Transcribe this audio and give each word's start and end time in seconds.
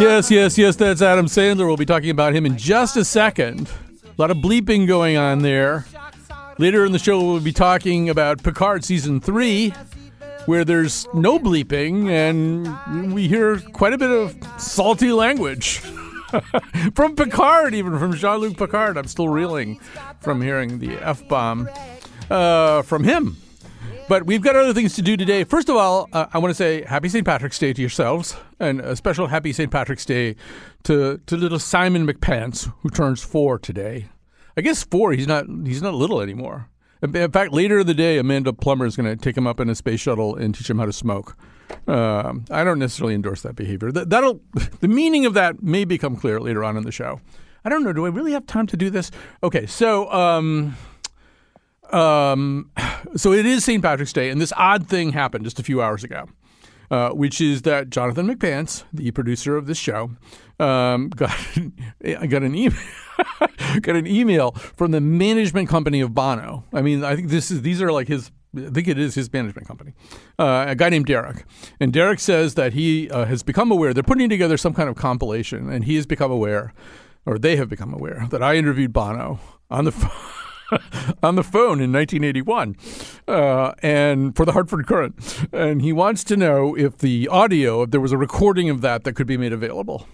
Yes, 0.00 0.30
yes, 0.30 0.58
yes, 0.58 0.76
that's 0.76 1.02
Adam 1.02 1.26
Sandler. 1.26 1.66
We'll 1.66 1.76
be 1.76 1.86
talking 1.86 2.10
about 2.10 2.34
him 2.34 2.44
in 2.44 2.56
just 2.56 2.96
a 2.96 3.04
second. 3.04 3.68
A 4.18 4.20
lot 4.20 4.32
of 4.32 4.38
bleeping 4.38 4.88
going 4.88 5.16
on 5.16 5.42
there. 5.42 5.86
Later 6.58 6.84
in 6.84 6.90
the 6.90 6.98
show, 6.98 7.24
we'll 7.24 7.38
be 7.38 7.52
talking 7.52 8.10
about 8.10 8.42
Picard 8.42 8.84
season 8.84 9.20
three, 9.20 9.72
where 10.46 10.64
there's 10.64 11.06
no 11.14 11.38
bleeping 11.38 12.10
and 12.10 13.14
we 13.14 13.28
hear 13.28 13.60
quite 13.60 13.92
a 13.92 13.98
bit 13.98 14.10
of 14.10 14.36
salty 14.60 15.12
language. 15.12 15.78
from 16.96 17.14
Picard, 17.14 17.74
even 17.74 17.96
from 18.00 18.12
Jean 18.12 18.38
Luc 18.40 18.56
Picard. 18.56 18.96
I'm 18.96 19.06
still 19.06 19.28
reeling 19.28 19.78
from 20.18 20.42
hearing 20.42 20.80
the 20.80 20.96
F 20.96 21.26
bomb 21.28 21.68
uh, 22.28 22.82
from 22.82 23.04
him. 23.04 23.36
But 24.08 24.24
we've 24.24 24.40
got 24.40 24.56
other 24.56 24.72
things 24.72 24.94
to 24.94 25.02
do 25.02 25.18
today. 25.18 25.44
First 25.44 25.68
of 25.68 25.76
all, 25.76 26.08
uh, 26.14 26.26
I 26.32 26.38
want 26.38 26.50
to 26.50 26.54
say 26.54 26.82
happy 26.82 27.10
St. 27.10 27.26
Patrick's 27.26 27.58
Day 27.58 27.74
to 27.74 27.80
yourselves, 27.80 28.36
and 28.58 28.80
a 28.80 28.96
special 28.96 29.26
happy 29.26 29.52
St. 29.52 29.70
Patrick's 29.70 30.06
Day 30.06 30.34
to, 30.84 31.20
to 31.26 31.36
little 31.36 31.58
Simon 31.58 32.06
McPants, 32.06 32.72
who 32.80 32.88
turns 32.88 33.22
four 33.22 33.58
today. 33.58 34.06
I 34.56 34.62
guess 34.62 34.82
four. 34.82 35.12
He's 35.12 35.26
not. 35.26 35.44
He's 35.64 35.82
not 35.82 35.92
little 35.92 36.22
anymore. 36.22 36.70
In 37.02 37.30
fact, 37.30 37.52
later 37.52 37.80
in 37.80 37.86
the 37.86 37.94
day, 37.94 38.18
Amanda 38.18 38.52
Plummer 38.52 38.86
is 38.86 38.96
going 38.96 39.08
to 39.08 39.14
take 39.14 39.36
him 39.36 39.46
up 39.46 39.60
in 39.60 39.68
a 39.68 39.74
space 39.74 40.00
shuttle 40.00 40.34
and 40.34 40.54
teach 40.54 40.68
him 40.68 40.78
how 40.78 40.86
to 40.86 40.92
smoke. 40.92 41.36
Um, 41.86 42.44
I 42.50 42.64
don't 42.64 42.78
necessarily 42.78 43.14
endorse 43.14 43.42
that 43.42 43.56
behavior. 43.56 43.92
That, 43.92 44.10
that'll 44.10 44.40
the 44.80 44.88
meaning 44.88 45.26
of 45.26 45.34
that 45.34 45.62
may 45.62 45.84
become 45.84 46.16
clear 46.16 46.40
later 46.40 46.64
on 46.64 46.76
in 46.78 46.82
the 46.82 46.90
show. 46.90 47.20
I 47.64 47.68
don't 47.68 47.84
know. 47.84 47.92
Do 47.92 48.06
I 48.06 48.08
really 48.08 48.32
have 48.32 48.46
time 48.46 48.66
to 48.68 48.76
do 48.76 48.88
this? 48.88 49.10
Okay, 49.42 49.66
so 49.66 50.10
um, 50.10 50.76
um, 51.92 52.70
so 53.16 53.32
it 53.32 53.46
is 53.46 53.64
St. 53.64 53.82
Patrick's 53.82 54.12
Day, 54.12 54.30
and 54.30 54.40
this 54.40 54.52
odd 54.56 54.88
thing 54.88 55.12
happened 55.12 55.44
just 55.44 55.58
a 55.58 55.62
few 55.62 55.82
hours 55.82 56.04
ago, 56.04 56.26
uh, 56.90 57.10
which 57.10 57.40
is 57.40 57.62
that 57.62 57.90
Jonathan 57.90 58.26
McPants, 58.28 58.84
the 58.92 59.10
producer 59.10 59.56
of 59.56 59.66
this 59.66 59.78
show, 59.78 60.10
um, 60.58 61.08
got 61.16 61.36
got 62.02 62.42
an 62.42 62.54
email 62.54 62.78
got 63.80 63.96
an 63.96 64.06
email 64.06 64.52
from 64.52 64.90
the 64.90 65.00
management 65.00 65.68
company 65.68 66.00
of 66.00 66.14
Bono. 66.14 66.64
I 66.72 66.82
mean, 66.82 67.04
I 67.04 67.16
think 67.16 67.28
this 67.28 67.50
is 67.50 67.62
these 67.62 67.82
are 67.82 67.92
like 67.92 68.08
his. 68.08 68.30
I 68.56 68.70
think 68.70 68.88
it 68.88 68.98
is 68.98 69.14
his 69.14 69.30
management 69.30 69.68
company, 69.68 69.92
uh, 70.38 70.64
a 70.68 70.74
guy 70.74 70.88
named 70.88 71.04
Derek. 71.04 71.44
And 71.80 71.92
Derek 71.92 72.18
says 72.18 72.54
that 72.54 72.72
he 72.72 73.10
uh, 73.10 73.26
has 73.26 73.42
become 73.42 73.70
aware. 73.70 73.92
They're 73.92 74.02
putting 74.02 74.30
together 74.30 74.56
some 74.56 74.72
kind 74.72 74.88
of 74.88 74.96
compilation, 74.96 75.70
and 75.70 75.84
he 75.84 75.96
has 75.96 76.06
become 76.06 76.30
aware, 76.30 76.72
or 77.26 77.38
they 77.38 77.56
have 77.56 77.68
become 77.68 77.92
aware, 77.92 78.26
that 78.30 78.42
I 78.42 78.56
interviewed 78.56 78.90
Bono 78.90 79.38
on 79.70 79.84
the 79.84 79.92
phone. 79.92 80.10
on 81.22 81.34
the 81.34 81.42
phone 81.42 81.80
in 81.80 81.92
1981 81.92 82.76
uh, 83.26 83.72
and 83.82 84.36
for 84.36 84.44
the 84.44 84.52
Hartford 84.52 84.86
Courant. 84.86 85.46
And 85.52 85.82
he 85.82 85.92
wants 85.92 86.24
to 86.24 86.36
know 86.36 86.76
if 86.76 86.98
the 86.98 87.28
audio, 87.28 87.82
if 87.82 87.90
there 87.90 88.00
was 88.00 88.12
a 88.12 88.18
recording 88.18 88.70
of 88.70 88.80
that 88.82 89.04
that 89.04 89.14
could 89.14 89.26
be 89.26 89.36
made 89.36 89.52
available. 89.52 90.06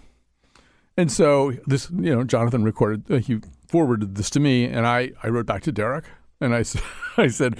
And 0.96 1.10
so 1.10 1.52
this, 1.66 1.90
you 1.90 2.14
know, 2.14 2.24
Jonathan 2.24 2.62
recorded, 2.62 3.10
uh, 3.10 3.16
he 3.18 3.40
forwarded 3.66 4.14
this 4.14 4.30
to 4.30 4.40
me, 4.40 4.64
and 4.64 4.86
I, 4.86 5.10
I 5.22 5.28
wrote 5.28 5.46
back 5.46 5.62
to 5.62 5.72
Derek, 5.72 6.04
and 6.40 6.54
I, 6.54 6.64
I 7.16 7.26
said, 7.28 7.58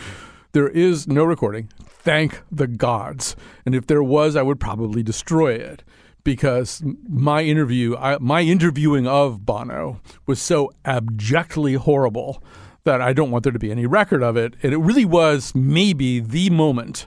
there 0.53 0.69
is 0.69 1.09
no 1.09 1.25
recording. 1.25 1.69
Thank 1.85 2.43
the 2.53 2.69
gods. 2.69 3.35
And 3.67 3.75
if 3.75 3.87
there 3.87 4.03
was, 4.03 4.37
I 4.37 4.43
would 4.43 4.61
probably 4.61 5.03
destroy 5.03 5.55
it 5.55 5.83
because 6.23 6.83
my 7.09 7.43
interview, 7.43 7.97
I, 7.97 8.19
my 8.19 8.43
interviewing 8.43 9.07
of 9.07 9.45
Bono 9.45 10.01
was 10.27 10.41
so 10.41 10.71
abjectly 10.85 11.75
horrible 11.75 12.43
that 12.85 13.01
I 13.01 13.13
don't 13.13 13.31
want 13.31 13.45
there 13.45 13.53
to 13.53 13.59
be 13.59 13.71
any 13.71 13.87
record 13.87 14.23
of 14.23 14.37
it. 14.37 14.55
And 14.63 14.73
it 14.73 14.79
really 14.79 15.05
was 15.05 15.55
maybe 15.55 16.21
the 16.21 16.51
moment 16.51 17.07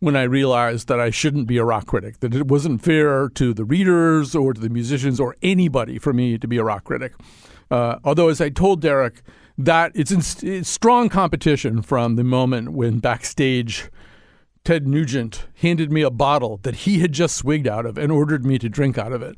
when 0.00 0.16
I 0.16 0.24
realized 0.24 0.88
that 0.88 1.00
I 1.00 1.10
shouldn't 1.10 1.46
be 1.46 1.56
a 1.56 1.64
rock 1.64 1.86
critic, 1.86 2.20
that 2.20 2.34
it 2.34 2.48
wasn't 2.48 2.82
fair 2.82 3.28
to 3.30 3.54
the 3.54 3.64
readers 3.64 4.34
or 4.34 4.52
to 4.52 4.60
the 4.60 4.68
musicians 4.68 5.18
or 5.18 5.36
anybody 5.42 5.98
for 5.98 6.12
me 6.12 6.36
to 6.38 6.48
be 6.48 6.58
a 6.58 6.64
rock 6.64 6.84
critic. 6.84 7.14
Uh, 7.70 7.96
although, 8.04 8.28
as 8.28 8.40
I 8.40 8.50
told 8.50 8.80
Derek, 8.80 9.22
that 9.58 9.92
it's 9.94 10.10
in 10.10 10.20
it's 10.48 10.68
strong 10.68 11.08
competition 11.08 11.80
from 11.80 12.16
the 12.16 12.24
moment 12.24 12.72
when 12.72 12.98
backstage 12.98 13.90
Ted 14.64 14.86
Nugent 14.86 15.46
handed 15.54 15.90
me 15.90 16.02
a 16.02 16.10
bottle 16.10 16.58
that 16.62 16.74
he 16.74 16.98
had 16.98 17.12
just 17.12 17.36
swigged 17.36 17.66
out 17.66 17.86
of 17.86 17.96
and 17.96 18.12
ordered 18.12 18.44
me 18.44 18.58
to 18.58 18.68
drink 18.68 18.98
out 18.98 19.12
of 19.12 19.22
it. 19.22 19.36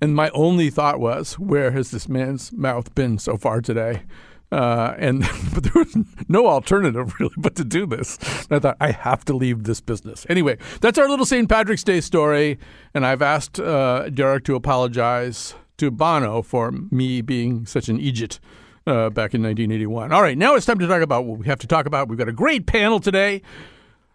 And 0.00 0.14
my 0.14 0.30
only 0.30 0.70
thought 0.70 1.00
was, 1.00 1.38
where 1.38 1.72
has 1.72 1.90
this 1.90 2.08
man's 2.08 2.52
mouth 2.52 2.94
been 2.94 3.18
so 3.18 3.36
far 3.36 3.60
today? 3.60 4.02
Uh, 4.50 4.94
and 4.98 5.20
but 5.54 5.64
there 5.64 5.82
was 5.82 5.96
no 6.28 6.46
alternative 6.46 7.14
really 7.20 7.34
but 7.36 7.54
to 7.56 7.64
do 7.64 7.86
this. 7.86 8.18
And 8.50 8.56
I 8.56 8.58
thought 8.58 8.76
I 8.80 8.92
have 8.92 9.24
to 9.26 9.34
leave 9.34 9.64
this 9.64 9.80
business 9.80 10.26
anyway. 10.28 10.58
That's 10.80 10.98
our 10.98 11.08
little 11.08 11.26
St. 11.26 11.48
Patrick's 11.48 11.84
Day 11.84 12.00
story, 12.00 12.58
and 12.94 13.04
I've 13.04 13.22
asked 13.22 13.60
uh, 13.60 14.08
Derek 14.10 14.44
to 14.44 14.54
apologize 14.54 15.54
to 15.76 15.90
Bono 15.90 16.42
for 16.42 16.72
me 16.72 17.20
being 17.20 17.66
such 17.66 17.88
an 17.88 18.00
idiot 18.00 18.40
uh, 18.86 19.10
back 19.10 19.34
in 19.34 19.42
1981. 19.42 20.12
All 20.12 20.22
right, 20.22 20.36
now 20.36 20.54
it's 20.54 20.66
time 20.66 20.78
to 20.78 20.86
talk 20.86 21.02
about 21.02 21.24
what 21.24 21.38
we 21.38 21.46
have 21.46 21.60
to 21.60 21.66
talk 21.66 21.86
about. 21.86 22.08
We've 22.08 22.18
got 22.18 22.28
a 22.28 22.32
great 22.32 22.66
panel 22.66 23.00
today. 23.00 23.42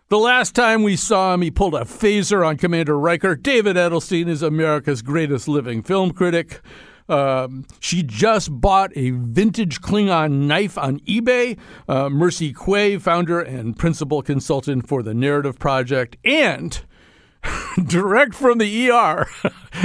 The 0.10 0.18
last 0.18 0.54
time 0.54 0.84
we 0.84 0.96
saw 0.96 1.34
him, 1.34 1.42
he 1.42 1.50
pulled 1.50 1.74
a 1.74 1.82
phaser 1.82 2.46
on 2.46 2.58
Commander 2.58 3.00
Riker. 3.00 3.36
David 3.36 3.78
Edelstein 3.78 4.28
is 4.28 4.42
America's 4.42 5.02
greatest 5.02 5.48
living 5.48 5.82
film 5.82 6.12
critic. 6.12 6.62
Um, 7.10 7.66
she 7.80 8.04
just 8.04 8.50
bought 8.62 8.92
a 8.96 9.12
vintage 9.12 9.82
Klingon 9.82 10.32
knife 10.48 10.78
on 10.78 11.00
eBay. 11.02 11.58
Uh, 11.88 12.10
Mercy 12.10 12.54
Quaye, 12.54 13.02
founder 13.02 13.40
and 13.40 13.78
principal 13.78 14.22
consultant 14.22 14.88
for 14.88 15.04
the 15.04 15.14
Narrative 15.14 15.60
Project, 15.60 16.18
and 16.24 16.82
direct 17.88 18.34
from 18.36 18.58
the 18.58 18.90
ER, 18.90 19.28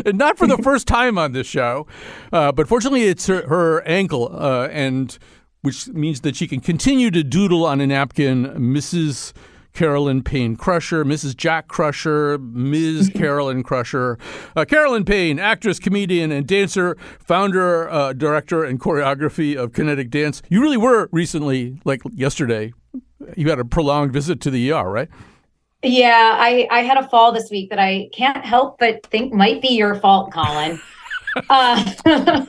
and 0.04 0.18
not 0.18 0.38
for 0.38 0.46
the 0.46 0.58
first 0.62 0.86
time 0.86 1.18
on 1.18 1.32
this 1.32 1.46
show, 1.46 1.86
uh, 2.32 2.52
but 2.52 2.68
fortunately 2.68 3.04
it's 3.04 3.26
her, 3.26 3.46
her 3.48 3.82
ankle, 3.82 4.30
uh, 4.32 4.68
and 4.68 5.18
which 5.62 5.88
means 5.88 6.20
that 6.20 6.36
she 6.36 6.46
can 6.46 6.60
continue 6.60 7.10
to 7.10 7.24
doodle 7.24 7.66
on 7.66 7.80
a 7.80 7.86
napkin, 7.86 8.46
Mrs. 8.46 9.32
Carolyn 9.78 10.24
Paine 10.24 10.56
Crusher, 10.56 11.04
Mrs. 11.04 11.36
Jack 11.36 11.68
Crusher, 11.68 12.36
Ms. 12.36 13.12
Carolyn 13.14 13.62
Crusher. 13.62 14.18
Uh, 14.56 14.64
Carolyn 14.64 15.04
Paine, 15.04 15.38
actress, 15.38 15.78
comedian, 15.78 16.32
and 16.32 16.48
dancer, 16.48 16.96
founder, 17.20 17.88
uh, 17.88 18.12
director, 18.12 18.64
and 18.64 18.80
choreography 18.80 19.54
of 19.54 19.72
Kinetic 19.72 20.10
Dance. 20.10 20.42
You 20.48 20.60
really 20.60 20.76
were 20.76 21.08
recently, 21.12 21.80
like 21.84 22.02
yesterday, 22.12 22.72
you 23.36 23.48
had 23.50 23.60
a 23.60 23.64
prolonged 23.64 24.12
visit 24.12 24.40
to 24.40 24.50
the 24.50 24.72
ER, 24.72 24.90
right? 24.90 25.08
Yeah, 25.84 26.36
I, 26.36 26.66
I 26.72 26.80
had 26.80 26.98
a 26.98 27.08
fall 27.08 27.30
this 27.30 27.48
week 27.48 27.70
that 27.70 27.78
I 27.78 28.08
can't 28.12 28.44
help 28.44 28.80
but 28.80 29.06
think 29.06 29.32
might 29.32 29.62
be 29.62 29.76
your 29.76 29.94
fault, 29.94 30.32
Colin. 30.32 30.80
uh, 31.48 31.94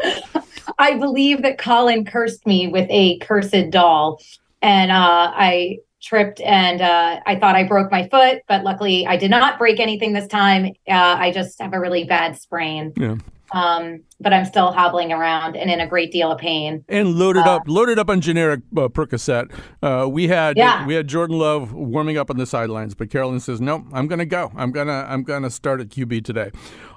I 0.80 0.98
believe 0.98 1.44
that 1.44 1.60
Colin 1.60 2.06
cursed 2.06 2.48
me 2.48 2.70
with 2.70 2.88
a 2.90 3.20
cursed 3.20 3.70
doll, 3.70 4.20
and 4.64 4.92
uh, 4.92 5.32
I 5.36 5.78
tripped 6.02 6.40
and 6.42 6.82
uh, 6.82 7.20
I 7.26 7.36
thought 7.38 7.56
I 7.56 7.64
broke 7.64 7.92
my 7.92 8.08
foot, 8.10 8.42
but 8.48 8.64
luckily 8.64 9.06
I 9.08 9.18
did 9.18 9.32
not 9.32 9.58
break 9.58 9.80
anything 9.80 10.14
this 10.14 10.28
time. 10.28 10.68
Uh, 10.88 10.94
I 11.20 11.32
just 11.32 11.60
have 11.62 11.74
a 11.74 11.80
really 11.80 12.04
bad 12.06 12.38
sprain. 12.38 12.94
Yeah. 12.96 13.16
Um, 13.52 14.02
but 14.22 14.32
I'm 14.32 14.46
still 14.46 14.72
hobbling 14.72 15.12
around 15.12 15.56
and 15.58 15.72
in 15.72 15.80
a 15.80 15.88
great 15.88 16.12
deal 16.12 16.32
of 16.32 16.38
pain. 16.38 16.86
and 16.88 17.16
loaded 17.16 17.48
up 17.48 17.64
loaded 17.68 17.98
up 17.98 18.08
on 18.08 18.22
generic 18.22 18.60
uh, 18.78 18.90
Percocet. 18.90 19.52
Uh, 19.82 20.08
we 20.08 20.28
had 20.28 20.56
Yeah. 20.56 20.86
we 20.86 20.94
had 20.94 21.08
Jordan 21.08 21.40
Love 21.40 21.74
warming 21.74 22.16
up 22.16 22.30
on 22.30 22.38
the 22.38 22.46
sidelines, 22.46 22.94
but 22.94 23.10
Carolyn 23.10 23.40
says, 23.40 23.60
"No, 23.60 23.88
I'm 23.92 24.08
going 24.08 24.20
to 24.20 24.26
go. 24.28 24.52
I'm 24.56 24.72
gonna 24.72 25.04
I'm 25.10 25.24
gonna 25.24 25.50
start 25.50 25.82
at 25.82 25.90
QB 25.90 26.24
today." 26.26 26.52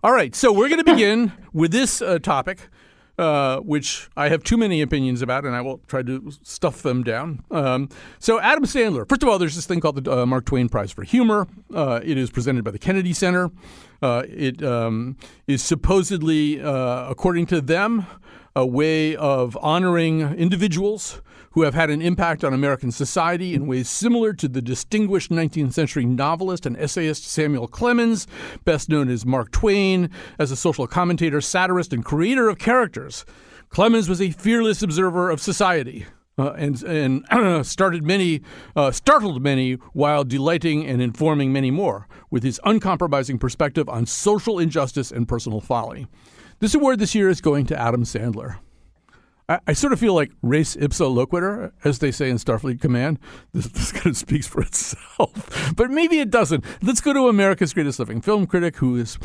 All 0.05 0.13
right, 0.13 0.35
so 0.35 0.53
we're 0.53 0.69
going 0.69 0.85
to 0.85 0.93
begin 0.93 1.33
with 1.55 1.73
this 1.73 2.03
uh, 2.03 2.19
topic. 2.19 2.69
Uh, 3.19 3.59
which 3.59 4.09
I 4.17 4.29
have 4.29 4.43
too 4.43 4.57
many 4.57 4.81
opinions 4.83 5.23
about, 5.23 5.45
and 5.45 5.55
I 5.55 5.61
will 5.61 5.81
try 5.87 6.03
to 6.03 6.33
stuff 6.43 6.83
them 6.83 7.03
down. 7.03 7.45
Um, 7.51 7.89
so, 8.19 8.41
Adam 8.41 8.65
Sandler, 8.65 9.09
first 9.09 9.23
of 9.23 9.29
all, 9.29 9.39
there's 9.39 9.55
this 9.55 9.67
thing 9.67 9.81
called 9.81 10.05
the 10.05 10.13
uh, 10.13 10.27
Mark 10.27 10.45
Twain 10.47 10.69
Prize 10.69 10.93
for 10.93 11.03
Humor. 11.03 11.47
Uh, 11.75 12.01
it 12.03 12.17
is 12.17 12.31
presented 12.31 12.65
by 12.65 12.71
the 12.71 12.79
Kennedy 12.79 13.13
Center. 13.13 13.51
Uh, 14.01 14.25
it 14.29 14.63
um, 14.63 15.17
is 15.47 15.63
supposedly, 15.63 16.61
uh, 16.61 17.09
according 17.09 17.47
to 17.47 17.61
them, 17.61 18.07
a 18.57 18.67
way 18.67 19.15
of 19.17 19.57
honoring 19.61 20.21
individuals 20.21 21.23
who 21.53 21.63
have 21.63 21.75
had 21.75 21.91
an 21.91 22.03
impact 22.03 22.45
on 22.45 22.53
American 22.53 22.91
society 22.91 23.55
in 23.55 23.67
ways 23.67 23.89
similar 23.89 24.33
to 24.35 24.49
the 24.49 24.63
distinguished 24.63 25.31
19th 25.31 25.73
century 25.73 26.05
novelist 26.05 26.67
and 26.67 26.77
essayist 26.77 27.25
Samuel 27.25 27.69
Clemens, 27.69 28.27
best 28.65 28.89
known 28.89 29.09
as 29.09 29.27
Mark 29.27 29.51
Twain, 29.53 30.11
as 30.39 30.51
a 30.51 30.57
social 30.57 30.87
commentator, 30.87 31.41
satirist, 31.41 31.93
and 31.93 32.05
creator 32.05 32.49
of 32.49 32.59
characters. 32.59 33.25
Clemens 33.69 34.09
was 34.09 34.21
a 34.21 34.31
fearless 34.31 34.83
observer 34.83 35.31
of 35.31 35.41
society. 35.41 36.07
Uh, 36.39 36.53
and 36.53 36.83
and 36.85 37.67
started 37.67 38.03
many, 38.03 38.41
uh, 38.75 38.91
startled 38.91 39.43
many, 39.43 39.75
while 39.93 40.25
delighting 40.25 40.87
and 40.87 41.03
informing 41.03 41.53
many 41.53 41.71
more 41.71 42.09
with 42.31 42.43
his 42.43 42.59
uncompromising 42.65 43.39
perspective 43.39 43.87
on 43.89 44.07
social 44.07 44.59
injustice 44.59 45.11
and 45.11 45.29
personal 45.29 45.61
folly. 45.61 46.07
This 46.61 46.75
award 46.75 47.01
this 47.01 47.15
year 47.15 47.29
is 47.29 47.43
going 47.43 47.67
to 47.67 47.79
Adam 47.79 48.05
Sandler. 48.05 48.57
I, 49.49 49.61
I, 49.67 49.73
sort 49.73 49.93
of 49.93 50.01
feel 50.01 50.15
like 50.15 50.33
res 50.43 50.77
ipsa 50.77 51.07
loquitur, 51.13 51.73
as 51.85 51.99
they 51.99 52.11
say 52.11 52.31
in 52.31 52.37
Starfleet 52.37 52.81
Command. 52.81 53.19
This, 53.53 53.67
this 53.69 53.93
kind 53.93 54.07
of 54.07 54.17
speaks 54.17 54.47
for 54.47 54.63
itself, 54.63 55.73
but 55.77 55.91
maybe 55.91 56.21
it 56.21 56.31
doesn't. 56.31 56.65
Let's 56.83 57.01
go 57.01 57.13
to 57.13 57.29
America's 57.29 57.73
Greatest 57.73 57.99
Living 57.99 58.21
Film 58.21 58.47
Critic, 58.47 58.77
who 58.77 58.97
has 58.97 59.19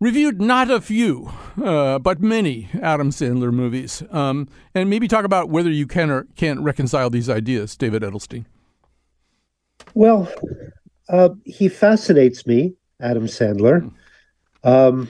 reviewed 0.00 0.40
not 0.40 0.70
a 0.70 0.80
few, 0.80 1.30
uh, 1.62 1.98
but 1.98 2.20
many 2.20 2.68
Adam 2.82 3.10
Sandler 3.10 3.52
movies, 3.52 4.02
um, 4.10 4.48
and 4.74 4.90
maybe 4.90 5.06
talk 5.06 5.24
about 5.24 5.50
whether 5.50 5.70
you 5.70 5.86
can 5.86 6.10
or 6.10 6.26
can't 6.36 6.60
reconcile 6.60 7.10
these 7.10 7.28
ideas, 7.28 7.76
David 7.76 8.02
Edelstein. 8.02 8.46
Well, 9.94 10.32
uh, 11.08 11.30
he 11.44 11.68
fascinates 11.68 12.46
me, 12.46 12.74
Adam 13.00 13.26
Sandler. 13.26 13.92
Um, 14.62 15.08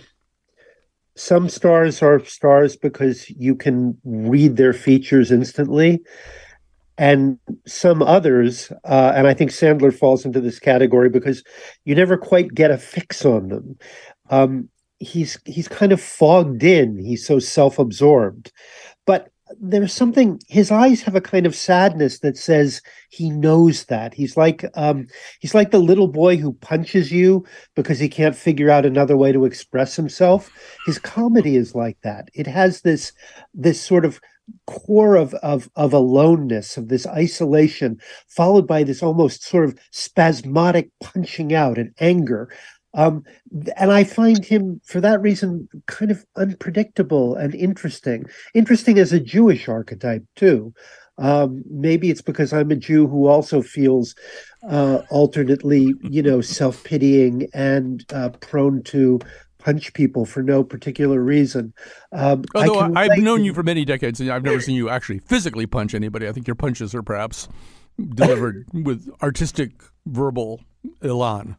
some 1.20 1.48
stars 1.48 2.02
are 2.02 2.24
stars 2.24 2.76
because 2.76 3.28
you 3.30 3.54
can 3.54 3.96
read 4.04 4.56
their 4.56 4.72
features 4.72 5.30
instantly 5.30 6.00
and 6.96 7.38
some 7.66 8.02
others 8.02 8.72
uh, 8.84 9.12
and 9.14 9.26
i 9.26 9.34
think 9.34 9.50
sandler 9.50 9.94
falls 9.96 10.24
into 10.24 10.40
this 10.40 10.58
category 10.58 11.10
because 11.10 11.44
you 11.84 11.94
never 11.94 12.16
quite 12.16 12.54
get 12.54 12.70
a 12.70 12.78
fix 12.78 13.24
on 13.24 13.48
them. 13.48 13.78
Um, 14.30 14.68
he's 15.00 15.38
he's 15.46 15.66
kind 15.66 15.92
of 15.92 16.00
fogged 16.00 16.62
in. 16.62 16.98
He's 16.98 17.26
so 17.26 17.38
self-absorbed. 17.38 18.52
But 19.06 19.30
there's 19.58 19.92
something 19.92 20.40
his 20.48 20.70
eyes 20.70 21.02
have 21.02 21.14
a 21.14 21.20
kind 21.20 21.46
of 21.46 21.56
sadness 21.56 22.20
that 22.20 22.36
says 22.36 22.82
he 23.10 23.30
knows 23.30 23.84
that. 23.86 24.14
He's 24.14 24.36
like 24.36 24.64
um 24.74 25.06
he's 25.40 25.54
like 25.54 25.70
the 25.70 25.78
little 25.78 26.08
boy 26.08 26.36
who 26.36 26.52
punches 26.54 27.10
you 27.10 27.44
because 27.74 27.98
he 27.98 28.08
can't 28.08 28.36
figure 28.36 28.70
out 28.70 28.86
another 28.86 29.16
way 29.16 29.32
to 29.32 29.44
express 29.44 29.96
himself. 29.96 30.50
His 30.86 30.98
comedy 30.98 31.56
is 31.56 31.74
like 31.74 31.98
that. 32.02 32.28
It 32.34 32.46
has 32.46 32.82
this 32.82 33.12
this 33.54 33.80
sort 33.80 34.04
of 34.04 34.20
core 34.66 35.16
of 35.16 35.34
of 35.34 35.70
of 35.76 35.92
aloneness 35.92 36.76
of 36.76 36.88
this 36.88 37.06
isolation 37.06 38.00
followed 38.28 38.66
by 38.66 38.82
this 38.82 39.02
almost 39.02 39.44
sort 39.44 39.64
of 39.64 39.78
spasmodic 39.92 40.90
punching 41.00 41.54
out 41.54 41.78
and 41.78 41.94
anger 42.00 42.48
um, 42.94 43.22
and 43.76 43.92
I 43.92 44.04
find 44.04 44.44
him, 44.44 44.80
for 44.84 45.00
that 45.00 45.20
reason, 45.20 45.68
kind 45.86 46.10
of 46.10 46.24
unpredictable 46.36 47.36
and 47.36 47.54
interesting. 47.54 48.26
Interesting 48.54 48.98
as 48.98 49.12
a 49.12 49.20
Jewish 49.20 49.68
archetype, 49.68 50.24
too. 50.36 50.74
Um, 51.18 51.62
maybe 51.70 52.10
it's 52.10 52.22
because 52.22 52.52
I'm 52.52 52.70
a 52.70 52.76
Jew 52.76 53.06
who 53.06 53.26
also 53.26 53.60
feels 53.60 54.14
uh, 54.68 55.02
alternately, 55.10 55.94
you 56.02 56.22
know, 56.22 56.40
self 56.40 56.82
pitying 56.82 57.46
and 57.52 58.04
uh, 58.12 58.30
prone 58.40 58.82
to 58.84 59.20
punch 59.58 59.92
people 59.92 60.24
for 60.24 60.42
no 60.42 60.64
particular 60.64 61.20
reason. 61.20 61.74
Um, 62.12 62.44
Although 62.54 62.94
I've 62.96 63.18
known 63.18 63.44
you 63.44 63.52
for 63.52 63.62
many 63.62 63.84
decades, 63.84 64.20
and 64.20 64.30
I've 64.30 64.42
never 64.42 64.60
seen 64.60 64.74
you 64.74 64.88
actually 64.88 65.18
physically 65.18 65.66
punch 65.66 65.94
anybody. 65.94 66.26
I 66.26 66.32
think 66.32 66.48
your 66.48 66.56
punches 66.56 66.94
are 66.94 67.02
perhaps 67.02 67.48
delivered 68.14 68.66
with 68.72 69.08
artistic 69.22 69.72
verbal 70.06 70.60
elan. 71.02 71.56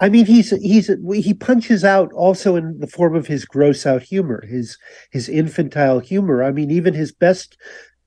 I 0.00 0.08
mean, 0.08 0.26
he's 0.26 0.50
he's 0.50 0.90
he 1.14 1.34
punches 1.34 1.84
out 1.84 2.12
also 2.12 2.56
in 2.56 2.78
the 2.78 2.86
form 2.86 3.16
of 3.16 3.26
his 3.26 3.44
gross 3.44 3.84
out 3.84 4.02
humor, 4.02 4.44
his 4.46 4.78
his 5.10 5.28
infantile 5.28 5.98
humor. 5.98 6.44
I 6.44 6.52
mean, 6.52 6.70
even 6.70 6.94
his 6.94 7.10
best, 7.12 7.56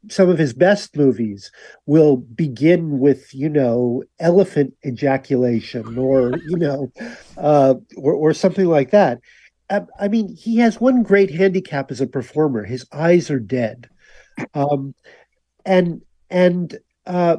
some 0.10 0.30
of 0.30 0.38
his 0.38 0.54
best 0.54 0.96
movies 0.96 1.52
will 1.86 2.18
begin 2.18 3.00
with 3.00 3.34
you 3.34 3.50
know 3.50 4.04
elephant 4.20 4.74
ejaculation 4.86 5.98
or 5.98 6.38
you 6.48 6.58
know, 6.58 6.92
uh, 7.38 7.76
or 7.98 8.14
or 8.14 8.34
something 8.34 8.68
like 8.68 8.92
that. 8.92 9.20
I, 9.70 9.82
I 10.00 10.08
mean, 10.08 10.36
he 10.36 10.58
has 10.58 10.80
one 10.80 11.04
great 11.04 11.32
handicap 11.32 11.92
as 11.92 12.00
a 12.00 12.08
performer: 12.08 12.64
his 12.64 12.86
eyes 12.94 13.30
are 13.30 13.40
dead, 13.40 13.90
um, 14.54 14.96
and 15.66 16.02
and 16.30 16.78
uh, 17.06 17.38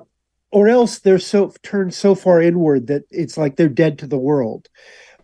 or 0.52 0.68
else 0.68 0.98
they're 0.98 1.18
so 1.18 1.52
turned 1.62 1.94
so 1.94 2.14
far 2.14 2.40
inward 2.40 2.86
that 2.86 3.04
it's 3.10 3.36
like 3.36 3.56
they're 3.56 3.68
dead 3.68 3.98
to 3.98 4.06
the 4.06 4.18
world, 4.18 4.68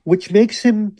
which 0.04 0.32
makes 0.32 0.62
him 0.62 0.96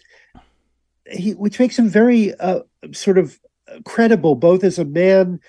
he 1.10 1.32
which 1.32 1.58
makes 1.58 1.78
him 1.78 1.88
very 1.88 2.34
uh, 2.34 2.60
sort 2.92 3.19
of 3.19 3.38
credible 3.84 4.34
both 4.34 4.62
as 4.62 4.78
a 4.78 4.84
man 4.84 5.40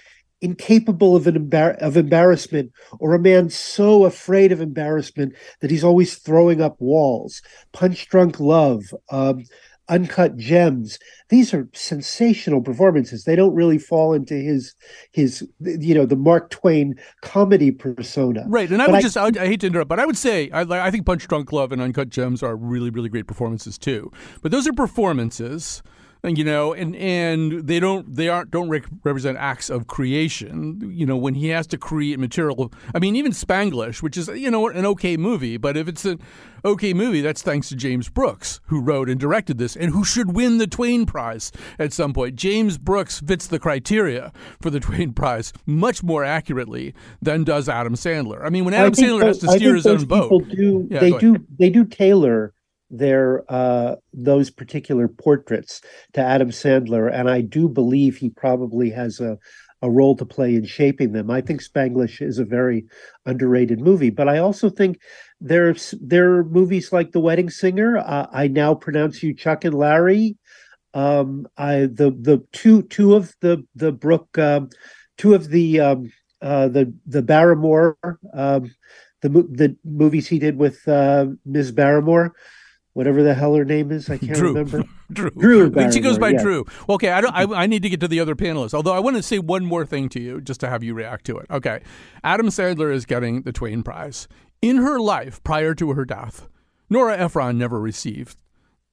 incapable 0.42 1.18
of 1.18 1.28
an 1.28 1.36
embar- 1.36 1.78
of 1.78 1.98
embarrassment 1.98 2.72
or 3.00 3.14
a 3.14 3.20
man 3.20 3.50
so 3.50 4.06
afraid 4.06 4.54
of 4.54 4.62
embarrassment 4.62 5.34
that 5.60 5.70
he's 5.70 5.84
always 5.84 6.16
throwing 6.16 6.62
up 6.62 6.76
walls 6.80 7.42
punch 7.74 8.08
drunk 8.08 8.40
love 8.40 8.84
um, 9.12 9.44
uncut 9.90 10.38
gems. 10.38 11.00
These 11.30 11.54
are 11.54 11.70
sensational 11.74 12.62
performances. 12.62 13.24
They 13.24 13.36
don't 13.36 13.54
really 13.54 13.78
fall 13.78 14.14
into 14.14 14.36
his 14.36 14.76
his 15.12 15.48
you 15.60 15.94
know 15.94 16.06
the 16.06 16.16
mark 16.16 16.50
twain 16.50 16.96
comedy 17.22 17.72
persona. 17.72 18.46
Right 18.48 18.70
and 18.70 18.82
i 18.82 18.86
but 18.86 18.92
would 18.94 18.98
I, 19.00 19.02
just 19.02 19.18
I, 19.18 19.28
I, 19.28 19.48
hate 19.48 19.62
to 19.62 19.68
interrupt 19.68 19.90
but 19.90 20.00
i 20.00 20.06
would 20.06 20.18
say 20.18 20.50
I, 20.52 20.62
I 20.62 20.92
think 20.92 21.06
punch 21.06 21.28
drunk 21.28 21.52
love 21.52 21.72
and 21.72 21.82
uncut 21.82 22.10
gems 22.10 22.42
are 22.44 22.56
really 22.56 22.90
really 22.90 23.10
great 23.10 23.28
performances 23.28 23.78
too. 23.78 24.12
But 24.42 24.52
those 24.52 24.68
are 24.68 24.74
performances 24.74 25.82
you 26.24 26.44
know 26.44 26.74
and 26.74 26.96
and 26.96 27.68
they 27.68 27.80
don't 27.80 28.16
they 28.16 28.28
aren't 28.30 28.52
don't 28.52 28.70
rec- 28.70 28.86
represent 29.04 29.38
acts 29.38 29.70
of 29.70 29.88
creation. 29.88 30.80
You 30.94 31.06
know 31.06 31.18
when 31.18 31.36
he 31.36 31.50
has 31.50 31.68
to 31.68 31.78
create 31.78 32.20
material 32.20 32.72
i 32.94 33.00
mean 33.00 33.16
even 33.16 33.32
spanglish 33.32 34.02
which 34.02 34.18
is 34.18 34.28
you 34.30 34.52
know 34.52 34.68
an 34.68 34.86
okay 34.86 35.18
movie 35.18 35.58
but 35.58 35.78
if 35.78 35.88
it's 35.88 36.06
an 36.06 36.20
okay 36.66 36.94
movie 36.94 37.22
that's 37.22 37.42
thanks 37.42 37.70
to 37.70 37.76
james 37.76 38.10
brooks 38.10 38.60
who 38.66 38.82
wrote 38.82 39.10
and 39.10 39.20
directed 39.20 39.58
this 39.58 39.76
and 39.76 39.92
who 39.92 40.04
should 40.04 40.36
win 40.36 40.58
the 40.58 40.68
twain 40.68 41.06
prize 41.06 41.52
at 41.78 41.94
some 41.94 42.14
point. 42.14 42.36
James 42.36 42.78
brooks 42.78 43.20
fits 43.20 43.48
the 43.48 43.60
criteria 43.60 44.32
for 44.62 44.70
the 44.70 44.80
twain 44.80 45.14
prize 45.14 45.54
much 45.66 46.04
more 46.04 46.24
accurately 46.24 46.94
than 47.22 47.44
does 47.44 47.70
adam 47.70 47.96
sandler. 47.96 48.44
I 48.44 48.50
mean 48.50 48.66
when 48.66 48.74
adam 48.74 48.94
sandler 48.94 49.26
has 49.26 49.40
to 49.40 49.48
steer 49.50 49.76
his 49.76 49.86
own 49.86 50.06
boat. 50.06 50.48
do, 50.50 50.88
yeah, 50.90 51.00
they 51.00 51.12
do 51.12 51.38
they 51.58 51.70
do 51.70 51.86
tailor 51.86 52.54
their 52.90 53.44
uh, 53.50 53.96
those 54.14 54.50
particular 54.50 55.08
portraits 55.08 55.82
to 56.14 56.22
Adam 56.22 56.50
Sandler, 56.50 57.12
and 57.14 57.30
I 57.30 57.42
do 57.42 57.70
believe 57.70 58.18
he 58.18 58.30
probably 58.30 58.90
has 58.92 59.20
a 59.20 59.38
a 59.82 59.90
role 59.90 60.16
to 60.18 60.26
play 60.26 60.56
in 60.56 60.66
shaping 60.66 61.14
them. 61.14 61.32
I 61.32 61.42
think 61.42 61.62
Spanglish 61.62 62.22
is 62.22 62.38
a 62.38 62.46
very 62.46 62.86
underrated 63.26 63.80
movie, 63.80 64.10
but 64.10 64.28
I 64.28 64.40
also 64.40 64.70
think 64.70 65.00
there's 65.40 65.94
there 66.02 66.34
are 66.34 66.44
movies 66.44 66.92
like 66.92 67.12
The 67.12 67.22
Wedding 67.22 67.50
Singer. 67.50 67.98
Uh, 67.98 68.28
I 68.32 68.48
now 68.48 68.76
pronounce 68.76 69.24
you 69.24 69.34
Chuck 69.34 69.64
and 69.64 69.74
Larry. 69.74 70.38
Um, 70.94 71.48
I 71.58 71.82
the 71.82 72.12
the 72.20 72.46
two 72.52 72.84
two 72.84 73.16
of 73.16 73.34
the 73.42 73.66
the 73.76 73.92
Brook 73.92 74.38
um, 74.38 74.70
two 75.18 75.34
of 75.34 75.50
the 75.50 75.80
um, 75.80 76.12
uh, 76.42 76.68
the 76.68 76.94
the 77.06 77.22
Barrymore 77.22 77.98
um, 78.34 78.74
the 79.22 79.30
the 79.30 79.78
movies 79.86 80.28
he 80.28 80.40
did 80.40 80.58
with 80.58 80.86
uh, 80.88 81.28
Ms. 81.46 81.72
Barrymore 81.72 82.34
whatever 83.00 83.24
the 83.24 83.34
hell 83.34 83.56
her 83.56 83.64
name 83.64 83.94
is. 83.94 84.10
I 84.10 84.18
can't 84.20 84.34
Drew. 84.34 84.50
remember. 84.50 84.84
Drew. 85.12 85.30
Drew. 85.32 85.92
she 85.92 86.02
goes 86.02 86.20
by 86.20 86.32
yeah. 86.32 86.42
Drew. 86.42 86.66
Okay, 86.90 87.10
I 87.12 87.22
don't. 87.22 87.34
I, 87.34 87.64
I 87.64 87.66
need 87.66 87.82
to 87.84 87.90
get 87.90 88.02
to 88.02 88.10
the 88.10 88.20
other 88.20 88.36
panelists. 88.36 88.74
Although 88.74 88.94
I 88.94 89.00
want 89.00 89.16
to 89.16 89.24
say 89.24 89.40
one 89.40 89.66
more 89.66 89.86
thing 89.86 90.10
to 90.10 90.20
you, 90.20 90.42
just 90.42 90.60
to 90.60 90.70
have 90.70 90.84
you 90.84 90.94
react 90.94 91.26
to 91.28 91.38
it. 91.38 91.46
Okay, 91.50 91.82
Adam 92.26 92.48
Sandler 92.48 92.94
is 92.94 93.06
getting 93.06 93.44
the 93.44 93.54
Twain 93.54 93.84
Prize. 93.84 94.28
In 94.62 94.76
her 94.78 95.00
life 95.00 95.42
prior 95.46 95.74
to 95.76 95.94
her 95.94 96.04
death, 96.04 96.50
Nora 96.90 97.18
Ephron 97.18 97.58
never 97.58 97.80
received 97.80 98.36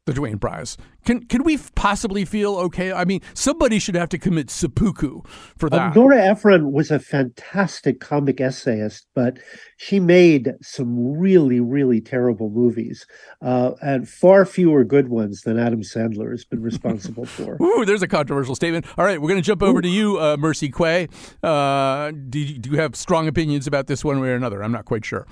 the 0.06 0.14
Twain 0.14 0.38
Prize. 0.38 0.76
Can 1.04 1.26
can 1.26 1.42
we 1.42 1.58
possibly 1.75 2.25
feel 2.25 2.56
okay? 2.56 2.92
I 2.92 3.04
mean, 3.04 3.20
somebody 3.34 3.78
should 3.78 3.96
have 3.96 4.08
to 4.10 4.18
commit 4.18 4.50
seppuku 4.50 5.22
for 5.58 5.68
that. 5.68 5.88
Um, 5.88 5.92
Nora 5.94 6.22
Ephron 6.25 6.72
was 6.72 6.90
a 6.90 6.98
fantastic 6.98 8.00
comic 8.00 8.40
essayist, 8.40 9.06
but 9.14 9.38
she 9.76 10.00
made 10.00 10.54
some 10.62 11.18
really, 11.18 11.60
really 11.60 12.00
terrible 12.00 12.50
movies, 12.50 13.04
uh, 13.42 13.72
and 13.82 14.08
far 14.08 14.46
fewer 14.46 14.84
good 14.84 15.08
ones 15.08 15.42
than 15.42 15.58
Adam 15.58 15.82
Sandler 15.82 16.30
has 16.30 16.44
been 16.44 16.62
responsible 16.62 17.26
for. 17.26 17.56
Ooh, 17.62 17.84
there's 17.84 18.02
a 18.02 18.08
controversial 18.08 18.54
statement. 18.54 18.86
All 18.96 19.04
right, 19.04 19.20
we're 19.20 19.28
going 19.28 19.42
to 19.42 19.46
jump 19.46 19.62
over 19.62 19.80
Ooh. 19.80 19.82
to 19.82 19.88
you, 19.88 20.18
uh, 20.18 20.36
Mercy 20.38 20.70
Quaye. 20.70 21.10
Uh, 21.42 22.12
do, 22.28 22.38
you, 22.38 22.58
do 22.58 22.70
you 22.70 22.76
have 22.78 22.94
strong 22.94 23.26
opinions 23.26 23.66
about 23.66 23.88
this 23.88 24.04
one 24.04 24.20
way 24.20 24.28
or 24.28 24.36
another? 24.36 24.62
I'm 24.62 24.72
not 24.72 24.84
quite 24.84 25.04
sure. 25.04 25.26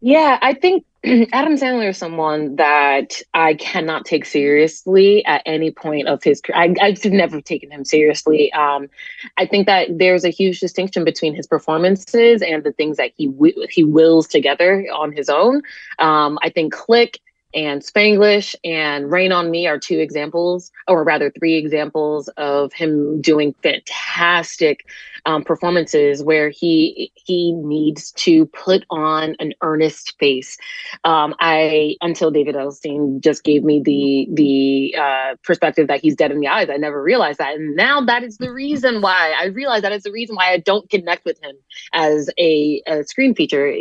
Yeah, 0.00 0.38
I 0.42 0.54
think 0.54 0.84
Adam 1.32 1.54
Sandler 1.56 1.88
is 1.88 1.96
someone 1.96 2.56
that 2.56 3.22
I 3.32 3.54
cannot 3.54 4.04
take 4.04 4.26
seriously 4.26 5.24
at 5.24 5.40
any 5.46 5.70
point 5.70 6.06
of 6.06 6.22
his 6.22 6.42
career. 6.42 6.74
I, 6.80 6.90
have 6.90 7.04
never 7.06 7.40
taken 7.40 7.70
him 7.70 7.84
seriously. 7.84 8.52
Um, 8.52 8.90
I 9.38 9.46
think 9.46 9.66
that 9.66 9.96
there's 9.96 10.24
a 10.24 10.28
huge 10.28 10.60
distinction 10.60 11.04
between 11.04 11.34
his 11.34 11.46
performances 11.46 12.42
and 12.42 12.62
the 12.62 12.72
things 12.72 12.98
that 12.98 13.12
he 13.16 13.26
w- 13.28 13.66
he 13.70 13.84
wills 13.84 14.26
together 14.26 14.86
on 14.94 15.12
his 15.12 15.30
own. 15.30 15.62
Um, 15.98 16.38
I 16.42 16.50
think 16.50 16.74
Click 16.74 17.20
and 17.54 17.80
Spanglish 17.80 18.54
and 18.62 19.10
Rain 19.10 19.32
on 19.32 19.50
Me 19.50 19.66
are 19.66 19.78
two 19.78 19.98
examples, 19.98 20.70
or 20.86 21.04
rather 21.04 21.30
three 21.30 21.54
examples 21.54 22.28
of 22.36 22.74
him 22.74 23.22
doing 23.22 23.54
fantastic 23.62 24.84
um, 25.26 25.44
performances 25.44 26.22
where 26.22 26.50
he 26.50 27.12
he 27.14 27.52
needs 27.52 28.12
to 28.12 28.46
put 28.46 28.84
on 28.90 29.36
an 29.38 29.54
earnest 29.62 30.18
face. 30.18 30.56
Um, 31.04 31.34
I 31.40 31.96
until 32.00 32.30
David 32.30 32.54
Edelstein 32.54 33.20
just 33.20 33.44
gave 33.44 33.64
me 33.64 33.82
the 33.82 34.28
the 34.32 34.96
uh, 34.98 35.34
perspective 35.42 35.88
that 35.88 36.00
he's 36.00 36.16
dead 36.16 36.30
in 36.30 36.40
the 36.40 36.48
eyes. 36.48 36.68
I 36.70 36.76
never 36.76 37.02
realized 37.02 37.38
that, 37.38 37.54
and 37.54 37.76
now 37.76 38.00
that 38.04 38.22
is 38.22 38.38
the 38.38 38.52
reason 38.52 39.00
why 39.00 39.34
I 39.38 39.46
realize 39.46 39.82
that 39.82 39.92
is 39.92 40.02
the 40.02 40.12
reason 40.12 40.36
why 40.36 40.52
I 40.52 40.58
don't 40.58 40.88
connect 40.90 41.24
with 41.24 41.42
him 41.42 41.56
as 41.92 42.30
a, 42.38 42.82
a 42.86 43.04
screen 43.04 43.34
feature. 43.34 43.72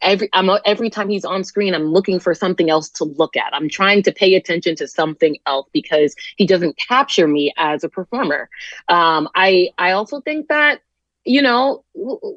Every 0.00 0.28
I'm 0.32 0.50
every 0.64 0.90
time 0.90 1.08
he's 1.08 1.24
on 1.24 1.44
screen, 1.44 1.74
I'm 1.74 1.92
looking 1.92 2.20
for 2.20 2.34
something 2.34 2.70
else 2.70 2.88
to 2.90 3.04
look 3.04 3.36
at. 3.36 3.54
I'm 3.54 3.68
trying 3.68 4.02
to 4.04 4.12
pay 4.12 4.34
attention 4.34 4.76
to 4.76 4.88
something 4.88 5.36
else 5.46 5.68
because 5.72 6.14
he 6.36 6.46
doesn't 6.46 6.76
capture 6.76 7.26
me 7.26 7.52
as 7.56 7.84
a 7.84 7.88
performer. 7.88 8.48
Um, 8.88 9.28
I 9.34 9.70
I 9.78 9.92
also 9.92 10.20
think 10.20 10.48
that 10.48 10.80
you 11.26 11.42
know, 11.42 11.84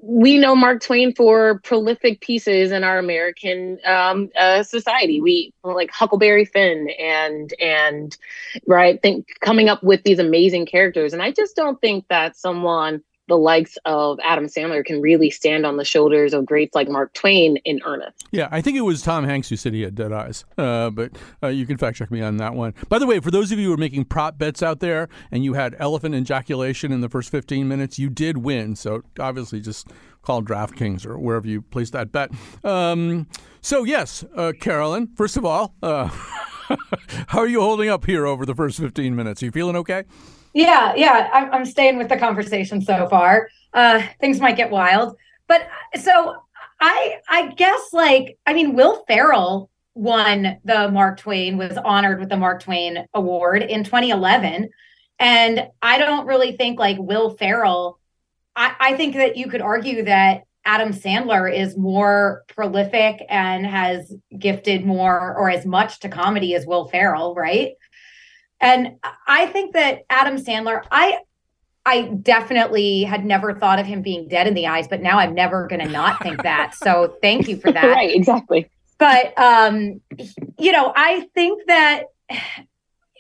we 0.02 0.40
know 0.40 0.56
Mark 0.56 0.82
Twain 0.82 1.14
for 1.14 1.60
prolific 1.60 2.22
pieces 2.22 2.72
in 2.72 2.84
our 2.84 2.98
American 2.98 3.78
um, 3.86 4.30
uh, 4.36 4.64
society. 4.64 5.22
We 5.22 5.54
like 5.64 5.92
Huckleberry 5.92 6.46
Finn 6.46 6.90
and 7.00 7.54
and 7.62 8.18
right 8.66 9.00
think 9.00 9.28
coming 9.42 9.70
up 9.70 9.84
with 9.84 10.04
these 10.04 10.18
amazing 10.18 10.66
characters. 10.66 11.14
And 11.14 11.22
I 11.22 11.32
just 11.32 11.56
don't 11.56 11.80
think 11.80 12.06
that 12.10 12.36
someone 12.36 13.04
the 13.30 13.38
likes 13.38 13.78
of 13.86 14.20
Adam 14.24 14.48
Sandler 14.48 14.84
can 14.84 15.02
really 15.02 15.30
stand 15.30 15.66
on 15.66 15.78
the 15.78 15.86
shoulders 15.86 16.34
of 16.34 16.46
greats 16.46 16.76
like 16.76 16.90
Mark 16.90 17.14
Twain 17.14 17.58
in 17.64 17.80
earnest. 17.86 18.26
Yeah, 18.32 18.50
I 18.52 18.60
think 18.60 18.76
it 18.76 18.82
was 18.82 19.02
Tom 19.02 19.24
Hanks 19.24 19.48
who 19.48 19.56
said 19.56 19.74
he 19.74 19.82
had 19.82 19.96
dead 19.96 20.12
eyes, 20.12 20.44
uh, 20.58 20.90
but 20.90 21.12
uh, 21.42 21.48
you 21.48 21.66
can 21.66 21.78
fact 21.78 21.98
check 21.98 22.12
me 22.12 22.22
on 22.22 22.38
that 22.38 22.56
one. 22.56 22.74
By 22.90 23.00
the 23.00 23.08
way, 23.08 23.20
for 23.20 23.32
those 23.32 23.52
of 23.52 23.60
you 23.60 23.68
who 23.68 23.74
are 23.74 23.78
making 23.78 24.06
prop 24.06 24.38
bets 24.38 24.62
out 24.62 24.80
there 24.80 25.08
and 25.32 25.46
you 25.46 25.54
had 25.54 25.76
elephant 25.80 26.16
ejaculation 26.16 26.92
in 26.92 27.02
the 27.02 27.10
first 27.10 27.30
15 27.30 27.68
minutes, 27.68 27.98
you 27.98 28.10
did 28.10 28.40
win. 28.40 28.76
So 28.76 29.04
obviously 29.20 29.62
just 29.62 29.88
call 30.22 30.42
DraftKings 30.42 31.06
or 31.06 31.18
wherever 31.18 31.48
you 31.48 31.62
place 31.62 31.92
that 31.92 32.12
bet. 32.12 32.32
Um, 32.64 33.28
so, 33.62 33.84
yes, 33.84 34.26
uh, 34.36 34.54
Carolyn, 34.60 35.08
first 35.16 35.38
of 35.38 35.46
all, 35.46 35.76
uh, 35.82 36.08
how 37.28 37.40
are 37.40 37.48
you 37.48 37.62
holding 37.62 37.90
up 37.90 38.06
here 38.06 38.26
over 38.26 38.46
the 38.46 38.56
first 38.56 38.80
15 38.80 39.16
minutes? 39.16 39.42
Are 39.42 39.46
you 39.46 39.52
feeling 39.52 39.76
okay? 39.76 40.04
Yeah, 40.54 40.94
yeah, 40.96 41.30
I'm, 41.32 41.52
I'm 41.52 41.66
staying 41.66 41.98
with 41.98 42.10
the 42.10 42.18
conversation 42.18 42.82
so 42.82 43.08
far. 43.08 43.50
Uh, 43.74 44.02
things 44.20 44.40
might 44.40 44.58
get 44.58 44.72
wild, 44.72 45.16
but 45.48 45.68
so 46.02 46.36
I, 46.80 47.18
I 47.30 47.50
guess 47.52 47.94
like 47.94 48.38
I 48.48 48.54
mean, 48.54 48.76
Will 48.76 49.04
Ferrell 49.08 49.70
won 49.94 50.58
the 50.64 50.90
Mark 50.90 51.20
Twain 51.20 51.58
was 51.58 51.78
honored 51.78 52.20
with 52.20 52.30
the 52.30 52.38
Mark 52.38 52.64
Twain 52.64 53.06
Award 53.14 53.62
in 53.62 53.84
2011, 53.84 54.70
and 55.20 55.68
I 55.82 55.98
don't 56.00 56.26
really 56.26 56.58
think 56.58 56.80
like 56.80 56.98
Will 57.00 57.36
Ferrell. 57.38 58.00
I, 58.56 58.76
I 58.80 58.94
think 58.96 59.16
that 59.16 59.38
you 59.38 59.50
could 59.50 59.62
argue 59.62 60.04
that 60.06 60.44
Adam 60.66 60.94
Sandler 60.94 61.52
is 61.52 61.78
more 61.78 62.44
prolific 62.48 63.26
and 63.30 63.66
has 63.66 64.14
gifted 64.38 64.86
more 64.86 65.36
or 65.36 65.50
as 65.50 65.66
much 65.66 66.00
to 66.00 66.10
comedy 66.10 66.54
as 66.56 66.66
Will 66.66 66.88
Ferrell, 66.88 67.34
right? 67.36 67.74
And 68.62 68.98
I 69.28 69.46
think 69.48 69.74
that 69.74 70.04
Adam 70.10 70.38
Sandler, 70.38 70.84
I 70.92 71.20
I 71.86 72.04
definitely 72.22 73.04
had 73.04 73.26
never 73.26 73.54
thought 73.54 73.80
of 73.80 73.86
him 73.86 74.02
being 74.02 74.28
dead 74.28 74.48
in 74.48 74.54
the 74.54 74.68
eyes, 74.68 74.88
but 74.88 75.02
now 75.02 75.18
I'm 75.18 75.34
never 75.34 75.66
going 75.66 75.80
to 75.80 75.90
not 75.90 76.22
think 76.22 76.44
that. 76.44 76.76
So 76.76 77.16
thank 77.22 77.48
you 77.48 77.58
for 77.58 77.72
that. 77.72 77.84
right, 77.84 78.14
exactly. 78.14 78.70
But 78.98 79.38
um 79.38 80.02
you 80.58 80.72
know, 80.72 80.92
I 80.96 81.28
think 81.34 81.64
that 81.68 82.04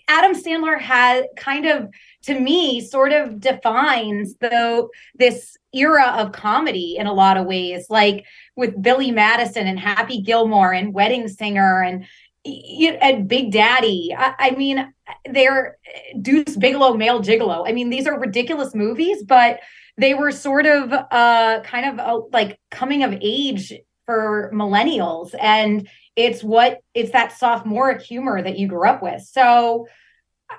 Adam 0.09 0.33
Sandler 0.33 0.79
has 0.79 1.25
kind 1.37 1.65
of 1.65 1.89
to 2.23 2.37
me 2.37 2.81
sort 2.81 3.13
of 3.13 3.39
defines 3.39 4.35
though 4.41 4.89
this 5.15 5.55
era 5.73 6.15
of 6.17 6.31
comedy 6.31 6.97
in 6.97 7.07
a 7.07 7.13
lot 7.13 7.37
of 7.37 7.45
ways 7.45 7.85
like 7.89 8.25
with 8.55 8.81
Billy 8.81 9.11
Madison 9.11 9.67
and 9.67 9.79
Happy 9.79 10.21
Gilmore 10.21 10.73
and 10.73 10.93
Wedding 10.93 11.27
Singer 11.27 11.83
and 11.83 12.05
and 12.45 13.27
Big 13.27 13.51
Daddy. 13.51 14.15
I, 14.17 14.33
I 14.39 14.51
mean, 14.51 14.93
they're 15.29 15.77
Deuce 16.21 16.55
Bigalow, 16.55 16.97
Male 16.97 17.21
Gigolo. 17.21 17.67
I 17.67 17.71
mean, 17.71 17.89
these 17.89 18.07
are 18.07 18.19
ridiculous 18.19 18.73
movies, 18.73 19.23
but 19.23 19.59
they 19.97 20.13
were 20.13 20.31
sort 20.31 20.65
of 20.65 20.91
uh, 20.93 21.61
kind 21.63 21.99
of 21.99 22.05
a, 22.05 22.15
like 22.31 22.59
coming 22.71 23.03
of 23.03 23.17
age 23.21 23.73
for 24.05 24.51
millennials, 24.53 25.35
and 25.39 25.87
it's 26.15 26.43
what 26.43 26.79
it's 26.93 27.11
that 27.11 27.37
sophomoric 27.37 28.01
humor 28.01 28.41
that 28.41 28.57
you 28.57 28.67
grew 28.67 28.87
up 28.87 29.03
with. 29.03 29.21
So, 29.23 29.87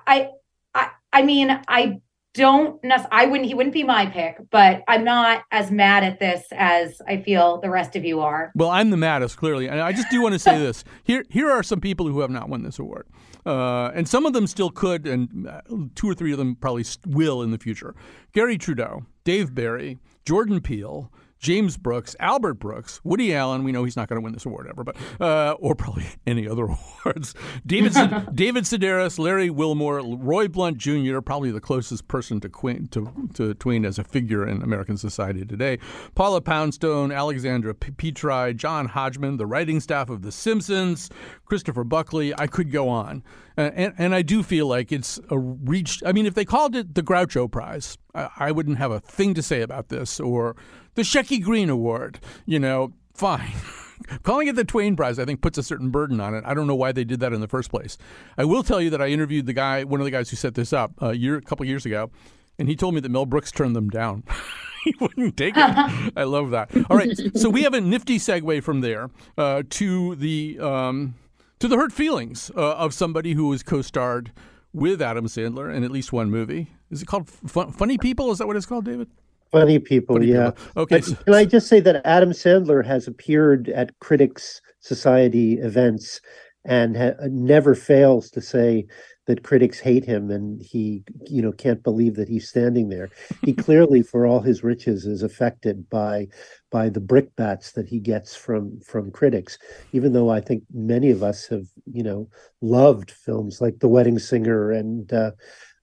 I, 0.07 0.29
I, 0.73 0.91
I 1.11 1.23
mean, 1.23 1.59
I 1.67 1.99
don't 2.33 2.81
necessarily, 2.83 3.09
I 3.11 3.25
wouldn't, 3.25 3.47
he 3.47 3.53
wouldn't 3.53 3.73
be 3.73 3.83
my 3.83 4.05
pick, 4.05 4.37
but 4.51 4.83
I'm 4.87 5.03
not 5.03 5.43
as 5.51 5.69
mad 5.69 6.03
at 6.03 6.19
this 6.19 6.45
as 6.51 7.01
I 7.07 7.17
feel 7.17 7.59
the 7.59 7.69
rest 7.69 7.95
of 7.95 8.05
you 8.05 8.21
are. 8.21 8.51
Well, 8.55 8.69
I'm 8.69 8.89
the 8.89 8.97
maddest, 8.97 9.37
clearly. 9.37 9.67
And 9.67 9.81
I 9.81 9.91
just 9.91 10.09
do 10.09 10.21
want 10.21 10.33
to 10.33 10.39
say 10.39 10.57
this. 10.57 10.83
Here, 11.03 11.25
here 11.29 11.49
are 11.49 11.63
some 11.63 11.81
people 11.81 12.07
who 12.07 12.19
have 12.21 12.29
not 12.29 12.47
won 12.47 12.63
this 12.63 12.79
award. 12.79 13.07
Uh, 13.45 13.91
and 13.93 14.07
some 14.07 14.25
of 14.25 14.33
them 14.33 14.45
still 14.47 14.69
could, 14.69 15.07
and 15.07 15.47
uh, 15.47 15.61
two 15.95 16.09
or 16.09 16.13
three 16.13 16.31
of 16.31 16.37
them 16.37 16.55
probably 16.55 16.85
will 17.07 17.41
in 17.41 17.51
the 17.51 17.57
future. 17.57 17.95
Garry 18.33 18.57
Trudeau, 18.57 19.05
Dave 19.23 19.53
Barry, 19.53 19.97
Jordan 20.25 20.61
Peele, 20.61 21.11
James 21.41 21.75
Brooks, 21.75 22.15
Albert 22.19 22.55
Brooks, 22.55 23.01
Woody 23.03 23.33
Allen. 23.33 23.63
We 23.63 23.71
know 23.71 23.83
he's 23.83 23.95
not 23.95 24.07
going 24.07 24.21
to 24.21 24.23
win 24.23 24.33
this 24.33 24.45
award 24.45 24.67
ever, 24.69 24.83
but 24.83 24.95
uh, 25.19 25.55
or 25.59 25.73
probably 25.73 26.05
any 26.27 26.47
other 26.47 26.65
awards. 27.05 27.33
David 27.65 27.93
David 28.33 28.63
Sedaris, 28.65 29.17
Larry 29.17 29.49
Wilmore, 29.49 30.01
Roy 30.01 30.47
Blount 30.47 30.77
Jr. 30.77 31.19
Probably 31.19 31.49
the 31.49 31.59
closest 31.59 32.07
person 32.07 32.39
to, 32.41 32.49
Queen, 32.49 32.87
to, 32.89 33.11
to 33.33 33.55
Twain 33.55 33.85
as 33.85 33.97
a 33.97 34.03
figure 34.03 34.47
in 34.47 34.61
American 34.61 34.97
society 34.97 35.43
today. 35.43 35.79
Paula 36.13 36.41
Poundstone, 36.41 37.11
Alexandra 37.11 37.73
Petri, 37.73 38.53
John 38.53 38.85
Hodgman, 38.85 39.37
the 39.37 39.47
writing 39.47 39.79
staff 39.79 40.09
of 40.11 40.21
The 40.21 40.31
Simpsons, 40.31 41.09
Christopher 41.45 41.83
Buckley. 41.83 42.35
I 42.37 42.45
could 42.45 42.71
go 42.71 42.87
on, 42.87 43.23
uh, 43.57 43.71
and 43.73 43.95
and 43.97 44.13
I 44.13 44.21
do 44.21 44.43
feel 44.43 44.67
like 44.67 44.91
it's 44.91 45.19
a 45.31 45.39
reach. 45.39 46.03
I 46.05 46.11
mean, 46.11 46.27
if 46.27 46.35
they 46.35 46.45
called 46.45 46.75
it 46.75 46.93
the 46.93 47.01
Groucho 47.01 47.51
Prize, 47.51 47.97
I, 48.13 48.29
I 48.37 48.51
wouldn't 48.51 48.77
have 48.77 48.91
a 48.91 48.99
thing 48.99 49.33
to 49.33 49.41
say 49.41 49.61
about 49.61 49.89
this 49.89 50.19
or 50.19 50.55
the 50.95 51.01
Shecky 51.01 51.41
Greene 51.41 51.69
Award. 51.69 52.19
You 52.45 52.59
know, 52.59 52.93
fine. 53.13 53.51
Calling 54.23 54.47
it 54.47 54.55
the 54.55 54.63
Twain 54.63 54.95
Prize, 54.95 55.19
I 55.19 55.25
think, 55.25 55.41
puts 55.41 55.57
a 55.57 55.63
certain 55.63 55.89
burden 55.89 56.19
on 56.19 56.33
it. 56.33 56.43
I 56.45 56.53
don't 56.53 56.67
know 56.67 56.75
why 56.75 56.91
they 56.91 57.03
did 57.03 57.19
that 57.19 57.33
in 57.33 57.41
the 57.41 57.47
first 57.47 57.69
place. 57.69 57.97
I 58.37 58.45
will 58.45 58.63
tell 58.63 58.81
you 58.81 58.89
that 58.89 59.01
I 59.01 59.07
interviewed 59.07 59.45
the 59.45 59.53
guy, 59.53 59.83
one 59.83 59.99
of 59.99 60.05
the 60.05 60.11
guys 60.11 60.29
who 60.29 60.35
set 60.35 60.55
this 60.55 60.73
up 60.73 60.93
a 60.99 61.13
year, 61.13 61.37
a 61.37 61.41
couple 61.41 61.65
years 61.65 61.85
ago, 61.85 62.11
and 62.57 62.67
he 62.67 62.75
told 62.75 62.95
me 62.95 62.99
that 63.01 63.09
Mel 63.09 63.25
Brooks 63.25 63.51
turned 63.51 63.75
them 63.75 63.89
down. 63.89 64.23
he 64.83 64.95
wouldn't 64.99 65.37
take 65.37 65.55
it. 65.55 65.63
I 66.17 66.23
love 66.23 66.51
that. 66.51 66.71
All 66.89 66.97
right, 66.97 67.17
so 67.35 67.49
we 67.49 67.63
have 67.63 67.73
a 67.73 67.81
nifty 67.81 68.17
segue 68.17 68.63
from 68.63 68.81
there 68.81 69.09
uh, 69.37 69.63
to 69.69 70.15
the 70.15 70.59
um, 70.59 71.15
to 71.59 71.67
the 71.67 71.77
hurt 71.77 71.93
feelings 71.93 72.51
uh, 72.55 72.75
of 72.75 72.93
somebody 72.93 73.33
who 73.33 73.47
was 73.47 73.63
co-starred 73.63 74.31
with 74.73 75.01
Adam 75.01 75.27
Sandler 75.27 75.73
in 75.73 75.83
at 75.83 75.91
least 75.91 76.11
one 76.11 76.31
movie. 76.31 76.67
Is 76.89 77.01
it 77.01 77.05
called 77.05 77.29
Fun- 77.29 77.71
Funny 77.71 77.97
People? 77.97 78.31
Is 78.31 78.39
that 78.39 78.47
what 78.47 78.55
it's 78.55 78.65
called, 78.65 78.85
David? 78.85 79.09
Funny 79.51 79.79
people, 79.79 80.15
Funny 80.15 80.27
yeah. 80.27 80.51
People. 80.51 80.81
Okay. 80.83 81.01
So, 81.01 81.15
can 81.15 81.33
I 81.33 81.45
just 81.45 81.67
say 81.67 81.79
that 81.81 82.05
Adam 82.05 82.31
Sandler 82.31 82.85
has 82.85 83.07
appeared 83.07 83.69
at 83.69 83.97
Critics 83.99 84.61
Society 84.79 85.59
events 85.59 86.21
and 86.65 86.95
ha- 86.95 87.13
never 87.29 87.75
fails 87.75 88.29
to 88.31 88.41
say 88.41 88.85
that 89.27 89.43
critics 89.43 89.79
hate 89.79 90.03
him 90.03 90.31
and 90.31 90.61
he 90.61 91.03
you 91.27 91.41
know 91.41 91.51
can't 91.51 91.83
believe 91.83 92.15
that 92.15 92.27
he's 92.27 92.49
standing 92.49 92.89
there 92.89 93.09
he 93.43 93.53
clearly 93.53 94.01
for 94.01 94.25
all 94.25 94.41
his 94.41 94.63
riches 94.63 95.05
is 95.05 95.23
affected 95.23 95.89
by 95.89 96.27
by 96.71 96.89
the 96.89 96.99
brickbats 96.99 97.71
that 97.73 97.87
he 97.87 97.99
gets 97.99 98.35
from 98.35 98.79
from 98.81 99.11
critics 99.11 99.57
even 99.91 100.13
though 100.13 100.29
i 100.29 100.41
think 100.41 100.63
many 100.73 101.11
of 101.11 101.23
us 101.23 101.47
have 101.47 101.65
you 101.91 102.03
know 102.03 102.27
loved 102.61 103.11
films 103.11 103.61
like 103.61 103.79
the 103.79 103.87
wedding 103.87 104.19
singer 104.19 104.71
and 104.71 105.13
uh, 105.13 105.31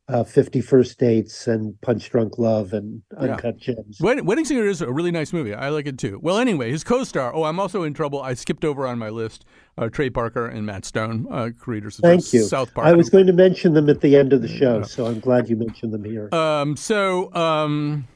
uh, 0.08 0.24
50 0.24 0.60
First 0.60 0.98
Dates 0.98 1.46
and 1.46 1.78
Punch 1.82 2.08
Drunk 2.10 2.38
Love 2.38 2.72
and 2.72 3.02
Uncut 3.16 3.56
yeah. 3.66 3.74
Gems. 3.74 3.98
Wedding 4.00 4.44
Singer 4.44 4.66
is 4.66 4.80
a 4.80 4.90
really 4.90 5.10
nice 5.10 5.32
movie. 5.32 5.54
I 5.54 5.68
like 5.68 5.86
it 5.86 5.98
too. 5.98 6.18
Well, 6.22 6.38
anyway, 6.38 6.70
his 6.70 6.82
co 6.82 7.04
star, 7.04 7.34
oh, 7.34 7.44
I'm 7.44 7.60
also 7.60 7.82
in 7.82 7.94
trouble. 7.94 8.22
I 8.22 8.34
skipped 8.34 8.64
over 8.64 8.86
on 8.86 8.98
my 8.98 9.10
list 9.10 9.44
uh, 9.78 9.88
Trey 9.88 10.10
Parker 10.10 10.46
and 10.46 10.66
Matt 10.66 10.84
Stone, 10.84 11.26
uh, 11.30 11.50
creators 11.58 11.98
of 11.98 12.02
Thank 12.02 12.32
you. 12.32 12.42
South 12.44 12.72
Park. 12.74 12.86
I 12.86 12.94
was 12.94 13.10
going 13.10 13.26
to 13.26 13.32
mention 13.32 13.74
them 13.74 13.88
at 13.88 14.00
the 14.00 14.16
end 14.16 14.32
of 14.32 14.42
the 14.42 14.48
show, 14.48 14.78
yeah. 14.78 14.84
so 14.84 15.06
I'm 15.06 15.20
glad 15.20 15.48
you 15.48 15.56
mentioned 15.56 15.92
them 15.92 16.04
here. 16.04 16.28
Um, 16.34 16.76
so, 16.76 17.32
um, 17.34 18.06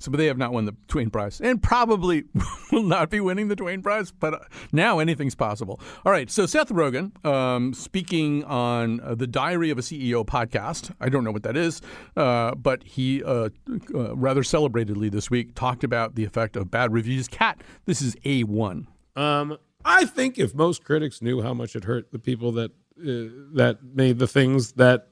so, 0.00 0.10
but 0.10 0.16
they 0.16 0.26
have 0.26 0.38
not 0.38 0.52
won 0.52 0.64
the 0.64 0.74
Twain 0.88 1.10
Prize 1.10 1.42
and 1.42 1.62
probably 1.62 2.24
will 2.72 2.82
not 2.82 3.10
be 3.10 3.20
winning 3.20 3.48
the 3.48 3.56
Twain 3.56 3.82
Prize. 3.82 4.10
But 4.10 4.34
uh, 4.34 4.38
now 4.72 4.98
anything's 4.98 5.34
possible. 5.34 5.78
All 6.06 6.10
right. 6.10 6.30
So 6.30 6.46
Seth 6.46 6.70
Rogen, 6.70 7.22
um, 7.24 7.74
speaking 7.74 8.42
on 8.44 9.00
uh, 9.00 9.14
the 9.14 9.26
Diary 9.26 9.68
of 9.68 9.76
a 9.76 9.82
CEO 9.82 10.24
podcast. 10.24 10.94
I 11.00 11.10
don't 11.10 11.22
know 11.22 11.32
what 11.32 11.42
that 11.42 11.54
is, 11.54 11.82
uh, 12.16 12.54
but 12.54 12.82
he 12.82 13.22
uh, 13.22 13.50
uh, 13.94 14.16
rather 14.16 14.40
celebratedly 14.40 15.10
this 15.10 15.30
week 15.30 15.54
talked 15.54 15.84
about 15.84 16.14
the 16.14 16.24
effect 16.24 16.56
of 16.56 16.70
bad 16.70 16.94
reviews. 16.94 17.28
Cat, 17.28 17.60
this 17.84 18.00
is 18.00 18.16
a 18.24 18.44
one. 18.44 18.88
Um, 19.16 19.58
I 19.84 20.06
think 20.06 20.38
if 20.38 20.54
most 20.54 20.82
critics 20.82 21.20
knew 21.20 21.42
how 21.42 21.52
much 21.52 21.76
it 21.76 21.84
hurt 21.84 22.10
the 22.10 22.18
people 22.18 22.52
that 22.52 22.72
that 22.96 23.78
made 23.94 24.18
the 24.18 24.26
things 24.26 24.72
that 24.72 25.08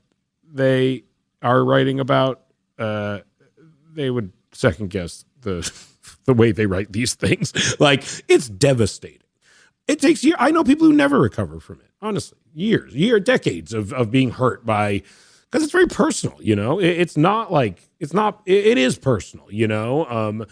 they 0.50 1.04
are 1.42 1.62
writing 1.64 2.00
about, 2.00 2.42
they 2.78 4.10
would 4.10 4.32
second 4.58 4.90
guess 4.90 5.24
the 5.42 5.70
the 6.24 6.34
way 6.34 6.52
they 6.52 6.66
write 6.66 6.92
these 6.92 7.14
things. 7.14 7.52
like 7.80 8.04
it's 8.28 8.48
devastating. 8.48 9.22
It 9.86 10.00
takes 10.00 10.22
years. 10.22 10.36
I 10.38 10.50
know 10.50 10.64
people 10.64 10.86
who 10.86 10.92
never 10.92 11.18
recover 11.18 11.60
from 11.60 11.80
it. 11.80 11.90
Honestly, 12.00 12.38
years, 12.54 12.94
year, 12.94 13.20
decades 13.20 13.72
of 13.72 13.92
of 13.92 14.10
being 14.10 14.30
hurt 14.30 14.66
by 14.66 15.02
because 15.44 15.62
it's 15.62 15.72
very 15.72 15.86
personal. 15.86 16.38
You 16.42 16.56
know, 16.56 16.78
it, 16.78 16.88
it's 16.88 17.16
not 17.16 17.52
like 17.52 17.88
it's 17.98 18.12
not. 18.12 18.42
It, 18.46 18.66
it 18.66 18.78
is 18.78 18.98
personal. 18.98 19.46
You 19.50 19.68
know, 19.68 20.04
um, 20.06 20.44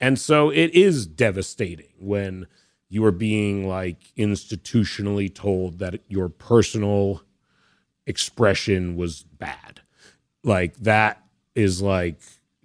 and 0.00 0.18
so 0.18 0.50
it 0.50 0.70
is 0.74 1.06
devastating 1.06 1.92
when 1.98 2.46
you 2.88 3.04
are 3.04 3.12
being 3.12 3.66
like 3.66 3.98
institutionally 4.16 5.34
told 5.34 5.78
that 5.80 6.00
your 6.08 6.28
personal 6.28 7.22
expression 8.06 8.96
was 8.96 9.22
bad. 9.22 9.80
Like 10.44 10.76
that 10.76 11.22
is 11.54 11.80
like 11.82 12.20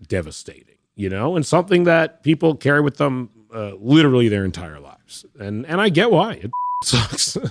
devastating 0.07 0.69
you 0.99 1.09
know, 1.09 1.37
and 1.37 1.45
something 1.45 1.85
that 1.85 2.23
people 2.23 2.55
carry 2.55 2.81
with 2.81 2.97
them 2.97 3.29
uh, 3.55 3.71
literally 3.79 4.27
their 4.27 4.43
entire 4.43 4.81
lives. 4.81 5.25
And 5.39 5.65
and 5.65 5.79
I 5.79 5.87
get 5.87 6.11
why 6.11 6.33
it 6.33 6.51
sucks. 6.83 7.37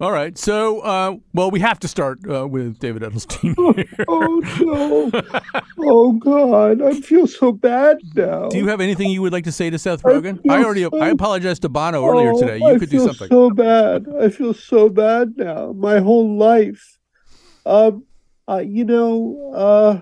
All 0.00 0.10
right, 0.10 0.36
so 0.36 0.80
uh, 0.80 1.14
well, 1.32 1.52
we 1.52 1.60
have 1.60 1.78
to 1.78 1.88
start 1.88 2.18
uh, 2.28 2.48
with 2.48 2.80
David 2.80 3.02
Edelstein. 3.02 3.54
oh, 4.08 4.42
oh 4.58 5.10
no! 5.12 5.22
Oh 5.78 6.12
God, 6.14 6.82
I 6.82 7.00
feel 7.00 7.28
so 7.28 7.52
bad 7.52 7.98
now. 8.16 8.48
Do 8.48 8.58
you 8.58 8.66
have 8.66 8.80
anything 8.80 9.10
you 9.10 9.22
would 9.22 9.32
like 9.32 9.44
to 9.44 9.52
say 9.52 9.70
to 9.70 9.78
Seth 9.78 10.02
Rogen? 10.02 10.40
I, 10.50 10.56
I 10.56 10.64
already 10.64 10.82
so, 10.82 10.98
I 10.98 11.10
apologized 11.10 11.62
to 11.62 11.68
Bono 11.68 12.02
oh, 12.02 12.10
earlier 12.10 12.32
today. 12.32 12.58
You 12.58 12.66
I 12.66 12.78
could 12.78 12.90
do 12.90 12.98
something. 12.98 13.28
So 13.28 13.50
bad. 13.50 14.06
I 14.20 14.28
feel 14.28 14.52
so 14.52 14.88
bad 14.88 15.36
now. 15.36 15.72
My 15.72 16.00
whole 16.00 16.36
life. 16.36 16.98
Um, 17.64 18.04
uh, 18.48 18.62
you 18.66 18.84
know, 18.84 19.52
uh, 19.54 20.00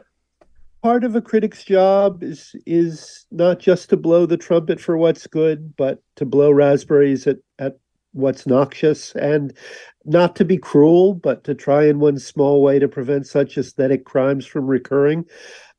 part 0.83 1.05
of 1.05 1.15
a 1.15 1.23
critic's 1.23 1.65
job 1.65 2.23
is 2.23 2.55
is 2.67 3.27
not 3.31 3.61
just 3.61 3.89
to 3.91 3.97
blow 3.97 4.27
the 4.27 4.37
trumpet 4.37 4.81
for 4.81 4.97
what's 4.97 5.27
good, 5.27 5.75
but 5.77 6.03
to 6.17 6.27
blow 6.27 6.51
raspberries 6.51 7.27
at 7.27 7.39
at 7.59 7.79
what's 8.13 8.47
noxious 8.47 9.15
and 9.15 9.57
not 10.05 10.37
to 10.37 10.45
be 10.45 10.59
cruel, 10.59 11.15
but 11.15 11.45
to 11.45 11.55
try 11.55 11.87
in 11.87 11.99
one 11.99 12.19
small 12.19 12.63
way 12.63 12.79
to 12.79 12.89
prevent 12.89 13.27
such 13.27 13.57
aesthetic 13.57 14.05
crimes 14.05 14.45
from 14.45 14.67
recurring. 14.67 15.25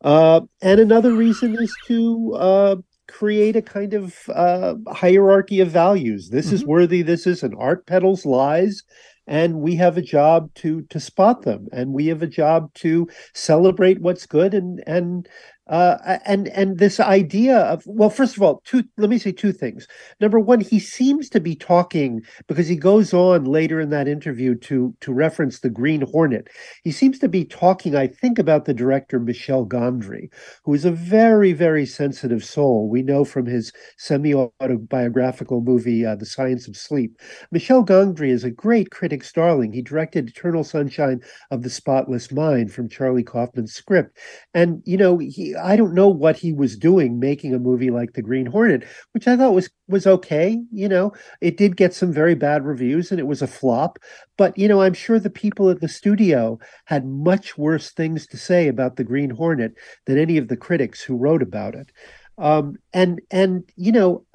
Uh, 0.03 0.41
and 0.62 0.79
another 0.79 1.13
reason 1.13 1.55
is 1.62 1.74
to 1.86 2.33
uh, 2.33 2.75
create 3.07 3.55
a 3.55 3.62
kind 3.62 3.93
of 3.93 4.17
uh, 4.33 4.75
hierarchy 4.91 5.60
of 5.60 5.69
values. 5.69 6.29
This 6.29 6.48
mm-hmm. 6.48 6.55
is 6.55 6.65
worthy. 6.65 7.01
This 7.01 7.27
isn't. 7.27 7.53
Art 7.57 7.86
peddles 7.86 8.25
lies, 8.25 8.83
and 9.27 9.60
we 9.62 9.75
have 9.75 9.98
a 9.98 10.01
job 10.01 10.53
to 10.56 10.82
to 10.84 11.00
spot 11.00 11.44
them 11.44 11.68
and 11.72 11.94
we 11.94 12.08
have 12.08 12.22
a 12.22 12.27
job 12.27 12.74
to 12.75 13.08
celebrate 13.34 14.01
what's 14.01 14.25
good 14.25 14.53
and 14.53 14.84
and 14.88 15.27
uh, 15.74 16.20
and 16.27 16.50
and 16.50 16.77
this 16.77 17.00
idea 17.00 17.58
of 17.58 17.82
well, 17.88 18.12
first 18.12 18.38
of 18.38 18.44
all, 18.44 18.62
two. 18.63 18.84
Let 18.98 19.10
me 19.10 19.18
say 19.18 19.32
two 19.32 19.51
things. 19.51 19.88
Number 20.21 20.39
one, 20.39 20.62
he 20.62 20.78
seems 20.80 21.30
to 21.32 21.39
be 21.39 21.56
talking 21.56 22.21
because 22.47 22.67
he 22.67 22.76
goes 22.76 23.12
on 23.12 23.45
later 23.45 23.80
in 23.80 23.89
that 23.89 24.08
interview 24.08 24.54
to 24.54 24.93
to 25.02 25.12
reference 25.12 25.62
the 25.62 25.71
Green 25.71 26.02
Hornet. 26.02 26.47
He 26.84 26.91
seems 26.91 27.17
to 27.19 27.28
be 27.28 27.43
talking, 27.43 27.95
I 27.95 28.06
think, 28.06 28.38
about 28.38 28.65
the 28.65 28.74
director 28.76 29.19
Michel 29.19 29.65
Gondry, 29.65 30.30
who 30.63 30.76
is 30.76 30.86
a 30.86 30.91
very 30.91 31.54
very 31.54 31.88
sensitive 31.88 32.45
soul. 32.45 32.88
We 32.88 33.02
know 33.02 33.26
from 33.26 33.47
his 33.47 33.71
semi 33.97 34.36
autobiographical 34.36 35.62
movie 35.62 36.06
uh, 36.06 36.13
The 36.13 36.28
Science 36.28 36.67
of 36.67 36.78
Sleep. 36.78 37.17
Michel 37.52 37.84
Gondry 37.84 38.30
is 38.30 38.43
a 38.43 38.52
great 38.52 38.91
critic's 38.91 39.32
darling. 39.32 39.74
He 39.74 39.82
directed 39.82 40.30
Eternal 40.30 40.63
Sunshine 40.63 41.19
of 41.50 41.63
the 41.63 41.71
Spotless 41.71 42.32
Mind 42.32 42.71
from 42.71 42.89
Charlie 42.89 43.24
Kaufman's 43.24 43.74
script, 43.74 44.19
and 44.54 44.84
you 44.86 44.97
know 44.97 45.17
he 45.17 45.56
I 45.63 45.76
don't 45.76 45.93
know 45.93 46.10
what 46.10 46.38
he 46.38 46.52
was 46.54 46.78
doing 46.78 47.19
making 47.19 47.54
a 47.54 47.60
movie 47.60 47.89
like 47.89 48.13
The 48.13 48.21
Green 48.21 48.45
Hornet, 48.45 48.86
which 49.13 49.28
I 49.28 49.38
thought 49.38 49.54
was 49.54 49.69
was 49.88 50.06
okay. 50.06 50.62
You 50.71 50.89
know, 50.89 51.13
it 51.41 51.58
did 51.58 51.78
get 51.78 51.93
some 51.93 52.12
very 52.12 52.36
bad 52.36 52.65
reviews 52.65 53.12
and 53.12 53.19
it 53.19 53.28
was 53.28 53.41
a 53.41 53.47
flop. 53.47 53.97
But 54.38 54.58
you 54.58 54.67
know, 54.67 54.82
I'm 54.82 54.93
sure 54.93 55.19
the 55.19 55.30
people 55.30 55.69
at 55.69 55.80
the 55.80 55.88
studio 55.88 56.60
had 56.86 57.06
much 57.06 57.58
worse 57.58 57.91
things 57.91 58.28
to 58.28 58.38
say 58.38 58.67
about 58.67 58.97
The 58.97 59.04
Green 59.04 59.30
Hornet 59.30 59.73
than 60.06 60.17
any 60.17 60.38
of 60.38 60.49
the 60.49 60.58
critics 60.58 61.02
who 61.02 61.17
wrote 61.17 61.41
about 61.41 61.76
it. 61.76 61.91
Um, 62.38 62.76
and 62.93 63.21
and 63.32 63.63
you 63.76 63.91
know, 63.91 64.26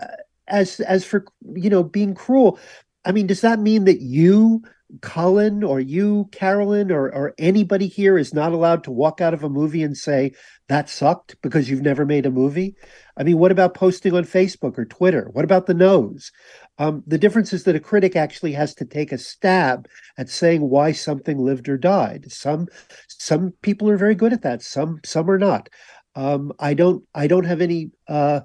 as 0.47 0.81
as 0.81 1.05
for 1.05 1.25
you 1.55 1.71
know 1.71 1.83
being 1.83 2.15
cruel, 2.15 2.59
I 3.05 3.13
mean, 3.13 3.27
does 3.27 3.43
that 3.43 3.59
mean 3.59 3.85
that 3.85 4.01
you 4.01 4.63
Colin 5.03 5.63
or 5.63 5.81
you, 5.81 6.29
Carolyn, 6.33 6.91
or, 6.91 7.13
or 7.13 7.35
anybody 7.39 7.87
here 7.87 8.17
is 8.17 8.33
not 8.33 8.53
allowed 8.53 8.85
to 8.85 8.91
walk 8.91 9.21
out 9.21 9.35
of 9.35 9.45
a 9.45 9.49
movie 9.49 9.83
and 9.83 9.97
say, 9.97 10.33
that 10.69 10.89
sucked 10.89 11.37
because 11.43 11.69
you've 11.69 11.83
never 11.83 12.07
made 12.07 12.27
a 12.27 12.31
movie? 12.31 12.75
I 13.17 13.23
mean, 13.23 13.39
what 13.39 13.51
about 13.51 13.75
posting 13.75 14.15
on 14.15 14.25
Facebook 14.25 14.79
or 14.79 14.85
Twitter? 14.85 15.29
What 15.33 15.45
about 15.45 15.67
the 15.67 15.75
nose? 15.75 16.31
Um, 16.79 17.03
the 17.07 17.19
difference 17.19 17.53
is 17.53 17.65
that 17.65 17.77
a 17.77 17.81
critic 17.81 18.17
actually 18.17 18.53
has 18.53 18.75
to 18.77 18.85
take 18.85 19.13
a 19.13 19.19
stab 19.19 19.89
at 20.17 20.29
saying 20.29 20.63
why 20.63 20.93
something 20.93 21.39
lived 21.39 21.69
or 21.69 21.77
died. 21.77 22.31
Some 22.31 22.69
some 23.09 23.53
people 23.63 23.91
are 23.91 23.97
very 23.97 24.15
good 24.15 24.33
at 24.33 24.43
that. 24.43 24.63
Some 24.63 25.01
some 25.05 25.29
are 25.31 25.39
not. 25.39 25.69
Um, 26.15 26.53
I 26.59 26.75
don't 26.75 27.05
I 27.15 27.27
don't 27.27 27.45
have 27.45 27.61
any 27.61 27.91
uh, 28.07 28.41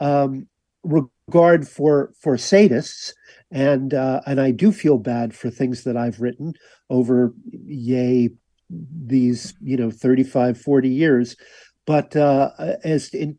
um, 0.00 0.46
regard 0.84 1.66
for 1.66 2.12
for 2.20 2.36
sadists 2.36 3.12
and 3.54 3.94
uh, 3.94 4.20
and 4.26 4.40
I 4.40 4.50
do 4.50 4.72
feel 4.72 4.98
bad 4.98 5.32
for 5.32 5.48
things 5.48 5.84
that 5.84 5.96
I've 5.96 6.20
written 6.20 6.54
over 6.90 7.32
yay 7.48 8.30
these 8.68 9.54
you 9.62 9.76
know 9.76 9.90
35 9.90 10.60
40 10.60 10.88
years. 10.88 11.36
But 11.86 12.16
uh, 12.16 12.50
as 12.82 13.14
in, 13.14 13.38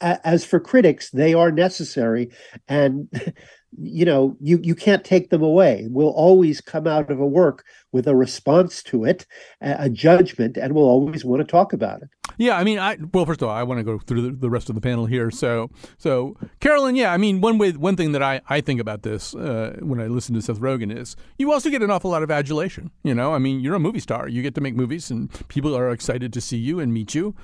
as 0.00 0.44
for 0.44 0.60
critics 0.60 1.10
they 1.10 1.34
are 1.34 1.50
necessary. 1.50 2.30
And 2.68 3.08
you 3.78 4.04
know 4.04 4.36
you 4.40 4.58
you 4.62 4.74
can't 4.74 5.04
take 5.04 5.30
them 5.30 5.42
away. 5.42 5.86
We'll 5.90 6.08
always 6.08 6.60
come 6.60 6.86
out 6.86 7.10
of 7.10 7.20
a 7.20 7.26
work 7.26 7.64
with 7.92 8.06
a 8.06 8.14
response 8.16 8.82
to 8.84 9.04
it 9.04 9.26
a 9.60 9.88
judgment 9.88 10.56
and 10.56 10.74
we'll 10.74 10.84
always 10.84 11.24
want 11.24 11.40
to 11.40 11.46
talk 11.46 11.72
about 11.72 12.02
it. 12.02 12.08
Yeah 12.38 12.58
i 12.58 12.64
mean 12.64 12.78
i 12.78 12.98
well 13.12 13.24
first 13.24 13.42
of 13.42 13.48
all 13.48 13.54
i 13.54 13.62
want 13.62 13.78
to 13.78 13.84
go 13.84 13.98
through 13.98 14.22
the, 14.22 14.30
the 14.30 14.50
rest 14.50 14.68
of 14.68 14.74
the 14.74 14.80
panel 14.80 15.06
here. 15.06 15.30
So 15.30 15.70
so 15.98 16.36
carolyn 16.60 16.96
yeah 16.96 17.12
i 17.12 17.16
mean 17.16 17.40
one 17.40 17.58
way 17.58 17.72
one 17.72 17.96
thing 17.96 18.12
that 18.12 18.22
i 18.22 18.40
i 18.48 18.60
think 18.60 18.80
about 18.80 19.02
this 19.02 19.34
uh, 19.34 19.76
when 19.80 20.00
i 20.00 20.06
listen 20.06 20.34
to 20.34 20.42
seth 20.42 20.58
rogen 20.58 20.96
is 20.96 21.16
you 21.38 21.52
also 21.52 21.70
get 21.70 21.82
an 21.82 21.90
awful 21.90 22.10
lot 22.10 22.22
of 22.22 22.30
adulation 22.30 22.90
you 23.02 23.14
know? 23.14 23.34
I 23.34 23.38
mean 23.38 23.60
you're 23.60 23.74
a 23.74 23.80
movie 23.80 24.00
star. 24.00 24.28
You 24.28 24.42
get 24.42 24.54
to 24.56 24.60
make 24.60 24.74
movies 24.74 25.10
and 25.10 25.30
people 25.48 25.76
are 25.76 25.90
excited 25.90 26.32
to 26.32 26.40
see 26.40 26.58
you 26.58 26.80
and 26.80 26.92
meet 26.92 27.14
you. 27.14 27.34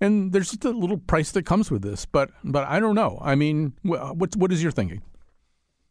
And 0.00 0.32
there's 0.32 0.50
just 0.50 0.64
a 0.64 0.70
little 0.70 0.98
price 0.98 1.30
that 1.32 1.46
comes 1.46 1.70
with 1.70 1.82
this 1.82 2.06
but 2.06 2.30
but 2.44 2.66
i 2.66 2.80
don't 2.80 2.94
know. 2.94 3.18
I 3.22 3.34
mean 3.34 3.74
what 3.82 4.36
what 4.36 4.52
is 4.52 4.62
your 4.62 4.72
thinking 4.72 5.02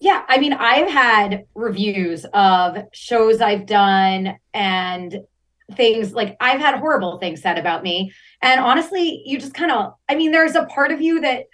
yeah, 0.01 0.23
I 0.27 0.39
mean, 0.39 0.53
I've 0.53 0.89
had 0.89 1.45
reviews 1.53 2.25
of 2.33 2.85
shows 2.91 3.39
I've 3.39 3.67
done 3.67 4.35
and 4.51 5.19
things 5.75 6.11
like 6.11 6.35
I've 6.41 6.59
had 6.59 6.79
horrible 6.79 7.19
things 7.19 7.41
said 7.41 7.59
about 7.59 7.83
me. 7.83 8.11
And 8.41 8.59
honestly, 8.59 9.21
you 9.25 9.39
just 9.39 9.53
kind 9.53 9.71
of 9.71 9.93
I 10.09 10.15
mean, 10.15 10.31
there's 10.31 10.55
a 10.55 10.65
part 10.65 10.91
of 10.91 11.01
you 11.01 11.21
that 11.21 11.45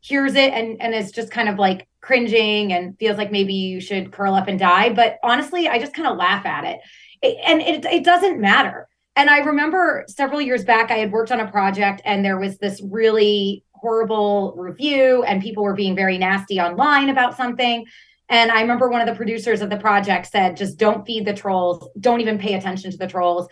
hears 0.00 0.36
it 0.36 0.52
and 0.52 0.80
and 0.80 0.94
is 0.94 1.10
just 1.10 1.32
kind 1.32 1.48
of 1.48 1.58
like 1.58 1.88
cringing 2.00 2.72
and 2.72 2.96
feels 2.96 3.18
like 3.18 3.32
maybe 3.32 3.54
you 3.54 3.80
should 3.80 4.12
curl 4.12 4.34
up 4.34 4.46
and 4.46 4.60
die, 4.60 4.92
but 4.92 5.18
honestly, 5.24 5.66
I 5.66 5.80
just 5.80 5.92
kind 5.92 6.06
of 6.06 6.16
laugh 6.16 6.46
at 6.46 6.62
it. 6.62 6.78
it, 7.22 7.36
and 7.44 7.60
it, 7.60 7.84
it 7.86 8.04
doesn't 8.04 8.40
matter. 8.40 8.86
And 9.16 9.28
I 9.28 9.38
remember 9.38 10.04
several 10.06 10.40
years 10.40 10.64
back, 10.64 10.92
I 10.92 10.98
had 10.98 11.10
worked 11.10 11.32
on 11.32 11.40
a 11.40 11.50
project 11.50 12.02
and 12.04 12.24
there 12.24 12.38
was 12.38 12.58
this 12.58 12.80
really 12.88 13.64
horrible 13.86 14.52
review, 14.56 15.22
and 15.22 15.40
people 15.40 15.62
were 15.62 15.74
being 15.74 15.94
very 15.94 16.18
nasty 16.18 16.60
online 16.60 17.08
about 17.08 17.36
something. 17.36 17.86
And 18.28 18.50
I 18.50 18.60
remember 18.62 18.88
one 18.88 19.00
of 19.00 19.06
the 19.06 19.14
producers 19.14 19.60
of 19.60 19.70
the 19.70 19.76
project 19.76 20.26
said, 20.26 20.56
just 20.56 20.76
don't 20.76 21.06
feed 21.06 21.24
the 21.24 21.32
trolls, 21.32 21.88
don't 22.00 22.20
even 22.20 22.36
pay 22.36 22.54
attention 22.54 22.90
to 22.90 22.96
the 22.96 23.06
trolls. 23.06 23.46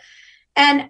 And 0.57 0.89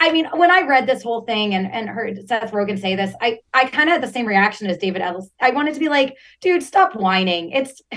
I 0.00 0.10
mean, 0.10 0.26
when 0.34 0.50
I 0.50 0.62
read 0.62 0.88
this 0.88 1.04
whole 1.04 1.20
thing 1.20 1.54
and, 1.54 1.70
and 1.70 1.88
heard 1.88 2.26
Seth 2.26 2.50
Rogen 2.50 2.80
say 2.80 2.96
this, 2.96 3.14
I, 3.20 3.38
I 3.54 3.66
kind 3.66 3.88
of 3.88 3.92
had 3.92 4.02
the 4.02 4.12
same 4.12 4.26
reaction 4.26 4.68
as 4.68 4.78
David 4.78 5.02
Ellis. 5.02 5.30
I 5.40 5.50
wanted 5.50 5.74
to 5.74 5.80
be 5.80 5.88
like, 5.88 6.16
dude, 6.40 6.64
stop 6.64 6.96
whining. 6.96 7.50
It's 7.50 7.80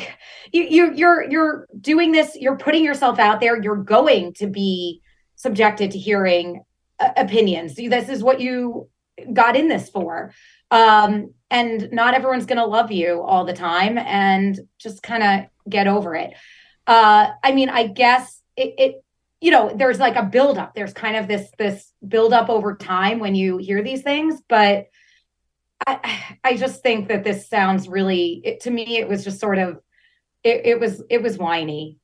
you, 0.54 0.64
you 0.64 0.94
you're 0.94 1.24
you're 1.32 1.68
doing 1.82 2.12
this, 2.12 2.36
you're 2.36 2.58
putting 2.58 2.84
yourself 2.84 3.18
out 3.18 3.40
there, 3.40 3.60
you're 3.60 3.78
going 3.78 4.34
to 4.34 4.48
be 4.48 5.02
subjected 5.38 5.92
to 5.92 5.98
hearing 5.98 6.62
uh, 7.00 7.14
opinions. 7.18 7.74
This 7.74 8.10
is 8.10 8.22
what 8.22 8.40
you 8.40 8.90
got 9.32 9.56
in 9.56 9.68
this 9.68 9.90
for. 9.90 10.34
Um, 10.72 11.34
and 11.50 11.90
not 11.92 12.14
everyone's 12.14 12.46
gonna 12.46 12.66
love 12.66 12.92
you 12.92 13.22
all 13.22 13.46
the 13.46 13.54
time 13.54 13.98
and 13.98 14.60
just 14.80 15.04
kind 15.04 15.24
of 15.24 15.70
get 15.70 15.88
over 15.88 16.16
it. 16.16 16.34
Uh, 16.88 17.30
I 17.44 17.52
mean, 17.52 17.70
I 17.70 17.88
guess 17.88 18.42
it, 18.58 18.74
it 18.78 19.04
you 19.44 19.52
know 19.52 19.72
there's 19.76 20.00
like 20.00 20.16
a 20.16 20.24
buildup 20.24 20.74
there's 20.74 20.94
kind 20.94 21.18
of 21.18 21.28
this 21.28 21.52
this 21.58 21.92
buildup 22.08 22.50
over 22.50 22.76
time 22.76 23.20
when 23.20 23.36
you 23.36 23.58
hear 23.58 23.84
these 23.84 24.02
things 24.02 24.42
but 24.48 24.88
i 25.86 26.36
i 26.46 26.56
just 26.56 26.82
think 26.82 27.10
that 27.10 27.26
this 27.26 27.50
sounds 27.50 27.90
really 27.90 28.42
it, 28.46 28.62
to 28.62 28.72
me 28.72 28.98
it 28.98 29.08
was 29.08 29.26
just 29.26 29.42
sort 29.42 29.58
of 29.58 29.82
it, 30.44 30.66
it 30.66 30.80
was 30.80 31.04
it 31.10 31.22
was 31.22 31.38
whiny 31.38 31.98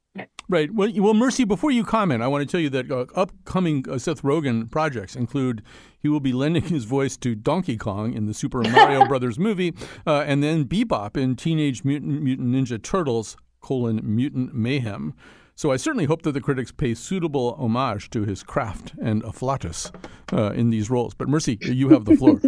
Right. 0.49 0.73
Well, 0.73 0.91
well, 0.95 1.13
Mercy. 1.13 1.43
Before 1.43 1.69
you 1.69 1.83
comment, 1.83 2.23
I 2.23 2.27
want 2.27 2.41
to 2.41 2.51
tell 2.51 2.59
you 2.59 2.71
that 2.71 2.89
uh, 2.91 3.05
upcoming 3.13 3.85
uh, 3.87 3.99
Seth 3.99 4.23
Rogen 4.23 4.69
projects 4.69 5.15
include 5.15 5.61
he 5.99 6.09
will 6.09 6.19
be 6.19 6.33
lending 6.33 6.63
his 6.63 6.85
voice 6.85 7.17
to 7.17 7.35
Donkey 7.35 7.77
Kong 7.77 8.13
in 8.13 8.25
the 8.25 8.33
Super 8.33 8.61
Mario 8.71 9.05
Brothers 9.05 9.37
movie, 9.37 9.75
uh, 10.07 10.23
and 10.25 10.41
then 10.41 10.65
Bebop 10.65 11.15
in 11.15 11.35
Teenage 11.35 11.83
Mutant 11.83 12.23
Mutant 12.23 12.49
Ninja 12.49 12.81
Turtles: 12.81 13.37
colon 13.61 14.01
Mutant 14.03 14.55
Mayhem. 14.55 15.13
So 15.53 15.71
I 15.71 15.77
certainly 15.77 16.05
hope 16.05 16.23
that 16.23 16.31
the 16.31 16.41
critics 16.41 16.71
pay 16.71 16.95
suitable 16.95 17.53
homage 17.59 18.09
to 18.11 18.23
his 18.23 18.41
craft 18.41 18.93
and 18.99 19.21
afflatus 19.23 19.93
uh, 20.33 20.53
in 20.53 20.71
these 20.71 20.89
roles. 20.89 21.13
But 21.13 21.27
Mercy, 21.29 21.59
you 21.61 21.89
have 21.89 22.05
the 22.05 22.15
floor. 22.15 22.39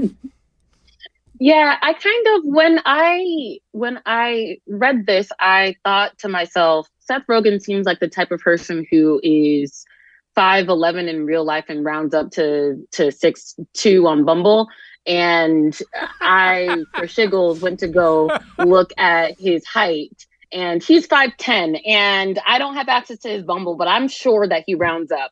yeah, 1.39 1.75
I 1.81 1.93
kind 1.93 2.27
of 2.37 2.45
when 2.45 2.79
I 2.85 3.59
when 3.73 3.99
I 4.07 4.57
read 4.65 5.05
this, 5.05 5.29
I 5.39 5.75
thought 5.83 6.17
to 6.19 6.29
myself, 6.29 6.87
Seth 7.11 7.27
Rogen 7.27 7.61
seems 7.61 7.85
like 7.85 7.99
the 7.99 8.07
type 8.07 8.31
of 8.31 8.39
person 8.39 8.85
who 8.89 9.19
is 9.21 9.85
five 10.33 10.69
eleven 10.69 11.09
in 11.09 11.25
real 11.25 11.43
life 11.43 11.65
and 11.67 11.83
rounds 11.83 12.13
up 12.13 12.31
to 12.31 12.87
to 12.91 13.11
six 13.11 13.53
two 13.73 14.07
on 14.07 14.23
Bumble. 14.23 14.69
And 15.05 15.77
I, 16.21 16.83
for 16.93 17.03
shiggles, 17.07 17.59
went 17.61 17.79
to 17.79 17.89
go 17.89 18.29
look 18.59 18.91
at 18.97 19.37
his 19.37 19.65
height 19.65 20.25
and 20.53 20.83
he's 20.83 21.07
5'10 21.07 21.81
and 21.87 22.39
I 22.45 22.59
don't 22.59 22.75
have 22.75 22.87
access 22.87 23.17
to 23.19 23.29
his 23.29 23.43
Bumble, 23.43 23.75
but 23.75 23.87
I'm 23.87 24.07
sure 24.07 24.47
that 24.47 24.63
he 24.67 24.75
rounds 24.75 25.11
up. 25.11 25.31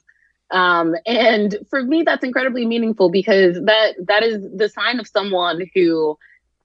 Um, 0.52 0.96
and 1.06 1.56
for 1.70 1.84
me, 1.84 2.04
that's 2.04 2.24
incredibly 2.24 2.65
meaningful 2.65 3.10
because 3.12 3.56
that 3.65 3.94
that 4.08 4.24
is 4.24 4.42
the 4.56 4.70
sign 4.70 5.00
of 5.00 5.08
someone 5.08 5.62
who 5.76 6.18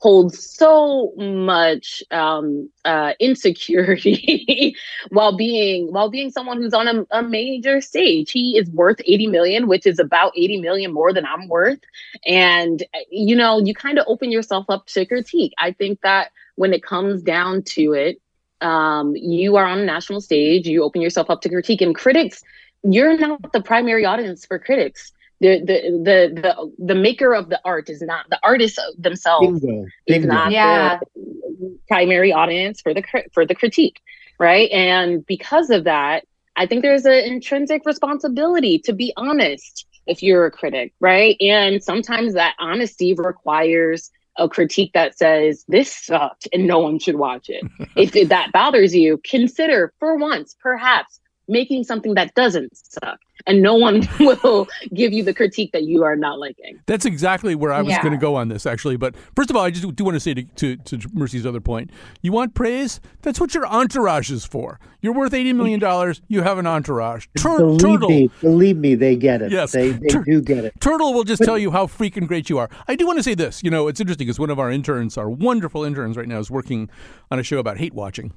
holds 0.04 0.38
so 0.38 1.14
much 1.16 2.04
um, 2.10 2.68
uh, 2.84 3.14
insecurity 3.20 4.76
while 5.08 5.34
being 5.34 5.90
while 5.94 6.10
being 6.10 6.30
someone 6.30 6.58
who's 6.58 6.74
on 6.74 6.86
a, 6.86 7.06
a, 7.10 7.22
major 7.22 7.80
stage. 7.80 8.30
He 8.30 8.58
is 8.58 8.68
worth 8.68 9.00
80 9.02 9.28
million, 9.28 9.66
which 9.66 9.86
is 9.86 9.98
about 9.98 10.32
80 10.36 10.60
million 10.60 10.92
more 10.92 11.14
than 11.14 11.24
I'm 11.24 11.48
worth. 11.48 11.80
And 12.26 12.82
you 13.10 13.34
know, 13.34 13.58
you 13.60 13.72
kind 13.72 13.98
of 13.98 14.04
open 14.06 14.30
yourself 14.30 14.66
up 14.68 14.84
to 14.88 15.06
critique. 15.06 15.54
I 15.56 15.72
think 15.72 16.02
that 16.02 16.32
when 16.56 16.74
it 16.74 16.82
comes 16.82 17.22
down 17.22 17.62
to 17.76 17.94
it, 17.94 18.20
um, 18.60 19.16
you 19.16 19.56
are 19.56 19.64
on 19.64 19.78
a 19.78 19.86
national 19.86 20.20
stage, 20.20 20.68
you 20.68 20.82
open 20.82 21.00
yourself 21.00 21.30
up 21.30 21.40
to 21.40 21.48
critique, 21.48 21.80
and 21.80 21.94
critics, 21.94 22.42
you're 22.82 23.16
not 23.16 23.54
the 23.54 23.62
primary 23.62 24.04
audience 24.04 24.44
for 24.44 24.58
critics. 24.58 25.12
The, 25.44 25.58
the 25.58 25.76
the 26.08 26.40
the 26.40 26.84
the 26.86 26.94
maker 26.94 27.34
of 27.34 27.50
the 27.50 27.60
art 27.66 27.90
is 27.90 28.00
not 28.00 28.24
the 28.30 28.38
artists 28.42 28.78
themselves 28.96 29.60
Bingo. 29.60 29.86
is 30.06 30.24
not 30.24 30.52
yeah. 30.52 31.00
the 31.14 31.78
primary 31.86 32.32
audience 32.32 32.80
for 32.80 32.94
the 32.94 33.04
for 33.34 33.44
the 33.44 33.54
critique, 33.54 34.00
right? 34.38 34.70
And 34.70 35.26
because 35.26 35.68
of 35.68 35.84
that, 35.84 36.24
I 36.56 36.64
think 36.64 36.80
there's 36.80 37.04
an 37.04 37.12
intrinsic 37.12 37.84
responsibility 37.84 38.78
to 38.86 38.94
be 38.94 39.12
honest 39.18 39.84
if 40.06 40.22
you're 40.22 40.46
a 40.46 40.50
critic, 40.50 40.94
right? 40.98 41.36
And 41.40 41.84
sometimes 41.84 42.32
that 42.32 42.54
honesty 42.58 43.12
requires 43.12 44.10
a 44.38 44.48
critique 44.48 44.92
that 44.94 45.18
says 45.18 45.62
this 45.68 45.94
sucked 45.94 46.48
and 46.54 46.66
no 46.66 46.78
one 46.78 46.98
should 46.98 47.16
watch 47.16 47.50
it. 47.50 47.64
if 47.96 48.30
that 48.30 48.50
bothers 48.50 48.94
you, 48.94 49.20
consider 49.24 49.92
for 50.00 50.16
once, 50.16 50.56
perhaps 50.58 51.20
making 51.48 51.84
something 51.84 52.14
that 52.14 52.34
doesn't 52.34 52.74
suck 52.74 53.20
and 53.46 53.62
no 53.62 53.74
one 53.74 54.06
will 54.20 54.68
give 54.92 55.12
you 55.12 55.22
the 55.22 55.34
critique 55.34 55.72
that 55.72 55.84
you 55.84 56.02
are 56.02 56.16
not 56.16 56.38
liking. 56.38 56.80
That's 56.86 57.04
exactly 57.04 57.54
where 57.54 57.72
I 57.72 57.82
was 57.82 57.92
yeah. 57.92 58.02
going 58.02 58.12
to 58.12 58.18
go 58.18 58.34
on 58.36 58.48
this, 58.48 58.66
actually. 58.66 58.96
But 58.96 59.14
first 59.36 59.50
of 59.50 59.56
all, 59.56 59.62
I 59.62 59.70
just 59.70 59.94
do 59.94 60.04
want 60.04 60.14
to 60.14 60.20
say 60.20 60.34
to, 60.34 60.42
to, 60.42 60.76
to, 60.76 61.08
Mercy's 61.12 61.46
other 61.46 61.60
point 61.60 61.90
you 62.22 62.32
want 62.32 62.54
praise? 62.54 63.00
That's 63.22 63.40
what 63.40 63.54
your 63.54 63.66
entourage 63.66 64.30
is 64.30 64.44
for. 64.44 64.78
You're 65.00 65.12
worth 65.12 65.32
$80 65.32 65.54
million. 65.54 66.14
You 66.28 66.42
have 66.42 66.58
an 66.58 66.66
entourage. 66.66 67.26
Tur- 67.36 67.58
believe 67.58 67.80
Turtle. 67.80 68.08
Me, 68.08 68.30
believe 68.40 68.76
me, 68.76 68.94
they 68.94 69.16
get 69.16 69.42
it. 69.42 69.50
Yes. 69.50 69.72
They, 69.72 69.90
they 69.90 70.08
Tur- 70.08 70.24
do 70.24 70.40
get 70.40 70.64
it. 70.64 70.74
Turtle 70.80 71.12
will 71.12 71.24
just 71.24 71.40
but, 71.40 71.46
tell 71.46 71.58
you 71.58 71.70
how 71.70 71.86
freaking 71.86 72.26
great 72.26 72.48
you 72.48 72.58
are. 72.58 72.70
I 72.88 72.96
do 72.96 73.06
want 73.06 73.18
to 73.18 73.22
say 73.22 73.34
this. 73.34 73.62
You 73.62 73.70
know, 73.70 73.88
it's 73.88 74.00
interesting 74.00 74.26
because 74.26 74.38
one 74.38 74.50
of 74.50 74.58
our 74.58 74.70
interns, 74.70 75.18
our 75.18 75.28
wonderful 75.28 75.84
interns 75.84 76.16
right 76.16 76.28
now, 76.28 76.38
is 76.38 76.50
working 76.50 76.88
on 77.30 77.38
a 77.38 77.42
show 77.42 77.58
about 77.58 77.78
hate 77.78 77.94
watching 77.94 78.32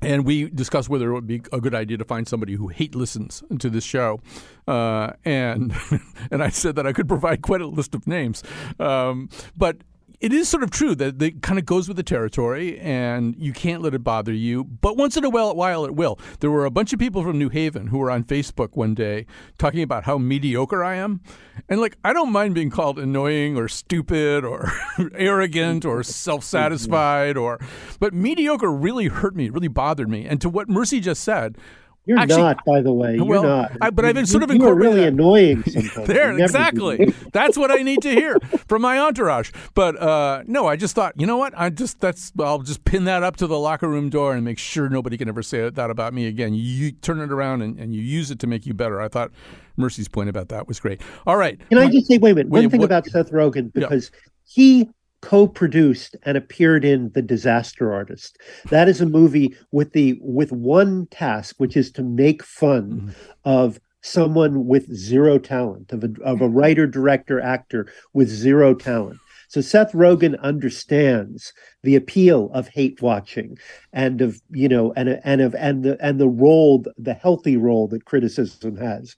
and 0.00 0.24
we 0.24 0.48
discussed 0.50 0.88
whether 0.88 1.10
it 1.10 1.14
would 1.14 1.26
be 1.26 1.42
a 1.52 1.60
good 1.60 1.74
idea 1.74 1.98
to 1.98 2.04
find 2.04 2.26
somebody 2.26 2.54
who 2.54 2.68
hate 2.68 2.94
listens 2.94 3.42
to 3.58 3.68
this 3.68 3.84
show, 3.84 4.20
uh, 4.66 5.12
and 5.24 5.72
and 6.30 6.42
I 6.42 6.48
said 6.48 6.76
that 6.76 6.86
I 6.86 6.92
could 6.92 7.08
provide 7.08 7.42
quite 7.42 7.60
a 7.60 7.66
list 7.66 7.94
of 7.94 8.06
names, 8.06 8.42
um, 8.78 9.28
but 9.56 9.78
it 10.22 10.32
is 10.32 10.48
sort 10.48 10.62
of 10.62 10.70
true 10.70 10.94
that 10.94 11.20
it 11.20 11.42
kind 11.42 11.58
of 11.58 11.66
goes 11.66 11.88
with 11.88 11.96
the 11.96 12.02
territory 12.04 12.78
and 12.78 13.34
you 13.36 13.52
can't 13.52 13.82
let 13.82 13.92
it 13.92 14.04
bother 14.04 14.32
you. 14.32 14.62
But 14.62 14.96
once 14.96 15.16
in 15.16 15.24
a 15.24 15.28
while, 15.28 15.84
it 15.84 15.96
will. 15.96 16.16
There 16.38 16.50
were 16.50 16.64
a 16.64 16.70
bunch 16.70 16.92
of 16.92 17.00
people 17.00 17.24
from 17.24 17.38
New 17.38 17.48
Haven 17.48 17.88
who 17.88 17.98
were 17.98 18.10
on 18.10 18.22
Facebook 18.22 18.76
one 18.76 18.94
day 18.94 19.26
talking 19.58 19.82
about 19.82 20.04
how 20.04 20.18
mediocre 20.18 20.84
I 20.84 20.94
am. 20.94 21.22
And 21.68 21.80
like, 21.80 21.96
I 22.04 22.12
don't 22.12 22.30
mind 22.30 22.54
being 22.54 22.70
called 22.70 23.00
annoying 23.00 23.56
or 23.56 23.66
stupid 23.66 24.44
or 24.44 24.70
arrogant 25.14 25.84
or 25.84 26.04
self 26.04 26.44
satisfied 26.44 27.36
or, 27.36 27.58
but 27.98 28.14
mediocre 28.14 28.70
really 28.70 29.08
hurt 29.08 29.34
me, 29.34 29.50
really 29.50 29.66
bothered 29.66 30.08
me. 30.08 30.24
And 30.24 30.40
to 30.40 30.48
what 30.48 30.68
Mercy 30.68 31.00
just 31.00 31.24
said, 31.24 31.58
you're 32.04 32.18
Actually, 32.18 32.42
not, 32.42 32.64
by 32.64 32.80
the 32.80 32.92
way. 32.92 33.14
You're 33.14 33.24
well, 33.24 33.42
not. 33.44 33.72
I, 33.80 33.90
but 33.90 34.04
I've 34.04 34.16
been 34.16 34.26
sort 34.26 34.42
of 34.42 34.52
you 34.52 34.66
are 34.66 34.74
really 34.74 35.04
annoying 35.04 35.62
sometimes. 35.66 36.08
there, 36.08 36.36
exactly. 36.36 37.14
that's 37.32 37.56
what 37.56 37.70
I 37.70 37.76
need 37.76 38.02
to 38.02 38.10
hear 38.10 38.38
from 38.66 38.82
my 38.82 38.98
entourage. 38.98 39.52
But 39.74 40.00
uh, 40.02 40.42
no, 40.46 40.66
I 40.66 40.74
just 40.74 40.96
thought, 40.96 41.14
you 41.16 41.26
know 41.26 41.36
what? 41.36 41.54
I 41.56 41.70
just 41.70 42.00
that's 42.00 42.32
I'll 42.40 42.58
just 42.58 42.84
pin 42.84 43.04
that 43.04 43.22
up 43.22 43.36
to 43.36 43.46
the 43.46 43.58
locker 43.58 43.88
room 43.88 44.10
door 44.10 44.34
and 44.34 44.44
make 44.44 44.58
sure 44.58 44.88
nobody 44.88 45.16
can 45.16 45.28
ever 45.28 45.42
say 45.42 45.70
that 45.70 45.90
about 45.90 46.12
me 46.12 46.26
again. 46.26 46.54
You 46.54 46.90
turn 46.90 47.20
it 47.20 47.30
around 47.30 47.62
and, 47.62 47.78
and 47.78 47.94
you 47.94 48.02
use 48.02 48.32
it 48.32 48.40
to 48.40 48.48
make 48.48 48.66
you 48.66 48.74
better. 48.74 49.00
I 49.00 49.06
thought 49.06 49.30
Mercy's 49.76 50.08
point 50.08 50.28
about 50.28 50.48
that 50.48 50.66
was 50.66 50.80
great. 50.80 51.00
All 51.24 51.36
right. 51.36 51.60
Can 51.68 51.78
I 51.78 51.88
just 51.88 52.08
say, 52.08 52.18
wait 52.18 52.32
a 52.32 52.34
minute? 52.34 52.50
One 52.50 52.62
wait, 52.62 52.70
thing 52.72 52.80
what, 52.80 52.86
about 52.86 53.06
Seth 53.06 53.30
Rogen 53.30 53.72
because 53.72 54.10
yeah. 54.12 54.30
he 54.44 54.90
co-produced 55.22 56.16
and 56.24 56.36
appeared 56.36 56.84
in 56.84 57.10
The 57.14 57.22
Disaster 57.22 57.94
Artist. 57.94 58.38
That 58.70 58.88
is 58.88 59.00
a 59.00 59.06
movie 59.06 59.56
with 59.70 59.92
the 59.92 60.18
with 60.20 60.52
one 60.52 61.06
task, 61.06 61.54
which 61.58 61.76
is 61.76 61.90
to 61.92 62.02
make 62.02 62.42
fun 62.42 62.90
mm-hmm. 62.90 63.10
of 63.44 63.80
someone 64.02 64.66
with 64.66 64.92
zero 64.92 65.38
talent, 65.38 65.92
of 65.92 66.04
a, 66.04 66.10
of 66.22 66.42
a 66.42 66.48
writer, 66.48 66.86
director, 66.86 67.40
actor 67.40 67.86
with 68.12 68.28
zero 68.28 68.74
talent. 68.74 69.18
So 69.48 69.60
Seth 69.60 69.92
Rogen 69.92 70.40
understands 70.40 71.52
the 71.82 71.94
appeal 71.94 72.50
of 72.54 72.68
hate 72.68 73.02
watching 73.02 73.58
and 73.92 74.20
of 74.20 74.40
you 74.50 74.68
know 74.68 74.92
and 74.96 75.20
and 75.24 75.40
of 75.40 75.54
and 75.54 75.84
the 75.84 75.96
and 76.00 76.18
the 76.18 76.28
role 76.28 76.84
the 76.96 77.14
healthy 77.14 77.56
role 77.56 77.86
that 77.88 78.06
criticism 78.06 78.76
has. 78.76 79.14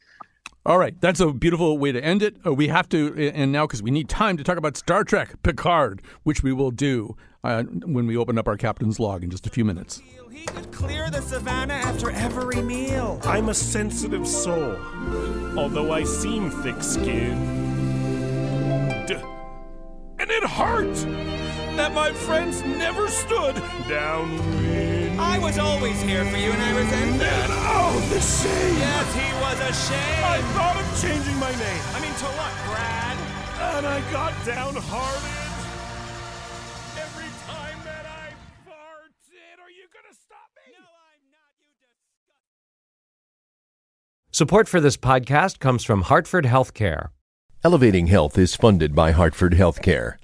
All 0.66 0.78
right, 0.78 0.98
that's 0.98 1.20
a 1.20 1.30
beautiful 1.30 1.76
way 1.76 1.92
to 1.92 2.02
end 2.02 2.22
it. 2.22 2.38
Uh, 2.46 2.54
we 2.54 2.68
have 2.68 2.88
to, 2.88 3.14
and 3.34 3.52
now 3.52 3.66
because 3.66 3.82
we 3.82 3.90
need 3.90 4.08
time 4.08 4.38
to 4.38 4.44
talk 4.44 4.56
about 4.56 4.78
Star 4.78 5.04
Trek 5.04 5.42
Picard, 5.42 6.00
which 6.22 6.42
we 6.42 6.54
will 6.54 6.70
do 6.70 7.18
uh, 7.42 7.64
when 7.64 8.06
we 8.06 8.16
open 8.16 8.38
up 8.38 8.48
our 8.48 8.56
captain's 8.56 8.98
log 8.98 9.22
in 9.22 9.28
just 9.28 9.46
a 9.46 9.50
few 9.50 9.62
minutes. 9.62 10.00
He 10.32 10.46
could 10.46 10.72
clear 10.72 11.10
the 11.10 11.20
savannah 11.20 11.74
after 11.74 12.10
every 12.10 12.62
meal. 12.62 13.20
I'm 13.24 13.50
a 13.50 13.54
sensitive 13.54 14.26
soul, 14.26 14.78
although 15.58 15.92
I 15.92 16.04
seem 16.04 16.50
thick-skinned, 16.50 17.60
and 20.18 20.30
it 20.30 20.44
hurt 20.44 20.94
that 21.76 21.92
my 21.92 22.10
friends 22.14 22.62
never 22.62 23.08
stood 23.08 23.56
downwind. 23.86 24.93
I 25.24 25.38
was 25.38 25.58
always 25.58 26.00
here 26.02 26.24
for 26.26 26.36
you, 26.36 26.50
and 26.52 26.62
I 26.62 26.70
resent 26.76 27.18
that. 27.18 27.48
Oh, 27.50 27.98
the 28.12 28.20
shame! 28.20 28.76
Yes, 28.78 29.06
he 29.14 29.28
was 29.40 29.58
ashamed. 29.72 30.24
I 30.24 30.38
thought 30.54 30.76
of 30.76 30.86
changing 31.00 31.38
my 31.40 31.50
name. 31.50 31.82
I 31.96 32.00
mean, 32.00 32.14
to 32.22 32.28
what, 32.38 32.54
Brad? 32.68 33.16
And 33.76 33.86
I 33.86 34.00
got 34.12 34.32
downhearted. 34.44 35.40
Every 37.00 37.30
time 37.48 37.78
that 37.84 38.04
I 38.06 38.30
farted. 38.68 39.56
Are 39.64 39.70
you 39.70 39.86
gonna 39.92 40.14
stop 40.14 40.50
me? 40.56 40.72
No, 40.76 40.84
I'm 40.84 41.24
not. 41.32 41.52
You 41.60 41.72
disgust. 41.80 42.44
Support 44.36 44.68
for 44.68 44.80
this 44.80 44.96
podcast 44.96 45.58
comes 45.58 45.84
from 45.84 46.02
Hartford 46.02 46.44
Healthcare. 46.44 47.08
Elevating 47.64 48.08
Health 48.08 48.36
is 48.38 48.54
funded 48.54 48.94
by 48.94 49.12
Hartford 49.12 49.54
Healthcare. 49.54 50.16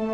All 0.00 0.06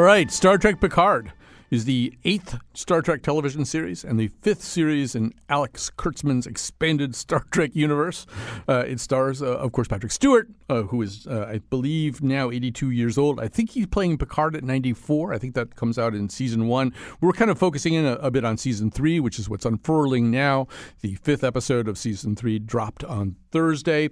right, 0.00 0.30
Star 0.30 0.58
Trek 0.58 0.78
Picard 0.78 1.32
is 1.74 1.86
the 1.86 2.16
eighth 2.24 2.56
Star 2.72 3.02
Trek 3.02 3.20
television 3.20 3.64
series 3.64 4.04
and 4.04 4.18
the 4.18 4.28
fifth 4.28 4.62
series 4.62 5.16
in 5.16 5.34
Alex 5.48 5.90
Kurtzman's 5.98 6.46
expanded 6.46 7.14
Star 7.16 7.44
Trek 7.50 7.72
universe. 7.74 8.26
Uh, 8.68 8.84
it 8.86 9.00
stars, 9.00 9.42
uh, 9.42 9.56
of 9.56 9.72
course, 9.72 9.88
Patrick 9.88 10.12
Stewart, 10.12 10.48
uh, 10.70 10.82
who 10.82 11.02
is, 11.02 11.26
uh, 11.26 11.46
I 11.50 11.58
believe, 11.58 12.22
now 12.22 12.52
82 12.52 12.90
years 12.90 13.18
old. 13.18 13.40
I 13.40 13.48
think 13.48 13.70
he's 13.70 13.88
playing 13.88 14.18
Picard 14.18 14.54
at 14.54 14.62
94. 14.62 15.34
I 15.34 15.38
think 15.38 15.56
that 15.56 15.74
comes 15.74 15.98
out 15.98 16.14
in 16.14 16.28
season 16.28 16.68
one. 16.68 16.94
We're 17.20 17.32
kind 17.32 17.50
of 17.50 17.58
focusing 17.58 17.94
in 17.94 18.06
a, 18.06 18.14
a 18.14 18.30
bit 18.30 18.44
on 18.44 18.56
season 18.56 18.92
three, 18.92 19.18
which 19.18 19.40
is 19.40 19.48
what's 19.48 19.66
unfurling 19.66 20.30
now. 20.30 20.68
The 21.00 21.16
fifth 21.16 21.42
episode 21.42 21.88
of 21.88 21.98
season 21.98 22.36
three 22.36 22.60
dropped 22.60 23.02
on 23.02 23.34
Thursday. 23.50 24.10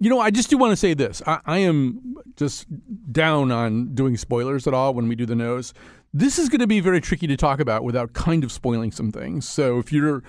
You 0.00 0.10
know, 0.10 0.18
I 0.18 0.32
just 0.32 0.50
do 0.50 0.58
want 0.58 0.72
to 0.72 0.76
say 0.76 0.94
this. 0.94 1.22
I, 1.24 1.38
I, 1.46 1.58
am 1.58 2.16
just 2.36 2.66
down 3.12 3.52
on 3.52 3.94
doing 3.94 4.16
spoilers 4.16 4.66
at 4.66 4.74
all 4.74 4.92
when 4.92 5.06
we 5.06 5.14
do 5.14 5.24
the 5.24 5.36
nose. 5.36 5.72
This 6.16 6.38
is 6.38 6.48
going 6.48 6.60
to 6.60 6.68
be 6.68 6.78
very 6.78 7.00
tricky 7.00 7.26
to 7.26 7.36
talk 7.36 7.58
about 7.58 7.82
without 7.82 8.12
kind 8.12 8.44
of 8.44 8.52
spoiling 8.52 8.92
some 8.92 9.10
things. 9.10 9.48
So 9.48 9.80
if 9.80 9.92
you're 9.92 10.22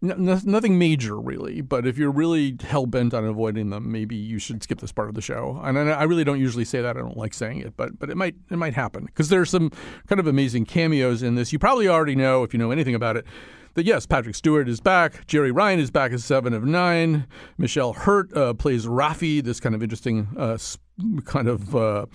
nothing 0.00 0.78
major 0.78 1.18
really, 1.18 1.60
but 1.60 1.88
if 1.88 1.98
you're 1.98 2.12
really 2.12 2.56
hell 2.62 2.86
bent 2.86 3.12
on 3.12 3.24
avoiding 3.24 3.70
them, 3.70 3.90
maybe 3.90 4.14
you 4.14 4.38
should 4.38 4.62
skip 4.62 4.80
this 4.80 4.92
part 4.92 5.08
of 5.08 5.16
the 5.16 5.20
show. 5.20 5.60
And 5.64 5.76
I, 5.76 6.04
really 6.04 6.22
don't 6.22 6.38
usually 6.38 6.64
say 6.64 6.82
that. 6.82 6.96
I 6.96 7.00
don't 7.00 7.16
like 7.16 7.34
saying 7.34 7.58
it, 7.58 7.76
but 7.76 7.98
but 7.98 8.10
it 8.10 8.16
might 8.16 8.36
it 8.48 8.58
might 8.58 8.74
happen 8.74 9.06
because 9.06 9.28
there's 9.28 9.50
some 9.50 9.72
kind 10.06 10.20
of 10.20 10.28
amazing 10.28 10.66
cameos 10.66 11.20
in 11.20 11.34
this. 11.34 11.52
You 11.52 11.58
probably 11.58 11.88
already 11.88 12.14
know 12.14 12.44
if 12.44 12.52
you 12.52 12.58
know 12.58 12.70
anything 12.70 12.94
about 12.94 13.16
it 13.16 13.26
that 13.74 13.84
yes, 13.84 14.06
Patrick 14.06 14.36
Stewart 14.36 14.68
is 14.68 14.80
back. 14.80 15.26
Jeri 15.26 15.52
Ryan 15.52 15.80
is 15.80 15.90
back 15.90 16.12
as 16.12 16.24
Seven 16.24 16.54
of 16.54 16.64
Nine. 16.64 17.26
Michelle 17.58 17.92
Hurd 17.92 18.32
uh, 18.36 18.54
plays 18.54 18.86
Raffi, 18.86 19.42
this 19.42 19.58
kind 19.58 19.74
of 19.74 19.82
interesting 19.82 20.28
uh, 20.36 20.58
kind 21.24 21.48
of. 21.48 21.74
Uh, 21.74 22.06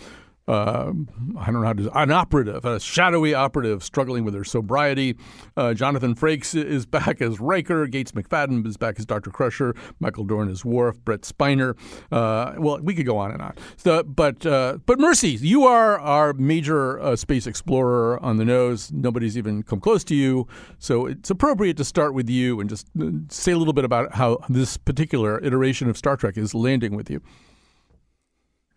uh, 0.49 0.91
I 1.37 1.45
don't 1.45 1.61
know 1.61 1.67
how 1.67 1.73
to 1.73 1.97
an 1.99 2.11
operative, 2.11 2.65
a 2.65 2.79
shadowy 2.79 3.35
operative 3.35 3.83
struggling 3.83 4.23
with 4.23 4.33
her 4.33 4.43
sobriety. 4.43 5.15
Uh, 5.55 5.75
Jonathan 5.75 6.15
Frakes 6.15 6.55
is 6.55 6.87
back 6.87 7.21
as 7.21 7.39
Riker. 7.39 7.85
Gates 7.85 8.13
McFadden 8.13 8.65
is 8.65 8.75
back 8.75 8.97
as 8.97 9.05
Dr. 9.05 9.29
Crusher. 9.29 9.75
Michael 9.99 10.23
Dorn 10.23 10.49
is 10.49 10.65
Worf. 10.65 10.99
Brent 11.05 11.21
Spiner. 11.21 11.77
Uh, 12.11 12.55
well, 12.57 12.79
we 12.81 12.95
could 12.95 13.05
go 13.05 13.17
on 13.17 13.31
and 13.31 13.41
on. 13.43 13.53
So, 13.77 14.01
but 14.01 14.43
uh, 14.43 14.79
but 14.87 14.99
Mercy, 14.99 15.29
you 15.29 15.65
are 15.65 15.99
our 15.99 16.33
major 16.33 16.99
uh, 16.99 17.15
space 17.15 17.45
explorer 17.45 18.19
on 18.23 18.37
the 18.37 18.45
nose. 18.45 18.91
Nobody's 18.91 19.37
even 19.37 19.61
come 19.61 19.79
close 19.79 20.03
to 20.05 20.15
you, 20.15 20.47
so 20.79 21.05
it's 21.05 21.29
appropriate 21.29 21.77
to 21.77 21.85
start 21.85 22.15
with 22.15 22.27
you 22.27 22.59
and 22.59 22.67
just 22.67 22.87
uh, 22.99 23.11
say 23.29 23.51
a 23.51 23.57
little 23.57 23.73
bit 23.73 23.85
about 23.85 24.15
how 24.15 24.39
this 24.49 24.77
particular 24.77 25.39
iteration 25.43 25.89
of 25.89 25.97
Star 25.97 26.17
Trek 26.17 26.37
is 26.37 26.55
landing 26.55 26.95
with 26.95 27.11
you. 27.11 27.21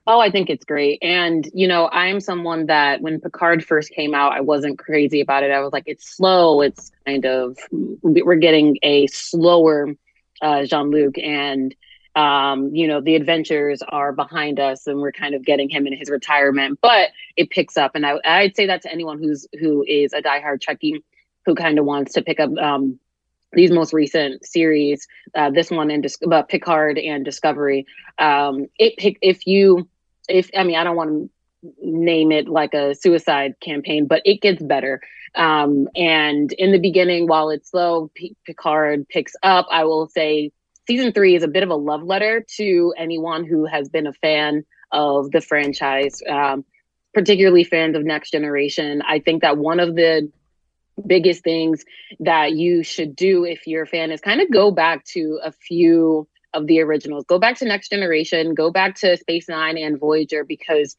Oh, 0.04 0.18
I 0.18 0.30
think 0.32 0.50
it's 0.50 0.64
great. 0.64 0.98
And, 1.00 1.48
you 1.54 1.68
know, 1.68 1.88
I'm 1.88 2.18
someone 2.18 2.66
that 2.66 3.02
when 3.02 3.20
Picard 3.20 3.64
first 3.64 3.90
came 3.92 4.14
out, 4.14 4.32
I 4.32 4.40
wasn't 4.40 4.78
crazy 4.78 5.20
about 5.20 5.44
it. 5.44 5.52
I 5.52 5.60
was 5.60 5.72
like, 5.72 5.84
it's 5.86 6.16
slow. 6.16 6.60
It's 6.60 6.90
kind 7.06 7.24
of, 7.24 7.56
we're 7.70 8.34
getting 8.34 8.78
a 8.82 9.06
slower 9.06 9.94
uh, 10.40 10.64
Jean 10.64 10.90
Luc. 10.90 11.18
And, 11.18 11.72
um, 12.16 12.74
you 12.74 12.88
know, 12.88 13.00
the 13.00 13.14
adventures 13.14 13.80
are 13.88 14.12
behind 14.12 14.58
us 14.58 14.88
and 14.88 14.98
we're 14.98 15.12
kind 15.12 15.36
of 15.36 15.44
getting 15.44 15.70
him 15.70 15.86
in 15.86 15.96
his 15.96 16.10
retirement, 16.10 16.80
but 16.82 17.10
it 17.36 17.50
picks 17.50 17.76
up. 17.76 17.92
And 17.94 18.04
I, 18.04 18.18
I'd 18.24 18.56
say 18.56 18.66
that 18.66 18.82
to 18.82 18.92
anyone 18.92 19.22
who's, 19.22 19.46
who 19.60 19.84
is 19.86 20.12
a 20.12 20.20
diehard 20.20 20.60
Trekkie 20.60 21.04
who 21.46 21.54
kind 21.54 21.78
of 21.78 21.84
wants 21.84 22.14
to 22.14 22.22
pick 22.22 22.40
up, 22.40 22.50
um, 22.58 22.98
these 23.52 23.70
most 23.70 23.92
recent 23.92 24.44
series, 24.44 25.06
uh, 25.34 25.50
this 25.50 25.70
one 25.70 25.90
and 25.90 26.02
Dis- 26.02 26.18
uh, 26.28 26.42
Picard 26.42 26.98
and 26.98 27.24
Discovery, 27.24 27.86
um, 28.18 28.66
it 28.78 28.96
pick 28.96 29.18
if 29.20 29.46
you 29.46 29.88
if 30.28 30.50
I 30.56 30.64
mean 30.64 30.76
I 30.76 30.84
don't 30.84 30.96
want 30.96 31.10
to 31.10 31.30
name 31.80 32.32
it 32.32 32.48
like 32.48 32.74
a 32.74 32.94
suicide 32.94 33.54
campaign, 33.60 34.06
but 34.06 34.22
it 34.24 34.40
gets 34.40 34.62
better. 34.62 35.00
Um, 35.34 35.88
and 35.94 36.52
in 36.52 36.72
the 36.72 36.78
beginning, 36.78 37.26
while 37.26 37.50
it's 37.50 37.70
slow, 37.70 38.10
P- 38.14 38.36
Picard 38.44 39.08
picks 39.08 39.32
up. 39.42 39.66
I 39.70 39.84
will 39.84 40.08
say 40.08 40.52
season 40.86 41.12
three 41.12 41.34
is 41.36 41.42
a 41.42 41.48
bit 41.48 41.62
of 41.62 41.70
a 41.70 41.74
love 41.74 42.02
letter 42.02 42.44
to 42.56 42.94
anyone 42.98 43.44
who 43.44 43.64
has 43.66 43.88
been 43.88 44.06
a 44.06 44.12
fan 44.12 44.64
of 44.90 45.30
the 45.30 45.40
franchise, 45.40 46.20
um, 46.28 46.64
particularly 47.14 47.64
fans 47.64 47.96
of 47.96 48.04
Next 48.04 48.30
Generation. 48.30 49.02
I 49.06 49.20
think 49.20 49.42
that 49.42 49.56
one 49.56 49.80
of 49.80 49.94
the 49.94 50.30
biggest 51.06 51.42
things 51.42 51.84
that 52.20 52.52
you 52.52 52.82
should 52.82 53.16
do 53.16 53.44
if 53.44 53.66
you're 53.66 53.84
a 53.84 53.86
fan 53.86 54.10
is 54.10 54.20
kind 54.20 54.40
of 54.40 54.50
go 54.50 54.70
back 54.70 55.04
to 55.04 55.40
a 55.42 55.52
few 55.52 56.28
of 56.54 56.66
the 56.66 56.80
originals. 56.80 57.24
Go 57.24 57.38
back 57.38 57.58
to 57.58 57.64
Next 57.64 57.90
Generation, 57.90 58.54
go 58.54 58.70
back 58.70 58.96
to 58.96 59.16
Space 59.16 59.48
Nine 59.48 59.78
and 59.78 59.98
Voyager 59.98 60.44
because 60.44 60.96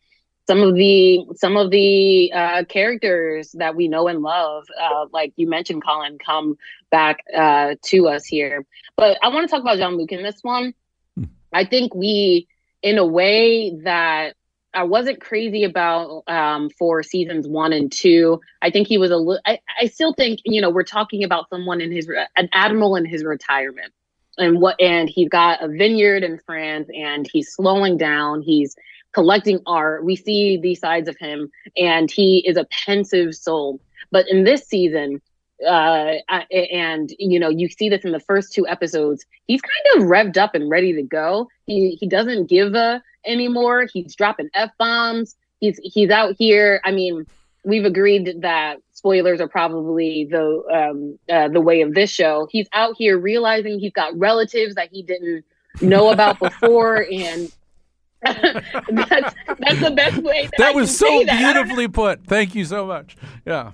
some 0.47 0.61
of 0.61 0.75
the 0.75 1.25
some 1.35 1.55
of 1.55 1.71
the 1.71 2.31
uh, 2.33 2.63
characters 2.65 3.51
that 3.53 3.75
we 3.75 3.87
know 3.87 4.07
and 4.07 4.21
love, 4.21 4.65
uh, 4.79 5.05
like 5.11 5.33
you 5.35 5.47
mentioned, 5.47 5.83
Colin, 5.83 6.17
come 6.17 6.57
back 6.91 7.19
uh, 7.35 7.75
to 7.83 8.07
us 8.07 8.25
here. 8.25 8.65
But 8.97 9.17
I 9.23 9.29
want 9.29 9.47
to 9.47 9.51
talk 9.51 9.61
about 9.61 9.77
John 9.77 9.97
Luc 9.97 10.11
in 10.11 10.23
this 10.23 10.39
one. 10.41 10.73
Hmm. 11.15 11.25
I 11.53 11.65
think 11.65 11.95
we, 11.95 12.47
in 12.81 12.97
a 12.97 13.05
way 13.05 13.73
that 13.83 14.35
I 14.73 14.83
wasn't 14.83 15.21
crazy 15.21 15.63
about 15.63 16.23
um, 16.27 16.69
for 16.71 17.03
seasons 17.03 17.47
one 17.47 17.71
and 17.71 17.91
two. 17.91 18.41
I 18.61 18.71
think 18.71 18.87
he 18.87 18.97
was 18.97 19.11
a 19.11 19.17
little. 19.17 19.41
I, 19.45 19.59
I 19.79 19.87
still 19.87 20.13
think 20.13 20.39
you 20.43 20.61
know 20.61 20.69
we're 20.69 20.83
talking 20.83 21.23
about 21.23 21.49
someone 21.49 21.79
in 21.79 21.91
his 21.91 22.09
an 22.35 22.49
admiral 22.51 22.95
in 22.95 23.05
his 23.05 23.23
retirement 23.23 23.93
and 24.37 24.61
what 24.61 24.79
and 24.81 25.09
he's 25.09 25.29
got 25.29 25.63
a 25.63 25.67
vineyard 25.67 26.23
in 26.23 26.39
France 26.39 26.89
and 26.95 27.27
he's 27.31 27.51
slowing 27.51 27.97
down. 27.97 28.41
He's 28.41 28.75
collecting 29.13 29.59
art. 29.65 30.03
We 30.03 30.15
see 30.15 30.57
these 30.57 30.79
sides 30.79 31.07
of 31.07 31.17
him 31.17 31.51
and 31.77 32.09
he 32.09 32.39
is 32.47 32.57
a 32.57 32.67
pensive 32.85 33.35
soul. 33.35 33.79
But 34.11 34.27
in 34.27 34.43
this 34.43 34.67
season 34.67 35.21
uh 35.67 36.15
and 36.51 37.13
you 37.19 37.39
know 37.39 37.47
you 37.47 37.69
see 37.69 37.87
this 37.87 38.03
in 38.03 38.11
the 38.11 38.19
first 38.19 38.51
two 38.51 38.67
episodes 38.67 39.23
he's 39.45 39.61
kind 39.61 40.03
of 40.03 40.09
revved 40.09 40.37
up 40.37 40.55
and 40.55 40.69
ready 40.69 40.93
to 40.93 41.03
go. 41.03 41.47
He 41.67 41.91
he 41.91 42.07
doesn't 42.07 42.49
give 42.49 42.73
a 42.73 43.01
anymore. 43.25 43.87
He's 43.93 44.15
dropping 44.15 44.49
f-bombs 44.55 45.35
he's 45.63 45.79
he's 45.83 46.09
out 46.09 46.35
here. 46.37 46.81
I 46.83 46.91
mean 46.91 47.25
we've 47.63 47.85
agreed 47.85 48.41
that 48.41 48.77
spoilers 48.91 49.41
are 49.41 49.47
probably 49.47 50.27
the 50.29 50.63
um, 50.71 51.19
uh, 51.29 51.47
the 51.47 51.61
way 51.61 51.81
of 51.81 51.93
this 51.93 52.11
show. 52.11 52.47
He's 52.49 52.67
out 52.73 52.95
here 52.97 53.17
realizing 53.17 53.79
he's 53.79 53.93
got 53.93 54.17
relatives 54.17 54.75
that 54.75 54.89
he 54.91 55.03
didn't 55.03 55.45
know 55.81 56.09
about 56.09 56.39
before, 56.39 57.05
and 57.11 57.51
that's 58.21 59.35
that's 59.59 59.81
the 59.81 59.93
best 59.95 60.17
way. 60.17 60.43
That, 60.43 60.57
that 60.57 60.75
was 60.75 60.97
so 60.97 61.23
that. 61.25 61.37
beautifully 61.37 61.87
put. 61.87 62.25
Thank 62.25 62.55
you 62.55 62.65
so 62.65 62.85
much. 62.85 63.17
Yeah. 63.45 63.71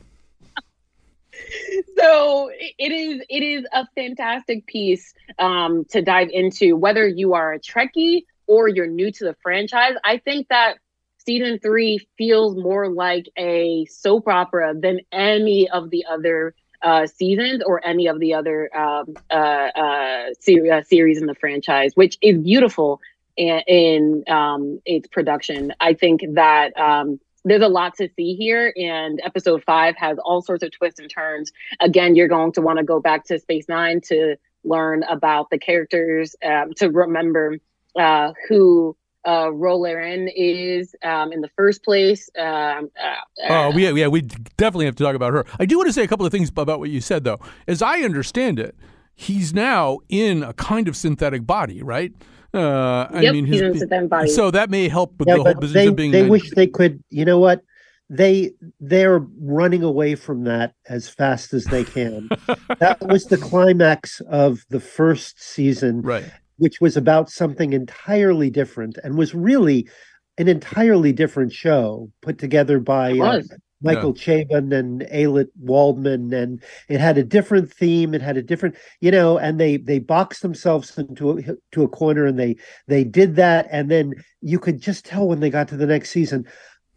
so 1.97 2.49
it 2.77 2.91
is 2.91 3.21
it 3.29 3.43
is 3.43 3.65
a 3.71 3.87
fantastic 3.95 4.65
piece 4.65 5.13
um, 5.37 5.85
to 5.85 6.01
dive 6.01 6.29
into 6.31 6.75
whether 6.75 7.07
you 7.07 7.33
are 7.33 7.53
a 7.53 7.59
trekkie 7.59 8.25
or 8.47 8.67
you're 8.67 8.87
new 8.87 9.11
to 9.11 9.23
the 9.23 9.35
franchise 9.41 9.93
i 10.03 10.17
think 10.17 10.47
that 10.49 10.79
season 11.25 11.59
three 11.59 11.99
feels 12.17 12.55
more 12.55 12.89
like 12.89 13.27
a 13.37 13.85
soap 13.85 14.27
opera 14.27 14.73
than 14.75 15.01
any 15.11 15.69
of 15.69 15.89
the 15.89 16.05
other 16.09 16.55
uh, 16.81 17.05
seasons 17.07 17.61
or 17.65 17.85
any 17.85 18.07
of 18.07 18.19
the 18.19 18.33
other 18.33 18.75
um, 18.75 19.13
uh, 19.29 19.33
uh, 19.33 20.25
ser- 20.39 20.71
uh, 20.71 20.81
series 20.83 21.19
in 21.19 21.25
the 21.27 21.35
franchise 21.35 21.91
which 21.95 22.17
is 22.21 22.37
beautiful 22.37 23.01
in, 23.35 23.59
in 23.67 24.23
um, 24.27 24.79
its 24.85 25.07
production. 25.07 25.73
I 25.79 25.93
think 25.93 26.21
that 26.33 26.77
um, 26.77 27.19
there's 27.43 27.61
a 27.61 27.67
lot 27.67 27.97
to 27.97 28.09
see 28.15 28.35
here 28.35 28.73
and 28.75 29.21
episode 29.23 29.63
five 29.65 29.95
has 29.97 30.17
all 30.23 30.41
sorts 30.41 30.63
of 30.63 30.71
twists 30.71 30.99
and 30.99 31.09
turns. 31.09 31.51
Again 31.81 32.15
you're 32.15 32.27
going 32.27 32.53
to 32.53 32.61
want 32.61 32.79
to 32.79 32.85
go 32.85 33.01
back 33.01 33.25
to 33.25 33.39
space 33.39 33.65
nine 33.67 34.01
to 34.05 34.37
learn 34.63 35.03
about 35.03 35.49
the 35.49 35.57
characters 35.57 36.35
um, 36.45 36.73
to 36.75 36.89
remember 36.89 37.57
uh, 37.97 38.31
who 38.47 38.95
uh, 39.25 39.49
Rollin 39.51 40.29
is 40.35 40.95
um, 41.03 41.31
in 41.31 41.41
the 41.41 41.49
first 41.57 41.83
place. 41.83 42.29
Um, 42.37 42.89
uh, 43.01 43.15
Oh, 43.49 43.77
yeah, 43.77 43.91
yeah, 43.91 44.07
we 44.07 44.21
definitely 44.21 44.85
have 44.85 44.95
to 44.95 45.03
talk 45.03 45.15
about 45.15 45.33
her. 45.33 45.45
I 45.59 45.65
do 45.65 45.77
want 45.77 45.87
to 45.87 45.93
say 45.93 46.03
a 46.03 46.07
couple 46.07 46.25
of 46.25 46.31
things 46.31 46.49
about 46.49 46.79
what 46.79 46.89
you 46.89 47.01
said, 47.01 47.23
though. 47.23 47.39
As 47.67 47.81
I 47.81 47.99
understand 48.01 48.59
it, 48.59 48.75
he's 49.15 49.53
now 49.53 49.99
in 50.09 50.43
a 50.43 50.53
kind 50.53 50.87
of 50.87 50.95
synthetic 50.95 51.45
body, 51.45 51.83
right? 51.83 52.13
Uh, 52.53 53.07
I 53.11 53.21
Yep, 53.21 53.33
mean, 53.33 53.45
he's 53.45 53.61
in 53.61 53.67
a 53.67 53.75
synthetic 53.75 54.09
body. 54.09 54.29
So 54.29 54.51
that 54.51 54.69
may 54.69 54.87
help 54.89 55.19
with 55.19 55.27
yeah, 55.27 55.35
the 55.35 55.43
whole 55.43 55.53
but 55.53 55.61
business 55.61 55.83
they, 55.83 55.87
of 55.89 55.95
being. 55.95 56.13
they 56.13 56.23
a- 56.23 56.29
wish 56.29 56.49
they 56.51 56.67
could. 56.67 57.03
You 57.09 57.25
know 57.25 57.39
what? 57.39 57.61
They 58.09 58.53
they're 58.79 59.19
running 59.39 59.83
away 59.83 60.15
from 60.15 60.45
that 60.45 60.73
as 60.87 61.07
fast 61.09 61.53
as 61.53 61.65
they 61.65 61.83
can. 61.83 62.31
that 62.79 62.97
was 63.01 63.27
the 63.27 63.37
climax 63.37 64.19
of 64.21 64.65
the 64.69 64.79
first 64.79 65.41
season, 65.43 66.01
right? 66.01 66.31
Which 66.59 66.79
was 66.79 66.95
about 66.95 67.29
something 67.29 67.73
entirely 67.73 68.49
different 68.49 68.97
and 69.03 69.17
was 69.17 69.33
really 69.33 69.89
an 70.37 70.47
entirely 70.47 71.11
different 71.11 71.51
show 71.51 72.11
put 72.21 72.37
together 72.37 72.79
by 72.79 73.11
uh, 73.11 73.15
was. 73.15 73.53
Michael 73.81 74.13
Chabon 74.13 74.73
and 74.73 75.01
Ayelet 75.03 75.47
Waldman, 75.57 76.33
and 76.33 76.61
it 76.89 76.99
had 76.99 77.17
a 77.17 77.23
different 77.23 77.71
theme. 77.73 78.13
It 78.13 78.21
had 78.21 78.35
a 78.35 78.43
different, 78.43 78.75
you 78.99 79.11
know, 79.11 79.37
and 79.37 79.59
they 79.59 79.77
they 79.77 79.99
boxed 79.99 80.41
themselves 80.41 80.97
into 80.97 81.39
a, 81.39 81.43
to 81.71 81.83
a 81.83 81.87
corner, 81.87 82.25
and 82.25 82.37
they 82.37 82.57
they 82.87 83.03
did 83.03 83.35
that, 83.37 83.67
and 83.71 83.89
then 83.89 84.13
you 84.41 84.59
could 84.59 84.81
just 84.81 85.05
tell 85.05 85.27
when 85.27 85.39
they 85.39 85.49
got 85.49 85.69
to 85.69 85.77
the 85.77 85.87
next 85.87 86.09
season. 86.09 86.45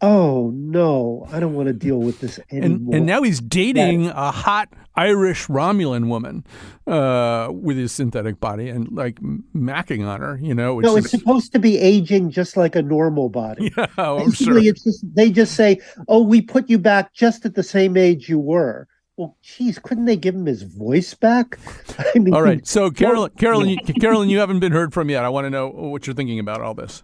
Oh 0.05 0.51
no, 0.53 1.25
I 1.31 1.39
don't 1.39 1.53
want 1.53 1.67
to 1.67 1.73
deal 1.73 1.97
with 1.97 2.19
this 2.19 2.37
anymore. 2.51 2.65
and, 2.65 2.93
and 2.93 3.05
now 3.05 3.23
he's 3.23 3.39
dating 3.39 4.07
a 4.09 4.31
hot 4.31 4.67
Irish 4.97 5.47
Romulan 5.47 6.09
woman 6.09 6.43
uh, 6.85 7.47
with 7.53 7.77
his 7.77 7.93
synthetic 7.93 8.41
body 8.41 8.67
and 8.67 8.91
like 8.91 9.21
macking 9.55 10.05
on 10.05 10.19
her, 10.19 10.37
you 10.41 10.53
know. 10.53 10.81
No, 10.81 10.97
is, 10.97 11.05
it's 11.05 11.11
supposed 11.11 11.53
to 11.53 11.59
be 11.59 11.77
aging 11.79 12.31
just 12.31 12.57
like 12.57 12.75
a 12.75 12.81
normal 12.81 13.29
body. 13.29 13.71
Yeah, 13.77 13.87
oh, 13.97 14.25
Basically, 14.25 14.63
sure. 14.63 14.71
it's 14.71 14.83
just 14.83 15.15
they 15.15 15.31
just 15.31 15.55
say, 15.55 15.79
"Oh, 16.09 16.21
we 16.21 16.41
put 16.41 16.69
you 16.69 16.77
back 16.77 17.13
just 17.13 17.45
at 17.45 17.55
the 17.55 17.63
same 17.63 17.95
age 17.95 18.27
you 18.27 18.39
were." 18.39 18.89
Well, 19.15 19.37
geez, 19.41 19.79
couldn't 19.79 20.05
they 20.05 20.17
give 20.17 20.35
him 20.35 20.45
his 20.45 20.63
voice 20.63 21.13
back? 21.13 21.57
I 22.13 22.19
mean, 22.19 22.33
All 22.33 22.41
right, 22.41 22.67
so 22.67 22.91
Carolyn, 22.91 23.31
Carolyn, 23.37 23.77
Carolyn, 24.01 24.27
you 24.29 24.39
haven't 24.39 24.59
been 24.59 24.73
heard 24.73 24.93
from 24.93 25.09
yet. 25.09 25.23
I 25.23 25.29
want 25.29 25.45
to 25.45 25.49
know 25.49 25.69
what 25.69 26.05
you're 26.05 26.13
thinking 26.13 26.39
about 26.39 26.59
all 26.59 26.73
this. 26.73 27.03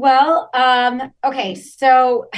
Well, 0.00 0.48
um, 0.54 1.12
okay, 1.22 1.54
so 1.54 2.30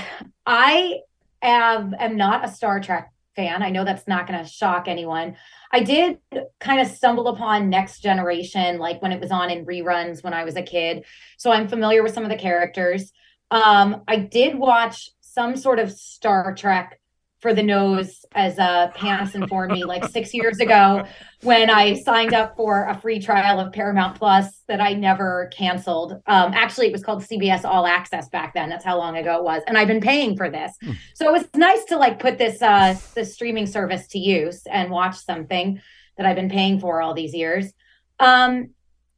I 0.45 0.99
am 1.41 1.95
am 1.97 2.17
not 2.17 2.45
a 2.45 2.49
Star 2.49 2.81
Trek 2.81 3.13
fan. 3.37 3.63
I 3.63 3.71
know 3.71 3.85
that's 3.85 4.09
not 4.09 4.27
going 4.27 4.43
to 4.43 4.51
shock 4.51 4.89
anyone. 4.89 5.37
I 5.71 5.85
did 5.85 6.19
kind 6.59 6.81
of 6.81 6.89
stumble 6.89 7.29
upon 7.29 7.71
Next 7.71 8.01
Generation, 8.01 8.81
like 8.81 9.01
when 9.01 9.13
it 9.13 9.21
was 9.21 9.31
on 9.31 9.49
in 9.49 9.65
reruns 9.65 10.25
when 10.25 10.35
I 10.35 10.43
was 10.43 10.57
a 10.57 10.63
kid. 10.63 11.05
So 11.39 11.53
I'm 11.53 11.69
familiar 11.69 12.03
with 12.03 12.15
some 12.15 12.25
of 12.25 12.31
the 12.31 12.37
characters. 12.37 13.13
Um, 13.53 14.03
I 14.09 14.17
did 14.17 14.57
watch 14.59 15.11
some 15.21 15.55
sort 15.55 15.79
of 15.79 15.93
Star 15.93 16.57
Trek 16.57 16.99
for 17.43 17.53
the 17.53 17.63
nose, 17.63 18.25
as 18.37 18.57
uh, 18.61 18.89
Pants 18.95 19.35
informed 19.35 19.73
me, 19.73 19.85
like 19.85 20.05
six 20.05 20.33
years 20.33 20.61
ago 20.61 21.05
when 21.43 21.71
I 21.71 21.95
signed 21.95 22.35
up 22.35 22.57
for 22.57 22.87
a 22.87 22.97
free 22.97 23.19
trial 23.19 23.59
of 23.59 23.73
Paramount 23.73 24.17
Plus 24.17 24.63
that 24.69 24.81
I 24.81 24.95
never 24.95 25.51
canceled. 25.53 26.13
Um, 26.29 26.55
actually, 26.55 26.87
it 26.87 26.93
was 26.93 27.03
called 27.03 27.25
CBS 27.25 27.65
All 27.65 27.85
Access 27.85 28.29
back 28.29 28.55
then. 28.55 28.69
That's 28.69 28.85
how 28.85 28.97
long 28.97 29.17
ago 29.17 29.39
it 29.39 29.43
was, 29.43 29.63
and 29.67 29.77
I've 29.77 29.89
been 29.89 30.01
paying 30.01 30.37
for 30.37 30.49
this. 30.49 30.73
So 31.15 31.29
it 31.29 31.33
was 31.33 31.49
nice 31.57 31.85
to 31.87 31.97
like 31.97 32.21
put 32.21 32.39
this 32.39 32.63
uh, 32.63 32.97
this 33.15 33.35
streaming 33.35 33.67
service 33.67 34.07
to 34.09 34.21
use 34.21 34.63
and 34.71 34.91
watch 34.91 35.17
something 35.17 35.81
that 36.17 36.27
I've 36.27 36.37
been 36.37 36.49
paying 36.49 36.79
for 36.79 37.03
all 37.03 37.13
these 37.13 37.35
years. 37.35 37.73
Um, 38.21 38.71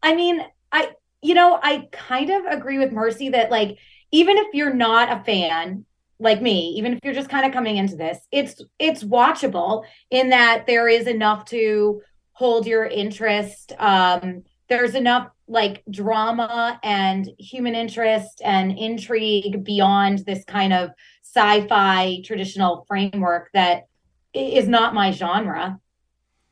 I 0.02 0.14
mean, 0.14 0.40
I 0.72 0.92
you 1.20 1.34
know 1.34 1.60
I 1.62 1.88
kind 1.92 2.30
of 2.30 2.46
agree 2.46 2.78
with 2.78 2.90
Mercy 2.90 3.28
that 3.30 3.50
like 3.50 3.76
even 4.12 4.38
if 4.38 4.54
you're 4.54 4.72
not 4.72 5.12
a 5.12 5.22
fan 5.24 5.84
like 6.18 6.40
me 6.40 6.74
even 6.76 6.92
if 6.92 7.00
you're 7.02 7.14
just 7.14 7.28
kind 7.28 7.44
of 7.44 7.52
coming 7.52 7.76
into 7.76 7.96
this 7.96 8.18
it's 8.30 8.62
it's 8.78 9.02
watchable 9.02 9.84
in 10.10 10.30
that 10.30 10.64
there 10.66 10.88
is 10.88 11.06
enough 11.06 11.44
to 11.44 12.00
hold 12.32 12.66
your 12.66 12.84
interest 12.84 13.72
um 13.78 14.42
there's 14.68 14.94
enough 14.94 15.28
like 15.46 15.82
drama 15.90 16.80
and 16.82 17.28
human 17.38 17.74
interest 17.74 18.40
and 18.44 18.78
intrigue 18.78 19.62
beyond 19.62 20.20
this 20.20 20.44
kind 20.44 20.72
of 20.72 20.90
sci-fi 21.22 22.20
traditional 22.24 22.84
framework 22.88 23.50
that 23.52 23.84
is 24.32 24.66
not 24.66 24.94
my 24.94 25.10
genre. 25.10 25.78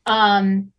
Um 0.05 0.71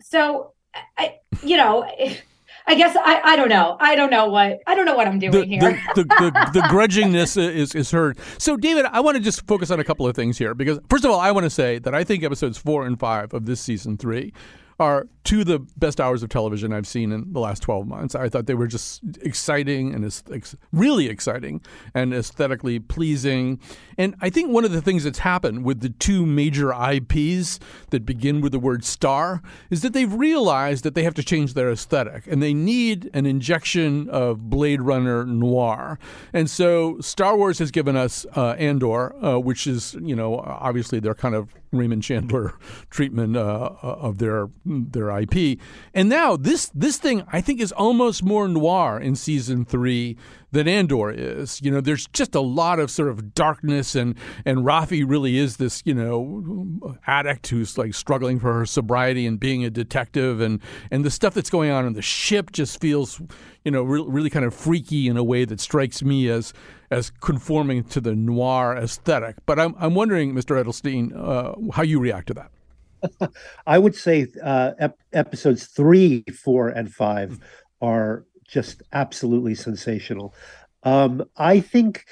so 0.00 0.52
i 0.96 1.16
you 1.42 1.56
know 1.56 1.84
i 2.68 2.74
guess 2.74 2.96
i 2.96 3.20
i 3.24 3.36
don't 3.36 3.48
know 3.48 3.76
i 3.80 3.96
don't 3.96 4.10
know 4.10 4.28
what 4.28 4.60
i 4.66 4.74
don't 4.74 4.86
know 4.86 4.94
what 4.94 5.08
i'm 5.08 5.18
doing 5.18 5.32
The, 5.32 5.44
here 5.44 5.60
the, 5.94 6.04
the, 6.04 6.04
the, 6.04 6.50
the 6.60 6.60
grudgingness 6.68 7.36
is, 7.36 7.74
is 7.74 7.90
heard. 7.90 8.18
So, 8.38 8.56
David, 8.56 8.86
I 8.90 9.00
want 9.00 9.16
to 9.16 9.22
just 9.22 9.46
focus 9.46 9.70
on 9.70 9.80
a 9.80 9.84
couple 9.84 10.06
of 10.06 10.14
things 10.14 10.38
here 10.38 10.54
because, 10.54 10.78
first 10.88 11.04
of 11.04 11.10
all, 11.10 11.20
I 11.20 11.30
want 11.30 11.44
to 11.44 11.50
say 11.50 11.78
that 11.80 11.94
I 11.94 12.04
think 12.04 12.22
episodes 12.22 12.58
four 12.58 12.86
and 12.86 12.98
five 12.98 13.34
of 13.34 13.46
this 13.46 13.60
season 13.60 13.96
three 13.96 14.32
are 14.78 15.08
two 15.24 15.40
of 15.40 15.46
the 15.46 15.58
best 15.76 16.00
hours 16.00 16.22
of 16.22 16.30
television 16.30 16.72
I've 16.72 16.86
seen 16.86 17.12
in 17.12 17.32
the 17.32 17.40
last 17.40 17.62
12 17.62 17.86
months. 17.86 18.14
I 18.14 18.28
thought 18.28 18.46
they 18.46 18.54
were 18.54 18.66
just 18.66 19.02
exciting 19.20 19.92
and 19.92 20.04
ex- 20.04 20.56
really 20.72 21.08
exciting 21.08 21.60
and 21.94 22.14
aesthetically 22.14 22.78
pleasing. 22.78 23.60
And 23.98 24.14
I 24.22 24.30
think 24.30 24.50
one 24.50 24.64
of 24.64 24.72
the 24.72 24.80
things 24.80 25.04
that's 25.04 25.18
happened 25.18 25.64
with 25.64 25.80
the 25.80 25.90
two 25.90 26.24
major 26.24 26.72
IPs 26.72 27.58
that 27.90 28.06
begin 28.06 28.40
with 28.40 28.52
the 28.52 28.58
word 28.58 28.84
star 28.84 29.42
is 29.68 29.82
that 29.82 29.92
they've 29.92 30.12
realized 30.12 30.84
that 30.84 30.94
they 30.94 31.02
have 31.02 31.14
to 31.14 31.22
change 31.22 31.54
their 31.54 31.70
aesthetic 31.70 32.26
and 32.26 32.42
they 32.42 32.54
need 32.54 33.10
an 33.12 33.26
injection 33.26 34.08
of 34.08 34.48
Blade 34.48 34.80
Runner 34.80 35.26
noir. 35.26 35.98
And 36.32 36.48
so 36.48 37.00
Star 37.00 37.36
Wars 37.36 37.58
has 37.58 37.70
given 37.70 37.96
us 37.96 38.24
uh, 38.36 38.52
Andor, 38.52 39.14
uh, 39.22 39.38
which 39.38 39.66
is, 39.66 39.94
you 40.00 40.16
know, 40.16 40.38
obviously 40.38 41.00
their 41.00 41.14
kind 41.14 41.34
of 41.34 41.52
Raymond 41.72 42.02
Chandler 42.02 42.54
treatment 42.90 43.36
uh, 43.36 43.76
of 43.82 44.18
their 44.18 44.48
their 44.64 45.10
IP. 45.18 45.58
And 45.94 46.08
now 46.08 46.36
this 46.36 46.70
this 46.74 46.98
thing 46.98 47.24
I 47.32 47.40
think 47.40 47.60
is 47.60 47.72
almost 47.72 48.22
more 48.22 48.48
noir 48.48 48.98
in 48.98 49.16
season 49.16 49.64
three 49.64 50.16
than 50.50 50.66
Andor 50.66 51.10
is. 51.10 51.60
You 51.62 51.70
know, 51.70 51.80
there's 51.80 52.06
just 52.08 52.34
a 52.34 52.40
lot 52.40 52.78
of 52.78 52.90
sort 52.90 53.08
of 53.08 53.34
darkness, 53.34 53.94
and 53.94 54.16
and 54.44 54.58
Rafi 54.58 55.04
really 55.06 55.36
is 55.36 55.56
this 55.56 55.82
you 55.84 55.94
know 55.94 56.96
addict 57.06 57.48
who's 57.48 57.76
like 57.76 57.94
struggling 57.94 58.38
for 58.38 58.52
her 58.54 58.66
sobriety 58.66 59.26
and 59.26 59.38
being 59.38 59.64
a 59.64 59.70
detective, 59.70 60.40
and 60.40 60.60
and 60.90 61.04
the 61.04 61.10
stuff 61.10 61.34
that's 61.34 61.50
going 61.50 61.70
on 61.70 61.86
in 61.86 61.92
the 61.92 62.02
ship 62.02 62.52
just 62.52 62.80
feels 62.80 63.20
you 63.64 63.70
know 63.70 63.82
re- 63.82 64.04
really 64.06 64.30
kind 64.30 64.44
of 64.44 64.54
freaky 64.54 65.08
in 65.08 65.16
a 65.16 65.24
way 65.24 65.44
that 65.44 65.60
strikes 65.60 66.02
me 66.02 66.28
as 66.28 66.52
as 66.90 67.10
conforming 67.10 67.84
to 67.84 68.00
the 68.00 68.14
noir 68.14 68.76
aesthetic. 68.76 69.36
But 69.46 69.58
I'm 69.58 69.74
I'm 69.78 69.94
wondering, 69.94 70.34
Mr. 70.34 70.62
Edelstein, 70.62 71.12
uh, 71.16 71.72
how 71.72 71.82
you 71.82 72.00
react 72.00 72.28
to 72.28 72.34
that. 72.34 73.30
I 73.66 73.78
would 73.78 73.94
say 73.94 74.26
uh, 74.42 74.72
ep- 74.78 74.98
episodes 75.12 75.66
three, 75.66 76.24
four, 76.42 76.68
and 76.68 76.92
five 76.92 77.38
are 77.80 78.24
just 78.46 78.82
absolutely 78.92 79.54
sensational. 79.54 80.34
Um, 80.82 81.24
I 81.36 81.60
think 81.60 82.04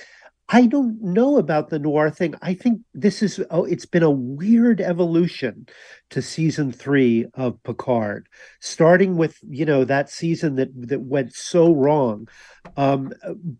I 0.48 0.66
don't 0.66 1.02
know 1.02 1.38
about 1.38 1.70
the 1.70 1.78
noir 1.78 2.08
thing. 2.10 2.34
I 2.40 2.54
think 2.54 2.82
this 2.94 3.22
is 3.22 3.42
oh, 3.50 3.64
it's 3.64 3.86
been 3.86 4.04
a 4.04 4.10
weird 4.10 4.80
evolution 4.80 5.66
to 6.10 6.22
season 6.22 6.70
three 6.70 7.26
of 7.34 7.60
Picard, 7.64 8.28
starting 8.60 9.16
with 9.16 9.38
you 9.48 9.64
know 9.64 9.84
that 9.84 10.08
season 10.08 10.54
that 10.56 10.68
that 10.88 11.00
went 11.00 11.34
so 11.34 11.74
wrong. 11.74 12.28
Um, 12.76 13.12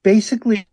basically, 0.05 0.69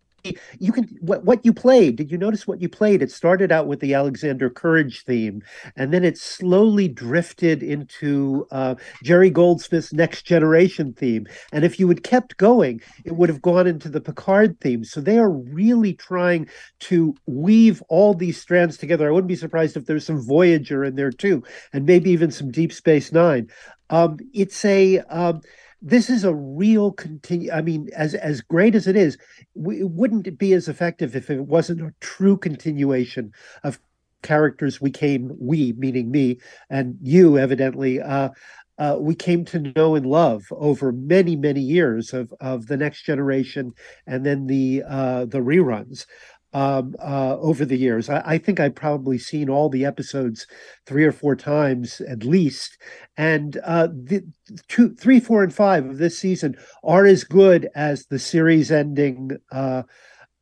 you 0.58 0.72
can 0.72 0.84
what 1.00 1.24
what 1.24 1.44
you 1.44 1.52
played. 1.52 1.96
Did 1.96 2.10
you 2.10 2.18
notice 2.18 2.46
what 2.46 2.60
you 2.60 2.68
played? 2.68 3.02
It 3.02 3.10
started 3.10 3.52
out 3.52 3.66
with 3.66 3.80
the 3.80 3.94
Alexander 3.94 4.48
Courage 4.48 5.04
theme, 5.04 5.42
and 5.76 5.92
then 5.92 6.04
it 6.04 6.16
slowly 6.16 6.88
drifted 6.88 7.62
into 7.62 8.46
uh, 8.50 8.76
Jerry 9.02 9.30
Goldsmith's 9.30 9.92
Next 9.92 10.22
Generation 10.22 10.94
theme. 10.94 11.26
And 11.52 11.64
if 11.64 11.78
you 11.78 11.88
had 11.88 12.02
kept 12.02 12.36
going, 12.38 12.80
it 13.04 13.16
would 13.16 13.28
have 13.28 13.42
gone 13.42 13.66
into 13.66 13.88
the 13.88 14.00
Picard 14.00 14.60
theme. 14.60 14.84
So 14.84 15.00
they 15.00 15.18
are 15.18 15.30
really 15.30 15.92
trying 15.92 16.48
to 16.80 17.14
weave 17.26 17.82
all 17.88 18.14
these 18.14 18.40
strands 18.40 18.78
together. 18.78 19.08
I 19.08 19.10
wouldn't 19.10 19.28
be 19.28 19.36
surprised 19.36 19.76
if 19.76 19.86
there's 19.86 20.06
some 20.06 20.24
Voyager 20.24 20.84
in 20.84 20.94
there 20.96 21.12
too, 21.12 21.42
and 21.72 21.84
maybe 21.84 22.10
even 22.10 22.30
some 22.30 22.50
Deep 22.50 22.72
Space 22.72 23.12
Nine. 23.12 23.48
Um, 23.90 24.18
it's 24.32 24.64
a 24.64 25.00
um, 25.10 25.42
this 25.84 26.08
is 26.08 26.24
a 26.24 26.34
real 26.34 26.92
continue. 26.92 27.52
I 27.52 27.60
mean, 27.60 27.90
as 27.94 28.14
as 28.14 28.40
great 28.40 28.74
as 28.74 28.86
it 28.86 28.96
is, 28.96 29.18
we, 29.54 29.84
wouldn't 29.84 30.26
it 30.26 30.38
be 30.38 30.54
as 30.54 30.66
effective 30.66 31.14
if 31.14 31.28
it 31.28 31.42
wasn't 31.42 31.82
a 31.82 31.94
true 32.00 32.38
continuation 32.38 33.32
of 33.62 33.78
characters 34.22 34.80
we 34.80 34.90
came 34.90 35.30
we 35.38 35.74
meaning 35.76 36.10
me 36.10 36.38
and 36.70 36.96
you 37.02 37.36
evidently 37.36 38.00
uh, 38.00 38.30
uh, 38.78 38.96
we 38.98 39.14
came 39.14 39.44
to 39.44 39.72
know 39.76 39.94
and 39.94 40.06
love 40.06 40.46
over 40.52 40.92
many 40.92 41.36
many 41.36 41.60
years 41.60 42.14
of 42.14 42.32
of 42.40 42.66
the 42.66 42.76
next 42.78 43.02
generation 43.02 43.70
and 44.06 44.24
then 44.24 44.46
the 44.46 44.82
uh, 44.88 45.26
the 45.26 45.40
reruns 45.40 46.06
um, 46.54 46.94
uh, 47.00 47.36
over 47.40 47.64
the 47.64 47.76
years. 47.76 48.08
I, 48.08 48.22
I, 48.24 48.38
think 48.38 48.60
I've 48.60 48.76
probably 48.76 49.18
seen 49.18 49.50
all 49.50 49.68
the 49.68 49.84
episodes 49.84 50.46
three 50.86 51.04
or 51.04 51.10
four 51.10 51.34
times 51.34 52.00
at 52.02 52.24
least, 52.24 52.78
and 53.16 53.58
uh, 53.64 53.88
the 53.88 54.24
two, 54.68 54.94
three, 54.94 55.18
four, 55.18 55.42
and 55.42 55.52
five 55.52 55.84
of 55.84 55.98
this 55.98 56.16
season 56.16 56.56
are 56.84 57.04
as 57.06 57.24
good 57.24 57.68
as 57.74 58.06
the 58.06 58.20
series-ending 58.20 59.32
uh, 59.50 59.82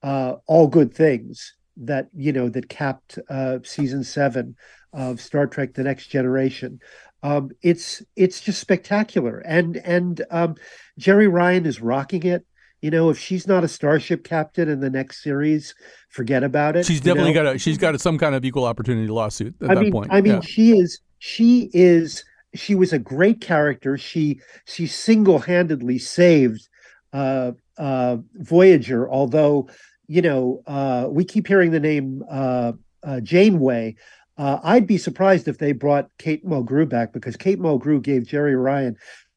uh, 0.03 0.35
"All 0.47 0.69
Good 0.69 0.93
Things" 0.95 1.55
that 1.79 2.09
you 2.15 2.33
know 2.33 2.51
that 2.51 2.69
capped 2.69 3.19
uh, 3.31 3.61
season 3.65 4.05
seven 4.05 4.55
of 4.93 5.19
Star 5.19 5.47
Trek: 5.47 5.73
The 5.73 5.83
Next 5.83 6.09
Generation. 6.09 6.79
Um, 7.23 7.53
it's 7.63 8.03
it's 8.17 8.43
just 8.43 8.61
spectacular, 8.61 9.39
and 9.39 9.79
and 9.79 10.21
um, 10.31 10.57
Jeri 11.01 11.33
Ryan 11.33 11.65
is 11.65 11.81
rocking 11.81 12.25
it 12.25 12.45
you 12.83 12.91
know, 12.91 13.11
if 13.11 13.19
she's 13.19 13.47
not 13.47 13.63
a 13.63 13.69
starship 13.69 14.25
captain 14.25 14.69
in 14.69 14.81
the 14.81 14.91
next 14.91 15.23
series, 15.23 15.75
forget 16.09 16.43
about 16.43 16.75
it. 16.77 16.85
She's 16.85 17.01
definitely 17.01 17.33
know? 17.33 17.45
got 17.45 17.55
a 17.55 17.59
she's 17.59 17.79
got 17.79 17.99
some 18.01 18.19
kind 18.19 18.35
of 18.35 18.45
equal 18.45 18.65
opportunity 18.65 19.07
lawsuit 19.07 19.55
at 19.63 19.71
I 19.71 19.75
that 19.77 19.81
mean, 19.81 19.93
point. 19.93 20.13
I 20.13 20.21
mean, 20.21 20.35
yeah. 20.35 20.41
she 20.41 20.77
is 20.77 21.01
she 21.21 21.71
is 21.73 22.25
she 22.55 22.75
was 22.75 22.93
a 22.93 22.99
great 22.99 23.41
character. 23.41 23.97
She 23.97 24.41
she 24.67 24.89
single 24.89 25.39
handedly 25.39 25.99
saved 25.99 26.69
uh, 27.13 27.53
uh, 27.79 28.17
Voyager. 28.35 29.09
Although 29.09 29.69
you 30.09 30.21
know 30.21 30.63
uh, 30.67 31.07
we 31.09 31.25
keep 31.25 31.47
hearing 31.47 31.71
the 31.71 31.81
name 31.81 32.25
uh, 32.29 32.73
uh, 33.05 33.21
Janeway. 33.21 33.95
Uh, 34.39 34.59
I'd 34.65 34.89
be 34.89 34.99
surprised 34.99 35.47
if 35.47 35.59
they 35.59 35.71
brought 35.71 36.09
Kate 36.19 36.45
Mulgrew 36.45 36.89
back 36.89 37.13
because 37.13 37.37
Kate 37.37 37.61
Mulgrew 37.61 38.03
gave 38.03 38.23
Jeri 38.23 38.61
Ryan 38.61 38.97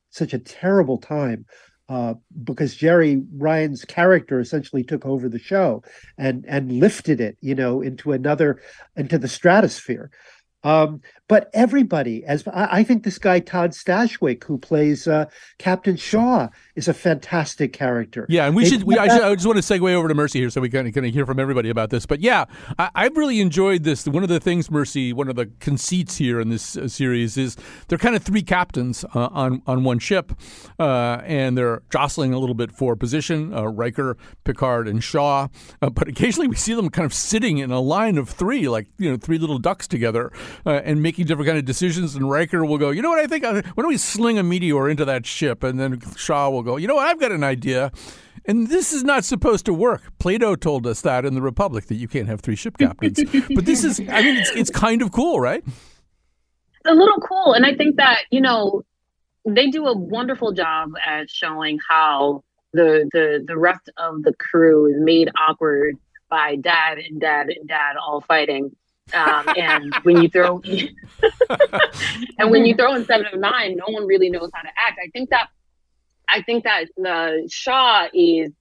such 0.10 0.34
a 0.34 0.40
terrible 0.40 0.98
time 0.98 1.46
uh, 1.88 2.16
because 2.44 2.76
Jeri 2.76 3.26
Ryan's 3.38 3.86
character 3.86 4.40
essentially 4.40 4.84
took 4.84 5.06
over 5.06 5.30
the 5.30 5.40
show 5.40 5.84
and 6.18 6.46
and 6.48 6.80
lifted 6.80 7.22
it, 7.22 7.38
you 7.42 7.56
know, 7.56 7.82
into 7.82 8.12
another 8.12 8.62
into 8.96 9.18
the 9.18 9.28
stratosphere. 9.28 10.12
Um, 10.64 11.02
but 11.28 11.50
everybody, 11.54 12.24
as 12.26 12.48
I, 12.48 12.80
I, 12.80 12.84
think 12.84 13.04
this 13.04 13.18
guy 13.18 13.40
Todd 13.40 13.72
Stashwick, 13.72 14.44
who 14.44 14.60
plays 14.60 15.08
uh, 15.08 15.26
Captain 15.58 15.96
Shaw, 15.96 16.50
is 16.76 16.88
a 16.88 16.94
fantastic 16.94 17.74
character. 17.74 18.28
Yeah, 18.30 18.46
and 18.46 18.56
we 18.56 18.66
should. 18.66 18.84
We, 18.84 18.98
I, 18.98 19.08
should, 19.08 19.24
I 19.24 19.34
just 19.34 19.48
want 19.48 19.58
to 19.58 19.64
segue 19.64 19.92
over 19.94 20.08
to 20.08 20.14
Mercy 20.14 20.40
here, 20.40 20.52
so 20.52 20.62
we 20.62 20.70
can 20.70 20.92
kind 20.92 21.06
of 21.06 21.14
hear 21.14 21.26
from 21.26 21.40
everybody 21.40 21.70
about 21.70 21.90
this. 21.90 22.06
But 22.06 22.20
yeah, 22.20 22.46
I, 22.78 23.04
have 23.04 23.18
really 23.18 23.42
enjoyed 23.42 23.84
this. 23.84 24.08
One 24.08 24.22
of 24.22 24.30
the 24.30 24.40
things, 24.40 24.70
Mercy, 24.70 25.14
one 25.14 25.28
of 25.28 25.36
the 25.36 25.48
conceits 25.60 26.18
here 26.18 26.40
in 26.40 26.50
this 26.50 26.78
uh, 26.78 26.88
series 26.88 27.38
is 27.38 27.58
they're 27.88 27.98
kind 27.98 28.16
of 28.16 28.22
three 28.22 28.44
captains 28.44 29.04
uh, 29.16 29.30
on 29.32 29.64
on 29.66 29.84
one 29.84 29.98
ship, 29.98 30.32
uh, 30.80 31.22
and 31.24 31.58
they're 31.58 31.82
jostling 31.90 32.34
a 32.34 32.38
little 32.38 32.56
bit 32.56 32.72
for 32.72 32.96
position. 32.96 33.52
Uh, 33.52 33.64
Riker, 33.64 34.16
Picard, 34.44 34.88
and 34.88 35.04
Shaw. 35.04 35.48
Uh, 35.82 35.90
but 35.90 36.08
occasionally 36.08 36.48
we 36.48 36.56
see 36.56 36.76
them 36.76 36.90
kind 36.90 37.06
of 37.06 37.16
sitting 37.16 37.58
in 37.58 37.72
a 37.72 37.80
line 37.80 38.20
of 38.20 38.30
three, 38.30 38.70
like 38.70 38.88
you 39.00 39.10
know, 39.10 39.18
three 39.18 39.40
little 39.40 39.58
ducks 39.58 39.88
together, 39.88 40.32
and 40.66 41.02
making 41.02 41.15
different 41.24 41.48
kind 41.48 41.58
of 41.58 41.66
decisions. 41.66 42.16
And 42.16 42.30
Riker 42.30 42.66
will 42.66 42.78
go, 42.78 42.90
you 42.90 43.02
know 43.02 43.10
what? 43.10 43.20
I 43.20 43.28
think 43.28 43.44
uh, 43.44 43.62
why 43.74 43.82
don't 43.82 43.88
we 43.88 43.98
sling 43.98 44.38
a 44.38 44.44
meteor 44.44 44.90
into 44.90 45.06
that 45.06 45.26
ship, 45.26 45.64
and 45.64 45.80
then 45.80 46.02
Shaw 46.16 46.50
will 46.50 46.64
go, 46.64 46.78
you 46.78 46.88
know 46.88 46.96
what? 46.96 47.08
I've 47.08 47.20
got 47.20 47.32
an 47.32 47.44
idea. 47.44 47.92
And 48.48 48.68
this 48.68 48.94
is 48.94 49.04
not 49.04 49.26
supposed 49.26 49.66
to 49.66 49.74
work. 49.74 50.04
Plato 50.20 50.56
told 50.56 50.86
us 50.86 51.02
that 51.02 51.26
in 51.26 51.34
the 51.34 51.42
Republic 51.42 51.86
that 51.88 51.96
you 51.96 52.08
can't 52.08 52.28
have 52.28 52.42
three 52.42 52.56
ship 52.56 52.78
captains. 52.78 53.20
but 53.56 53.66
this 53.66 53.84
is, 53.84 54.00
I 54.00 54.22
mean, 54.22 54.38
it's, 54.38 54.52
it's 54.52 54.70
kind 54.70 55.02
of 55.02 55.12
cool, 55.12 55.40
right? 55.40 55.64
It's 55.66 56.86
a 56.86 56.94
little 56.94 57.20
cool. 57.22 57.54
And 57.54 57.66
I 57.66 57.74
think 57.74 57.96
that, 57.96 58.20
you 58.30 58.42
know, 58.42 58.84
they 59.46 59.70
do 59.70 59.88
a 59.88 59.98
wonderful 59.98 60.52
job 60.52 60.92
at 61.04 61.30
showing 61.30 61.80
how 61.88 62.44
the, 62.74 63.10
the, 63.12 63.44
the 63.48 63.58
rest 63.58 63.90
of 63.98 64.22
the 64.22 64.34
crew 64.34 64.94
is 64.94 64.98
made 65.00 65.30
awkward 65.48 65.98
by 66.30 66.56
dad 66.56 67.00
and 67.00 67.20
dad 67.20 67.50
and 67.50 67.68
dad 67.68 67.96
all 67.96 68.22
fighting. 68.22 68.76
Um, 69.14 69.48
and 69.56 69.94
when 70.04 70.22
you 70.22 70.30
throw 70.30 70.62
and 72.40 72.50
when 72.50 72.66
you 72.66 72.76
throw 72.76 72.96
in 72.96 73.06
seven 73.06 73.28
of 73.32 73.40
nine, 73.40 73.78
no 73.78 73.94
one 73.94 74.08
really 74.08 74.30
knows 74.30 74.50
how 74.54 74.64
to 74.64 74.70
act. 74.70 75.00
I 75.04 75.10
think 75.10 75.30
that 75.30 75.50
I 76.28 76.42
think 76.42 76.64
that 76.64 76.86
the 76.98 77.48
Shaw 77.52 78.08
is 78.14 78.52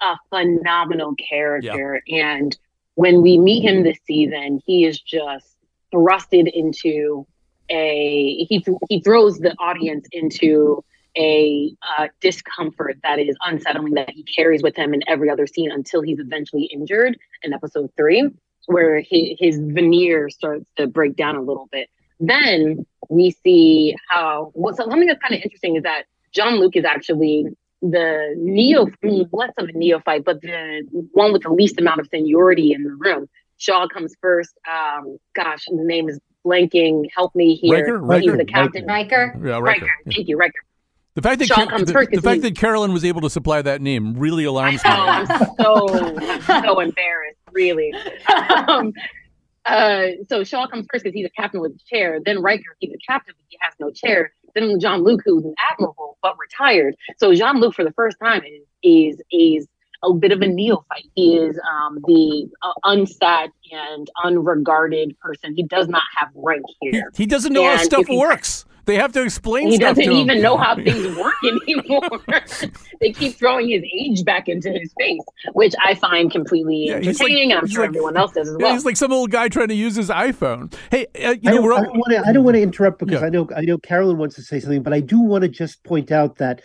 a 0.00 0.16
phenomenal 0.28 1.14
character, 1.14 2.02
yeah. 2.06 2.34
and 2.34 2.58
when 2.94 3.22
we 3.22 3.38
meet 3.38 3.62
him 3.62 3.84
this 3.84 3.98
season, 4.06 4.60
he 4.66 4.84
is 4.84 5.00
just 5.00 5.56
thrusted 5.94 6.50
into 6.52 7.26
a 7.68 8.44
he 8.48 8.64
he 8.88 9.00
throws 9.00 9.38
the 9.38 9.54
audience 9.58 10.06
into 10.12 10.84
a 11.16 11.74
uh, 11.98 12.08
discomfort 12.20 12.96
that 13.02 13.18
is 13.18 13.36
unsettling 13.44 13.94
that 13.94 14.10
he 14.10 14.22
carries 14.22 14.62
with 14.62 14.76
him 14.76 14.94
in 14.94 15.00
every 15.08 15.28
other 15.28 15.46
scene 15.46 15.70
until 15.70 16.02
he's 16.02 16.18
eventually 16.18 16.64
injured 16.64 17.18
in 17.42 17.52
episode 17.52 17.90
three, 17.96 18.28
where 18.70 19.00
he, 19.00 19.36
his 19.38 19.58
veneer 19.58 20.30
starts 20.30 20.70
to 20.76 20.86
break 20.86 21.16
down 21.16 21.36
a 21.36 21.42
little 21.42 21.68
bit. 21.70 21.88
Then 22.18 22.86
we 23.08 23.30
see 23.42 23.94
how 24.08 24.50
what 24.54 24.76
well, 24.76 24.88
something 24.88 25.06
that's 25.06 25.20
kind 25.20 25.34
of 25.34 25.42
interesting 25.42 25.76
is 25.76 25.82
that 25.84 26.04
Jean-Luc 26.32 26.76
is 26.76 26.84
actually 26.84 27.46
the 27.82 28.34
neo 28.36 28.86
less 29.32 29.52
of 29.56 29.68
a 29.68 29.72
neophyte, 29.72 30.24
but 30.24 30.40
the 30.42 30.86
one 31.12 31.32
with 31.32 31.42
the 31.42 31.50
least 31.50 31.80
amount 31.80 32.00
of 32.00 32.08
seniority 32.10 32.72
in 32.72 32.84
the 32.84 32.94
room. 32.98 33.28
Shaw 33.56 33.88
comes 33.88 34.14
first. 34.20 34.54
Um, 34.70 35.18
gosh, 35.34 35.64
the 35.66 35.84
name 35.84 36.08
is 36.08 36.18
blanking. 36.44 37.06
Help 37.14 37.34
me 37.34 37.54
here. 37.54 37.78
Riker, 37.78 37.98
Riker, 37.98 38.22
He's 38.22 38.36
the 38.38 38.44
captain. 38.44 38.86
Riker. 38.86 39.34
Yeah, 39.42 39.58
Riker. 39.58 39.82
Riker. 39.82 39.90
Thank 40.14 40.28
you, 40.28 40.36
Riker. 40.36 40.60
The 41.14 41.22
fact 41.22 41.40
that 41.40 41.48
Shaw 41.48 41.66
Car- 41.66 41.78
the, 41.78 41.84
the 41.84 42.22
fact 42.22 42.36
he- 42.36 42.48
that 42.48 42.56
Carolyn 42.56 42.92
was 42.92 43.04
able 43.04 43.20
to 43.22 43.30
supply 43.30 43.60
that 43.62 43.82
name 43.82 44.14
really 44.14 44.44
alarms 44.44 44.82
me. 44.84 44.90
Oh, 44.90 45.06
I'm 45.08 45.26
so 45.26 46.62
so 46.62 46.80
embarrassed, 46.80 47.39
really. 47.52 47.92
Um, 48.68 48.92
uh, 49.66 50.06
so 50.28 50.42
Shaw 50.44 50.66
comes 50.66 50.86
first 50.90 51.04
because 51.04 51.14
he's 51.14 51.26
a 51.26 51.30
captain 51.30 51.60
with 51.60 51.72
a 51.72 51.78
chair. 51.86 52.18
Then 52.24 52.40
Riker, 52.42 52.76
he's 52.78 52.92
a 52.92 52.98
captain, 53.06 53.34
but 53.36 53.44
he 53.48 53.58
has 53.60 53.74
no 53.78 53.90
chair. 53.90 54.32
Then 54.54 54.78
Jean-Luc, 54.80 55.20
who's 55.24 55.44
an 55.44 55.54
admiral 55.70 56.18
but 56.22 56.36
retired. 56.38 56.96
So 57.18 57.34
Jean-Luc, 57.34 57.74
for 57.74 57.84
the 57.84 57.92
first 57.92 58.16
time, 58.22 58.42
is 58.44 58.64
is 58.82 59.22
is 59.30 59.68
a 60.02 60.12
bit 60.14 60.32
of 60.32 60.40
a 60.40 60.46
neophyte. 60.46 61.06
He 61.14 61.36
is 61.36 61.58
um, 61.70 61.98
the 62.06 62.48
uh, 62.62 62.72
unsat 62.84 63.48
and 63.70 64.10
unregarded 64.24 65.18
person. 65.20 65.54
He 65.54 65.62
does 65.62 65.88
not 65.88 66.02
have 66.16 66.30
rank 66.34 66.64
here. 66.80 67.10
he 67.14 67.26
doesn't 67.26 67.52
know 67.52 67.64
how 67.64 67.76
stuff 67.82 68.00
if 68.00 68.08
he- 68.08 68.16
works. 68.18 68.64
They 68.90 68.96
have 68.96 69.12
to 69.12 69.22
explain 69.22 69.68
He 69.68 69.76
stuff 69.76 69.90
doesn't 69.96 70.04
to 70.04 70.10
him. 70.10 70.16
even 70.30 70.42
know 70.42 70.56
how 70.56 70.74
things 70.84 71.16
work 71.16 71.34
anymore. 71.44 72.20
they 73.00 73.12
keep 73.12 73.34
throwing 73.36 73.68
his 73.68 73.82
age 73.94 74.24
back 74.24 74.48
into 74.48 74.70
his 74.70 74.92
face, 74.98 75.20
which 75.52 75.74
I 75.84 75.94
find 75.94 76.30
completely 76.30 76.86
Yeah, 76.88 76.98
he's 76.98 77.20
like- 77.20 77.30
and 77.32 77.52
I'm 77.52 77.66
sure 77.68 77.82
like- 77.82 77.90
everyone 77.90 78.16
else 78.16 78.32
does 78.32 78.48
as 78.48 78.56
Yeah, 78.58 78.64
well. 78.66 78.72
He's 78.74 78.84
like 78.84 78.96
some 78.96 79.12
old 79.12 79.30
guy 79.30 79.48
trying 79.48 79.68
to 79.68 79.74
use 79.74 79.94
his 79.94 80.08
iPhone. 80.08 80.74
Hey, 80.90 81.06
uh, 81.24 81.36
you 81.40 81.50
I 81.50 81.54
know, 81.54 81.62
don't, 81.62 81.72
I 81.72 81.76
all, 81.76 81.82
don't 81.84 81.98
want 81.98 82.10
to. 82.12 82.22
I 82.28 82.32
don't 82.32 82.44
want 82.44 82.54
to 82.56 82.62
interrupt 82.62 82.98
because 82.98 83.20
Yeah. 83.20 83.26
I 83.26 83.30
know 83.30 83.48
I 83.56 83.60
know 83.62 83.78
Carolyn 83.78 84.18
wants 84.18 84.34
to 84.36 84.42
say 84.42 84.58
something, 84.58 84.82
but 84.82 84.92
I 84.92 85.00
do 85.00 85.20
want 85.20 85.42
to 85.42 85.48
just 85.48 85.84
point 85.84 86.10
out 86.10 86.38
that 86.38 86.60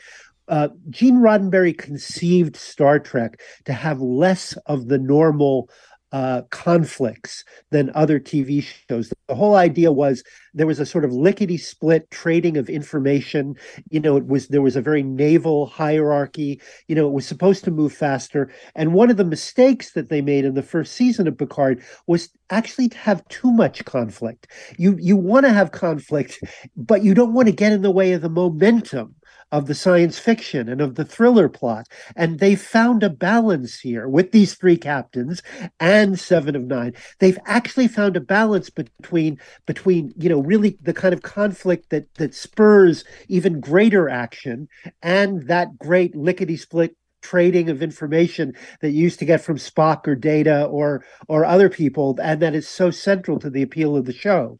uh, 0.47 0.69
Gene 0.89 1.17
Roddenberry 1.17 1.77
conceived 1.77 2.55
Star 2.55 2.99
Trek 2.99 3.39
to 3.65 3.73
have 3.73 3.99
less 4.01 4.57
of 4.65 4.87
the 4.87 4.97
normal 4.97 5.69
uh, 6.15 6.43
conflicts 6.49 7.43
than 7.71 7.91
other 7.93 8.21
TV 8.21 8.65
shows. 8.89 9.11
The 9.27 9.35
whole 9.35 9.57
idea 9.57 9.91
was 9.91 10.23
there 10.53 10.65
was 10.65 10.79
a 10.79 10.85
sort 10.85 11.03
of 11.03 11.11
lickety 11.11 11.57
split 11.57 12.09
trading 12.09 12.55
of 12.55 12.69
information. 12.69 13.55
You 13.89 13.99
know, 13.99 14.15
it 14.15 14.25
was 14.25 14.47
there 14.47 14.61
was 14.61 14.77
a 14.77 14.81
very 14.81 15.03
naval 15.03 15.65
hierarchy. 15.65 16.61
You 16.87 16.95
know, 16.95 17.05
it 17.05 17.11
was 17.11 17.27
supposed 17.27 17.65
to 17.65 17.71
move 17.71 17.91
faster. 17.91 18.49
And 18.75 18.93
one 18.93 19.09
of 19.09 19.17
the 19.17 19.25
mistakes 19.25 19.91
that 19.91 20.07
they 20.07 20.21
made 20.21 20.45
in 20.45 20.53
the 20.53 20.63
first 20.63 20.93
season 20.93 21.27
of 21.27 21.37
Picard 21.37 21.83
was 22.07 22.29
actually 22.49 22.87
to 22.87 22.97
have 22.97 23.27
too 23.27 23.51
much 23.51 23.83
conflict. 23.83 24.47
You 24.77 24.95
you 24.97 25.17
want 25.17 25.45
to 25.45 25.51
have 25.51 25.73
conflict, 25.73 26.39
but 26.77 27.03
you 27.03 27.13
don't 27.13 27.33
want 27.33 27.49
to 27.49 27.53
get 27.53 27.73
in 27.73 27.81
the 27.81 27.91
way 27.91 28.13
of 28.13 28.21
the 28.21 28.29
momentum 28.29 29.15
of 29.55 29.67
the 29.67 29.73
science 29.73 30.19
fiction 30.19 30.67
and 30.67 30.81
of 30.81 30.95
the 30.95 31.05
thriller 31.05 31.47
plot. 31.47 31.87
And 32.17 32.39
they 32.39 32.55
found 32.55 33.03
a 33.03 33.09
balance 33.09 33.79
here 33.79 34.05
with 34.05 34.33
these 34.33 34.53
three 34.55 34.75
captains 34.75 35.41
and 35.79 36.19
Seven 36.19 36.57
of 36.57 36.63
Nine. 36.63 36.93
They've 37.19 37.39
actually 37.45 37.87
found 37.87 38.17
a 38.17 38.19
balance 38.19 38.69
between 38.69 39.39
between 39.65 40.13
you 40.17 40.27
know 40.27 40.41
really 40.41 40.77
the 40.81 40.93
kind 40.93 41.13
of 41.13 41.21
conflict 41.21 41.89
that 41.91 42.13
that 42.15 42.35
spurs 42.35 43.05
even 43.29 43.61
greater 43.61 44.09
action 44.09 44.67
and 45.01 45.47
that 45.47 45.77
great 45.79 46.15
lickety 46.17 46.57
split 46.57 46.97
trading 47.21 47.69
of 47.69 47.81
information 47.81 48.53
that 48.81 48.91
you 48.91 49.03
used 49.03 49.19
to 49.19 49.25
get 49.25 49.39
from 49.39 49.57
Spock 49.57 50.05
or 50.05 50.15
Data 50.15 50.65
or 50.65 51.05
or 51.29 51.45
other 51.45 51.69
people, 51.69 52.19
and 52.21 52.41
that 52.41 52.55
is 52.55 52.67
so 52.67 52.91
central 52.91 53.39
to 53.39 53.49
the 53.49 53.61
appeal 53.61 53.95
of 53.95 54.03
the 54.03 54.13
show. 54.13 54.59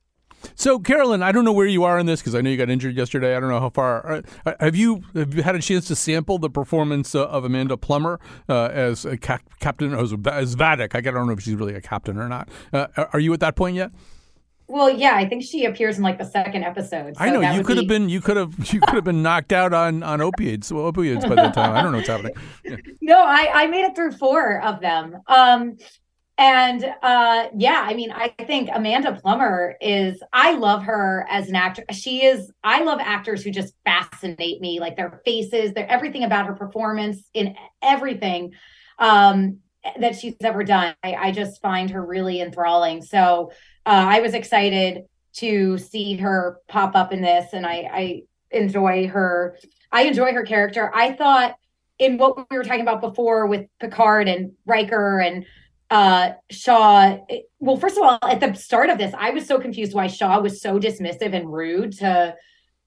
So, 0.56 0.80
Carolyn, 0.80 1.24
I 1.24 1.32
don't 1.32 1.46
know 1.46 1.54
where 1.54 1.66
you 1.66 1.84
are 1.84 1.98
in 1.98 2.06
this 2.06 2.22
because 2.22 2.36
I 2.36 2.41
know 2.41 2.50
you 2.50 2.58
got 2.58 2.70
injured 2.70 2.96
yesterday. 2.96 3.36
I 3.36 3.39
don't 3.39 3.50
know 3.50 3.60
how 3.60 3.70
far. 3.70 4.24
Uh, 4.46 4.54
have 4.60 4.76
you 4.76 5.04
have 5.14 5.34
you 5.34 5.43
had 5.43 5.56
a 5.56 5.62
chance 5.62 5.88
to 5.88 5.96
sample 5.96 6.38
the 6.38 6.50
performance 6.50 7.16
uh, 7.16 7.26
of 7.28 7.46
Amanda 7.46 7.78
Plummer 7.78 8.20
uh, 8.50 8.66
as 8.66 9.06
a 9.06 9.18
cap- 9.18 9.43
captain 9.60 9.93
as, 9.93 10.14
as 10.14 10.56
Vadic? 10.56 10.96
I 10.96 11.02
don't 11.02 11.28
know 11.28 11.34
if 11.34 11.41
she's 11.41 11.56
really 11.56 11.76
a 11.76 11.82
captain 11.82 12.18
or 12.18 12.28
not. 12.28 12.50
Uh, 12.72 12.88
are 13.14 13.20
you 13.20 13.34
at 13.34 13.39
that 13.39 13.56
point 13.56 13.76
yet? 13.76 13.91
Well, 14.68 14.89
yeah, 14.89 15.16
I 15.16 15.30
think 15.30 15.43
she 15.43 15.66
appears 15.66 15.98
in 15.98 16.04
like 16.04 16.18
the 16.18 16.26
second 16.26 16.64
episode. 16.64 17.16
So 17.16 17.24
I 17.24 17.30
know 17.30 17.41
you 17.41 17.64
could 17.64 17.76
be... 17.76 17.82
have 17.82 17.88
been 17.88 18.10
you 18.10 18.20
could 18.20 18.38
have 18.38 18.54
you 18.74 18.80
could 18.82 18.96
have 18.96 19.04
been 19.04 19.22
knocked 19.22 19.52
out 19.52 19.74
on 19.74 20.02
on 20.02 20.22
opiates 20.22 20.72
opiates 20.72 21.26
by 21.26 21.36
that 21.36 21.54
time. 21.54 21.76
I 21.76 21.82
don't 21.84 21.91
know 21.91 22.00
what's 22.00 22.10
happening. 22.10 22.34
Yeah. 22.64 22.78
No, 23.02 23.20
I 23.20 23.52
I 23.54 23.68
made 23.68 23.86
it 23.86 23.96
through 23.96 24.14
four 24.14 24.62
of 24.64 24.82
them. 24.82 25.18
Um, 25.28 25.78
and 26.38 26.83
uh, 27.01 27.47
yeah, 27.55 27.86
I 27.88 27.93
mean, 27.93 28.11
I 28.11 28.27
think 28.27 28.69
Amanda 28.73 29.17
Plummer 29.21 29.75
is. 29.79 30.21
I 30.33 30.55
love 30.55 30.83
her 30.83 31.25
as 31.29 31.47
an 31.47 31.55
actor. 31.55 31.86
She 31.91 32.25
is. 32.25 32.51
I 32.63 32.83
love 32.83 32.99
actors 33.01 33.43
who 33.43 33.51
just 33.51 33.73
fascinate 33.86 34.59
me, 34.59 34.81
like 34.81 34.97
their 34.97 35.21
faces, 35.23 35.73
their 35.73 35.89
everything 35.89 36.23
about 36.23 36.47
her 36.47 36.53
performance 36.53 37.29
in 37.33 37.55
everything. 37.81 38.53
Um, 38.99 39.59
that 39.99 40.15
she's 40.15 40.36
ever 40.41 40.63
done. 40.63 40.95
I, 41.03 41.13
I, 41.13 41.31
just 41.31 41.61
find 41.61 41.91
her 41.91 42.03
really 42.03 42.41
enthralling. 42.41 43.03
So 43.03 43.51
uh, 43.86 44.05
I 44.09 44.19
was 44.19 44.33
excited 44.33 45.03
to 45.33 45.77
see 45.77 46.15
her 46.15 46.59
pop 46.67 46.95
up 46.95 47.13
in 47.13 47.21
this, 47.21 47.53
and 47.53 47.67
I, 47.67 47.89
I 47.93 48.21
enjoy 48.49 49.07
her. 49.07 49.57
I 49.91 50.03
enjoy 50.03 50.33
her 50.33 50.43
character. 50.43 50.91
I 50.93 51.11
thought 51.11 51.55
in 51.99 52.17
what 52.17 52.49
we 52.49 52.57
were 52.57 52.63
talking 52.63 52.81
about 52.81 53.01
before 53.01 53.45
with 53.47 53.67
Picard 53.79 54.27
and 54.27 54.53
Riker 54.65 55.19
and 55.19 55.45
uh 55.89 56.31
Shaw 56.49 57.17
well 57.59 57.77
first 57.77 57.97
of 57.97 58.03
all 58.03 58.19
at 58.23 58.39
the 58.39 58.53
start 58.55 58.89
of 58.89 58.97
this 58.97 59.13
I 59.17 59.31
was 59.31 59.45
so 59.45 59.59
confused 59.59 59.93
why 59.93 60.07
Shaw 60.07 60.39
was 60.39 60.61
so 60.61 60.79
dismissive 60.79 61.33
and 61.33 61.51
rude 61.51 61.93
to 61.99 62.36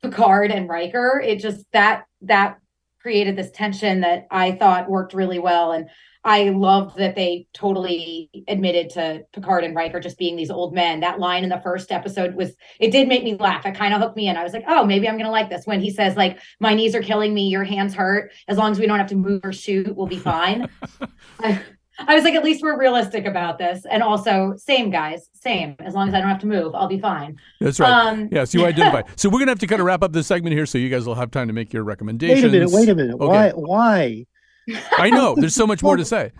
Picard 0.03 0.51
and 0.51 0.68
Riker 0.68 1.22
it 1.24 1.40
just 1.40 1.64
that 1.72 2.05
that 2.22 2.59
created 3.01 3.36
this 3.36 3.51
tension 3.53 4.01
that 4.01 4.26
I 4.30 4.53
thought 4.53 4.90
worked 4.90 5.14
really 5.14 5.38
well 5.38 5.72
and 5.72 5.88
I 6.24 6.51
loved 6.51 6.99
that 6.99 7.14
they 7.14 7.46
totally 7.55 8.28
admitted 8.49 8.90
to 8.90 9.22
Picard 9.32 9.64
and 9.64 9.74
Riker 9.74 10.01
just 10.01 10.18
being 10.18 10.36
these 10.36 10.51
old 10.51 10.74
men. 10.74 11.01
That 11.01 11.20
line 11.20 11.44
in 11.44 11.49
the 11.49 11.61
first 11.61 11.92
episode 11.92 12.34
was 12.34 12.55
it 12.80 12.90
did 12.90 13.09
make 13.09 13.22
me 13.22 13.36
laugh. 13.36 13.64
It 13.64 13.76
kind 13.76 13.94
of 13.94 14.01
hooked 14.01 14.16
me 14.16 14.28
in. 14.28 14.36
I 14.36 14.42
was 14.42 14.53
like, 14.53 14.64
oh, 14.66 14.84
maybe 14.84 15.09
I'm 15.09 15.16
gonna 15.16 15.30
like 15.30 15.49
this. 15.49 15.64
When 15.66 15.80
he 15.80 15.90
says, 15.90 16.16
like, 16.16 16.38
my 16.61 16.74
knees 16.74 16.94
are 16.94 17.03
killing 17.03 17.32
me, 17.32 17.49
your 17.49 17.64
hands 17.64 17.94
hurt. 17.94 18.32
As 18.49 18.59
long 18.59 18.72
as 18.72 18.78
we 18.78 18.86
don't 18.86 18.99
have 18.99 19.09
to 19.09 19.16
move 19.16 19.40
or 19.44 19.53
shoot, 19.53 19.96
we'll 19.96 20.07
be 20.07 20.18
fine. 20.18 20.68
I, 21.40 21.62
I 22.07 22.14
was 22.14 22.22
like, 22.24 22.34
at 22.34 22.44
least 22.44 22.62
we're 22.62 22.78
realistic 22.78 23.26
about 23.26 23.59
this. 23.59 23.84
And 23.90 24.03
also, 24.03 24.55
same 24.57 24.90
guys, 24.90 25.28
same. 25.32 25.74
As 25.80 25.94
long 25.94 26.09
as 26.09 26.14
I 26.14 26.20
don't 26.20 26.28
have 26.28 26.40
to 26.40 26.46
move, 26.46 26.74
I'll 26.74 26.86
be 26.88 27.01
fine. 27.01 27.36
That's 27.61 27.80
right. 27.80 27.90
Um, 27.90 28.28
yes, 28.30 28.55
you 28.55 28.64
identify. 28.66 29.03
so 29.16 29.28
we're 29.28 29.40
gonna 29.40 29.51
have 29.51 29.59
to 29.59 29.66
kind 29.66 29.80
of 29.80 29.86
wrap 29.86 30.03
up 30.03 30.12
this 30.12 30.26
segment 30.26 30.55
here, 30.55 30.66
so 30.66 30.78
you 30.78 30.88
guys 30.90 31.07
will 31.07 31.16
have 31.16 31.30
time 31.30 31.49
to 31.49 31.53
make 31.53 31.72
your 31.72 31.82
recommendations. 31.84 32.42
Wait 32.42 32.49
a 32.49 32.53
minute. 32.53 32.70
Wait 32.70 32.88
a 32.88 32.94
minute. 32.94 33.14
Okay. 33.14 33.53
Why? 33.55 34.26
Why? 34.70 34.76
I 34.99 35.11
know. 35.11 35.34
There's 35.36 35.55
so 35.55 35.66
much 35.66 35.82
more 35.82 35.96
to 35.96 36.05
say. 36.14 36.30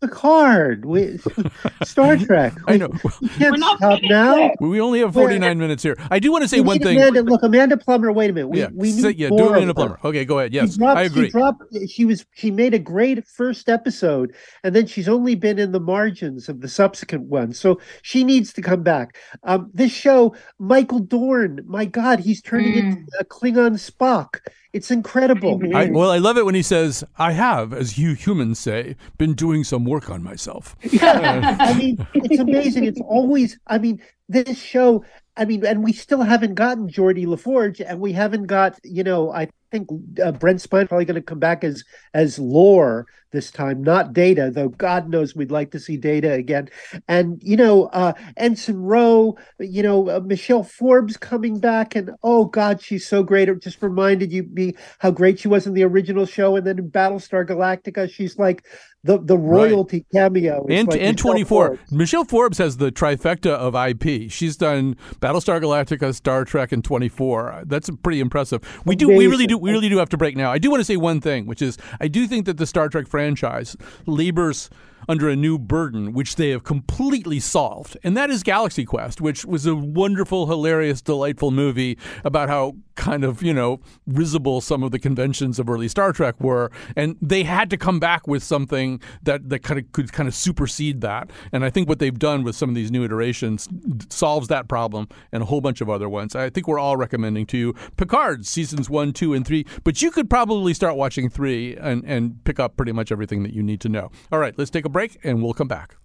Picard, 0.00 0.84
we, 0.84 1.18
Star 1.82 2.16
Trek. 2.26 2.54
We, 2.66 2.74
I 2.74 2.76
know. 2.76 2.90
We 3.20 3.28
can't 3.30 3.58
stop 3.58 4.00
now. 4.04 4.50
We 4.60 4.80
only 4.80 5.00
have 5.00 5.12
49 5.12 5.58
minutes 5.58 5.82
here. 5.82 5.96
I 6.10 6.20
do 6.20 6.30
want 6.30 6.42
to 6.42 6.48
say 6.48 6.60
one 6.60 6.78
thing. 6.78 6.96
Amanda, 6.96 7.22
look, 7.22 7.42
Amanda 7.42 7.76
Plummer. 7.76 8.12
Wait 8.12 8.30
a 8.30 8.32
minute. 8.32 8.48
We, 8.48 8.60
yeah, 8.60 8.68
we 8.72 8.92
need 8.92 9.18
yeah, 9.18 9.28
more 9.30 9.38
do 9.38 9.48
Amanda 9.48 9.74
Plummer. 9.74 9.98
Okay, 10.04 10.24
go 10.24 10.38
ahead. 10.38 10.54
Yes, 10.54 10.76
dropped, 10.76 10.98
I 10.98 11.02
agree. 11.02 11.26
She, 11.26 11.30
dropped, 11.30 11.62
she 11.88 12.04
was 12.04 12.24
she 12.32 12.50
made 12.50 12.74
a 12.74 12.78
great 12.78 13.26
first 13.26 13.68
episode, 13.68 14.34
and 14.62 14.74
then 14.74 14.86
she's 14.86 15.08
only 15.08 15.34
been 15.34 15.58
in 15.58 15.72
the 15.72 15.80
margins 15.80 16.48
of 16.48 16.60
the 16.60 16.68
subsequent 16.68 17.24
ones. 17.24 17.58
So 17.58 17.80
she 18.02 18.22
needs 18.22 18.52
to 18.52 18.62
come 18.62 18.82
back. 18.84 19.16
Um, 19.42 19.70
this 19.74 19.92
show, 19.92 20.36
Michael 20.58 21.00
Dorn. 21.00 21.64
My 21.66 21.84
God, 21.84 22.20
he's 22.20 22.40
turning 22.40 22.74
mm. 22.74 22.78
into 22.78 23.12
a 23.18 23.24
Klingon 23.24 23.74
Spock. 23.74 24.40
It's 24.74 24.90
incredible. 24.90 25.60
I, 25.74 25.86
well, 25.86 26.10
I 26.10 26.18
love 26.18 26.36
it 26.36 26.44
when 26.44 26.54
he 26.54 26.62
says, 26.62 27.02
"I 27.16 27.32
have, 27.32 27.72
as 27.72 27.96
you 27.96 28.12
humans 28.12 28.58
say, 28.58 28.96
been 29.16 29.32
doing 29.32 29.64
some 29.64 29.84
work 29.88 30.10
on 30.10 30.22
myself." 30.22 30.76
Yeah, 30.82 31.56
I 31.60 31.74
mean, 31.74 32.06
it's 32.14 32.38
amazing. 32.38 32.84
It's 32.84 33.00
always. 33.00 33.58
I 33.66 33.78
mean, 33.78 34.00
this 34.28 34.60
show. 34.60 35.04
I 35.36 35.44
mean, 35.44 35.64
and 35.64 35.84
we 35.84 35.92
still 35.92 36.22
haven't 36.22 36.54
gotten 36.54 36.88
Geordi 36.88 37.24
LaForge, 37.24 37.80
and 37.86 38.00
we 38.00 38.12
haven't 38.12 38.46
got, 38.46 38.76
you 38.82 39.04
know, 39.04 39.30
I 39.30 39.48
think 39.70 39.88
uh, 40.22 40.32
Brent 40.32 40.60
Spiner 40.60 40.88
probably 40.88 41.04
going 41.04 41.14
to 41.14 41.22
come 41.22 41.38
back 41.38 41.64
as 41.64 41.84
as 42.14 42.38
Lore 42.38 43.06
this 43.30 43.50
time, 43.50 43.82
not 43.82 44.14
Data, 44.14 44.50
though 44.52 44.70
God 44.70 45.08
knows 45.08 45.34
we'd 45.34 45.50
like 45.50 45.70
to 45.72 45.80
see 45.80 45.96
Data 45.98 46.32
again. 46.32 46.68
And 47.06 47.40
you 47.42 47.56
know, 47.56 47.86
uh, 47.86 48.14
Ensign 48.36 48.76
Ro, 48.76 49.36
you 49.58 49.82
know, 49.82 50.08
uh, 50.08 50.20
Michelle 50.20 50.62
Forbes 50.62 51.16
coming 51.16 51.60
back, 51.60 51.94
and 51.94 52.10
oh 52.22 52.46
God, 52.46 52.82
she's 52.82 53.06
so 53.06 53.22
great. 53.22 53.48
It 53.48 53.62
just 53.62 53.82
reminded 53.82 54.32
you 54.32 54.44
me 54.44 54.74
how 54.98 55.10
great 55.10 55.40
she 55.40 55.48
was 55.48 55.66
in 55.66 55.74
the 55.74 55.84
original 55.84 56.26
show, 56.26 56.56
and 56.56 56.66
then 56.66 56.78
in 56.78 56.90
Battlestar 56.90 57.46
Galactica, 57.46 58.10
she's 58.10 58.38
like 58.38 58.64
the 59.04 59.18
the 59.18 59.38
royalty 59.38 59.98
right. 60.12 60.32
cameo. 60.32 60.66
And 60.68 60.88
like 60.88 61.00
and 61.00 61.16
twenty 61.16 61.44
four. 61.44 61.78
Michelle 61.90 62.24
Forbes 62.24 62.58
has 62.58 62.76
the 62.78 62.90
trifecta 62.90 63.50
of 63.50 63.74
IP. 63.74 64.30
She's 64.30 64.56
done 64.56 64.96
Battlestar 65.20 65.60
Galactica, 65.60 66.14
Star 66.14 66.44
Trek, 66.44 66.72
and 66.72 66.84
twenty 66.84 67.08
four. 67.08 67.62
That's 67.66 67.90
pretty 68.02 68.20
impressive. 68.20 68.62
We 68.84 68.94
Amazing. 68.94 68.98
do 68.98 69.16
we 69.16 69.26
really 69.26 69.46
do 69.46 69.58
we 69.58 69.70
really 69.70 69.88
do 69.88 69.98
have 69.98 70.08
to 70.10 70.16
break 70.16 70.36
now. 70.36 70.50
I 70.50 70.58
do 70.58 70.70
want 70.70 70.80
to 70.80 70.84
say 70.84 70.96
one 70.96 71.20
thing, 71.20 71.46
which 71.46 71.62
is 71.62 71.78
I 72.00 72.08
do 72.08 72.26
think 72.26 72.46
that 72.46 72.56
the 72.56 72.66
Star 72.66 72.88
Trek 72.88 73.06
franchise 73.06 73.76
labors 74.06 74.70
under 75.08 75.28
a 75.28 75.36
new 75.36 75.58
burden, 75.58 76.12
which 76.12 76.36
they 76.36 76.50
have 76.50 76.64
completely 76.64 77.40
solved. 77.40 77.96
And 78.02 78.16
that 78.16 78.30
is 78.30 78.42
Galaxy 78.42 78.84
Quest, 78.84 79.20
which 79.20 79.44
was 79.44 79.66
a 79.66 79.74
wonderful, 79.74 80.46
hilarious, 80.46 81.00
delightful 81.02 81.50
movie 81.50 81.98
about 82.24 82.48
how 82.48 82.74
kind 82.96 83.22
of, 83.22 83.42
you 83.42 83.54
know, 83.54 83.80
risible 84.06 84.60
some 84.60 84.82
of 84.82 84.90
the 84.90 84.98
conventions 84.98 85.58
of 85.58 85.70
early 85.70 85.86
Star 85.86 86.12
Trek 86.12 86.40
were. 86.40 86.70
And 86.96 87.16
they 87.22 87.44
had 87.44 87.70
to 87.70 87.76
come 87.76 88.00
back 88.00 88.26
with 88.26 88.42
something 88.42 89.00
that, 89.22 89.48
that 89.48 89.60
kind 89.60 89.78
of 89.78 89.90
could 89.92 90.12
kind 90.12 90.28
of 90.28 90.34
supersede 90.34 91.00
that. 91.02 91.30
And 91.52 91.64
I 91.64 91.70
think 91.70 91.88
what 91.88 92.00
they've 92.00 92.18
done 92.18 92.42
with 92.42 92.56
some 92.56 92.68
of 92.68 92.74
these 92.74 92.90
new 92.90 93.04
iterations 93.04 93.68
solves 94.10 94.48
that 94.48 94.68
problem 94.68 95.08
and 95.30 95.42
a 95.44 95.46
whole 95.46 95.60
bunch 95.60 95.80
of 95.80 95.88
other 95.88 96.08
ones. 96.08 96.34
I 96.34 96.50
think 96.50 96.66
we're 96.66 96.80
all 96.80 96.96
recommending 96.96 97.46
to 97.46 97.58
you 97.58 97.74
Picard 97.96 98.46
seasons 98.46 98.90
one, 98.90 99.12
two, 99.12 99.32
and 99.32 99.46
three. 99.46 99.64
But 99.84 100.02
you 100.02 100.10
could 100.10 100.28
probably 100.28 100.74
start 100.74 100.96
watching 100.96 101.30
three 101.30 101.76
and, 101.76 102.04
and 102.04 102.42
pick 102.44 102.58
up 102.58 102.76
pretty 102.76 102.92
much 102.92 103.12
everything 103.12 103.42
that 103.44 103.52
you 103.52 103.62
need 103.62 103.80
to 103.82 103.88
know. 103.88 104.10
All 104.32 104.38
right, 104.38 104.54
let's 104.58 104.70
take 104.70 104.84
a 104.84 104.87
break 104.88 105.18
and 105.24 105.42
we'll 105.42 105.54
come 105.54 105.68
back. 105.68 105.96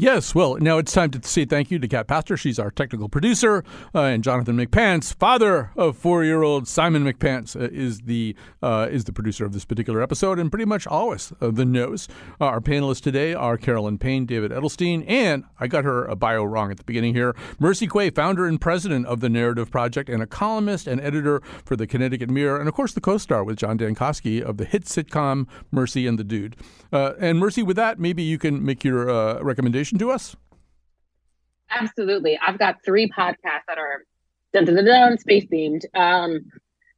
Yes, 0.00 0.34
well, 0.34 0.56
now 0.56 0.78
it's 0.78 0.94
time 0.94 1.10
to 1.10 1.28
say 1.28 1.44
thank 1.44 1.70
you 1.70 1.78
to 1.78 1.86
Kat 1.86 2.08
Pastor. 2.08 2.34
She's 2.34 2.58
our 2.58 2.70
technical 2.70 3.10
producer, 3.10 3.62
uh, 3.94 4.04
and 4.04 4.24
Jonathan 4.24 4.56
McPants, 4.56 5.14
father 5.14 5.72
of 5.76 5.94
four-year-old 5.94 6.66
Simon 6.66 7.04
McPants, 7.04 7.54
uh, 7.54 7.68
is 7.70 8.00
the 8.00 8.34
uh, 8.62 8.88
is 8.90 9.04
the 9.04 9.12
producer 9.12 9.44
of 9.44 9.52
this 9.52 9.66
particular 9.66 10.00
episode, 10.00 10.38
and 10.38 10.50
pretty 10.50 10.64
much 10.64 10.86
always 10.86 11.34
uh, 11.42 11.50
the 11.50 11.66
nose. 11.66 12.08
Uh, 12.40 12.46
our 12.46 12.62
panelists 12.62 13.02
today 13.02 13.34
are 13.34 13.58
Carolyn 13.58 13.98
Paine, 13.98 14.24
David 14.24 14.52
Edelstein, 14.52 15.04
and 15.06 15.44
I 15.58 15.66
got 15.66 15.84
her 15.84 16.06
a 16.06 16.16
bio 16.16 16.44
wrong 16.44 16.70
at 16.70 16.78
the 16.78 16.84
beginning 16.84 17.12
here. 17.12 17.36
Mercy 17.58 17.86
Quaye, 17.86 18.14
founder 18.14 18.46
and 18.46 18.58
president 18.58 19.04
of 19.04 19.20
the 19.20 19.28
Narrative 19.28 19.70
Project, 19.70 20.08
and 20.08 20.22
a 20.22 20.26
columnist 20.26 20.86
and 20.86 20.98
editor 21.02 21.42
for 21.66 21.76
the 21.76 21.86
Connecticut 21.86 22.30
Mirror, 22.30 22.58
and 22.58 22.70
of 22.70 22.74
course 22.74 22.94
the 22.94 23.02
co-star 23.02 23.44
with 23.44 23.58
John 23.58 23.76
Dankosky 23.76 24.40
of 24.40 24.56
the 24.56 24.64
hit 24.64 24.86
sitcom 24.86 25.46
Mercy 25.70 26.06
and 26.06 26.18
the 26.18 26.24
Dude. 26.24 26.56
Uh, 26.90 27.12
and 27.20 27.38
Mercy, 27.38 27.62
with 27.62 27.76
that, 27.76 27.98
maybe 27.98 28.22
you 28.22 28.38
can 28.38 28.64
make 28.64 28.82
your 28.82 29.44
recommendation 29.44 29.89
to 29.98 30.10
us? 30.10 30.36
Absolutely. 31.70 32.38
I've 32.44 32.58
got 32.58 32.84
three 32.84 33.08
podcasts 33.08 33.66
that 33.68 33.78
are 33.78 34.04
dun, 34.52 34.64
dun, 34.64 34.74
dun, 34.76 34.84
dun, 34.84 35.18
space 35.18 35.46
themed. 35.46 35.84
Um, 35.94 36.40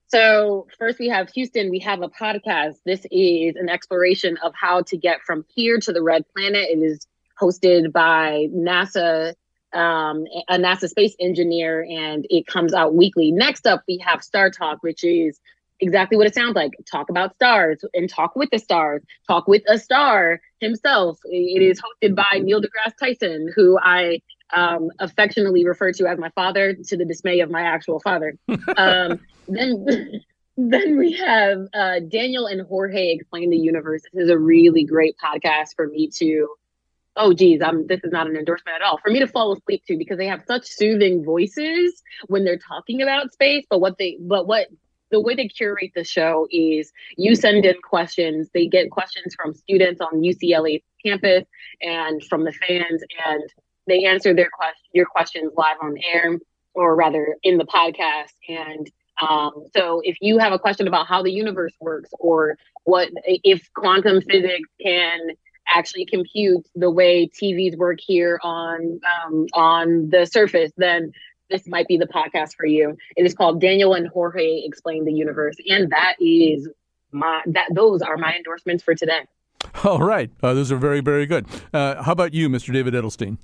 so 0.09 0.67
first 0.79 0.99
we 0.99 1.09
have 1.09 1.31
Houston. 1.31 1.71
We 1.71 1.79
have 1.81 2.03
a 2.03 2.09
podcast. 2.09 2.75
This 2.85 3.07
is 3.11 3.57
an 3.57 3.69
exploration 3.69 4.37
of 4.43 4.53
how 4.55 4.83
to 4.83 4.97
get 4.97 5.21
from 5.23 5.45
here 5.49 5.79
to 5.81 5.93
the 5.93 6.03
red 6.03 6.25
planet. 6.35 6.69
It 6.71 6.79
is 6.79 7.07
hosted 7.41 7.93
by 7.93 8.49
NASA, 8.55 9.35
um, 9.73 10.25
a 10.49 10.59
NASA 10.59 10.89
space 10.89 11.17
engineer, 11.19 11.87
and 11.89 12.27
it 12.29 12.47
comes 12.47 12.75
out 12.75 12.95
weekly. 12.95 13.33
Next 13.33 13.67
up, 13.67 13.83
we 13.89 13.99
have 14.07 14.23
Star 14.23 14.51
Talk, 14.51 14.83
which 14.83 15.03
is 15.03 15.41
exactly 15.83 16.17
what 16.17 16.27
it 16.27 16.35
sounds 16.35 16.55
like. 16.55 16.73
Talk 16.91 17.11
about 17.11 17.35
stars 17.35 17.85
and 17.93 18.09
talk 18.09 18.37
with 18.37 18.49
the 18.51 18.59
stars. 18.59 19.03
Talk 19.27 19.49
with 19.49 19.63
a 19.69 19.79
star 19.79 20.41
himself. 20.61 21.19
It 21.25 21.61
is 21.61 21.81
hosted 21.81 22.15
by 22.15 22.39
Neil 22.39 22.63
deGrasse 22.63 22.97
Tyson, 22.99 23.53
who 23.55 23.79
I 23.79 24.21
um, 24.55 24.91
affectionately 25.01 25.67
refer 25.67 25.93
to 25.93 26.07
as 26.07 26.19
my 26.19 26.31
father, 26.31 26.75
to 26.75 26.97
the 26.97 27.05
dismay 27.05 27.41
of 27.41 27.51
my 27.51 27.63
actual 27.63 28.01
father. 28.01 28.39
Um, 28.77 29.21
then, 29.49 29.85
then 30.57 30.99
we 30.99 31.13
have 31.13 31.67
uh, 31.75 32.01
Daniel 32.09 32.47
and 32.47 32.63
Jorge 32.67 33.13
explain 33.13 33.51
the 33.51 33.57
universe. 33.57 34.03
This 34.13 34.25
is 34.25 34.31
a 34.31 34.39
really 34.39 34.85
great 34.85 35.17
podcast 35.23 35.75
for 35.77 35.87
me 35.89 36.09
to. 36.17 36.49
Oh 37.15 37.35
geez, 37.35 37.61
I'm, 37.61 37.87
this 37.87 38.01
is 38.05 38.11
not 38.11 38.27
an 38.27 38.37
endorsement 38.37 38.77
at 38.77 38.83
all. 38.83 38.97
For 38.97 39.11
me 39.11 39.19
to 39.19 39.27
fall 39.27 39.53
asleep 39.53 39.83
to 39.89 39.99
because 39.99 40.17
they 40.17 40.29
have 40.29 40.45
such 40.47 40.67
soothing 40.67 41.23
voices 41.23 42.03
when 42.29 42.43
they're 42.45 42.57
talking 42.57 43.03
about 43.03 43.35
space. 43.35 43.67
But 43.69 43.81
what 43.81 43.99
they, 43.99 44.17
but 44.19 44.47
what 44.47 44.69
the 45.13 45.21
way 45.21 45.37
they 45.37 45.47
curate 45.47 45.93
the 45.95 46.03
show 46.03 46.49
is 46.51 46.91
you 47.17 47.37
send 47.37 47.65
in 47.65 47.77
questions. 47.83 48.49
They 48.53 48.67
get 48.67 48.91
questions 48.91 49.37
from 49.37 49.55
students 49.55 50.01
on 50.01 50.23
UCLA 50.23 50.83
campus 51.05 51.45
and 51.81 52.25
from 52.25 52.45
the 52.45 52.53
fans, 52.53 53.03
and 53.27 53.43
they 53.87 54.05
answer 54.07 54.35
their 54.35 54.51
question, 54.53 54.83
your 54.93 55.07
questions 55.07 55.53
live 55.57 55.77
on 55.81 55.97
air, 56.13 56.39
or 56.75 56.97
rather 56.97 57.37
in 57.43 57.59
the 57.59 57.67
podcast. 57.67 58.33
And 58.49 58.91
um, 59.21 59.53
so, 59.77 60.01
if 60.03 60.17
you 60.21 60.39
have 60.39 60.53
a 60.53 60.59
question 60.59 60.89
about 60.89 61.07
how 61.07 61.23
the 61.23 61.31
universe 61.31 61.75
works, 61.81 62.11
or 62.19 62.57
what 62.85 63.11
if 63.27 63.69
quantum 63.75 64.23
physics 64.23 64.69
can 64.83 65.19
actually 65.69 66.07
compute 66.07 66.67
the 66.75 66.91
way 66.91 67.29
TVs 67.29 67.77
work 67.77 67.99
here 68.01 68.41
on 68.43 68.99
um, 69.27 69.47
on 69.53 70.09
the 70.09 70.25
surface, 70.25 70.73
then 70.79 71.13
this 71.53 71.67
might 71.67 71.87
be 71.87 71.97
the 71.97 72.07
podcast 72.07 72.57
for 72.57 72.67
you. 72.67 72.97
It 73.17 73.25
is 73.25 73.35
called 73.35 73.61
Daniel 73.61 73.95
and 73.95 74.09
Jorge 74.09 74.63
Explain 74.65 75.05
the 75.05 75.13
Universe, 75.13 75.57
and 75.69 75.91
that 75.91 76.17
is 76.21 76.69
my 77.13 77.43
that 77.47 77.69
those 77.75 78.03
are 78.03 78.17
my 78.17 78.35
endorsements 78.35 78.83
for 78.83 78.95
today. 78.95 79.21
All 79.85 80.01
right, 80.01 80.31
uh, 80.43 80.55
those 80.55 80.73
are 80.73 80.77
very 80.77 81.01
very 81.01 81.27
good. 81.27 81.47
Uh, 81.73 82.03
how 82.03 82.13
about 82.13 82.35
you, 82.35 82.49
Mr. 82.49 82.73
David 82.73 82.95
Edelstein? 82.95 83.39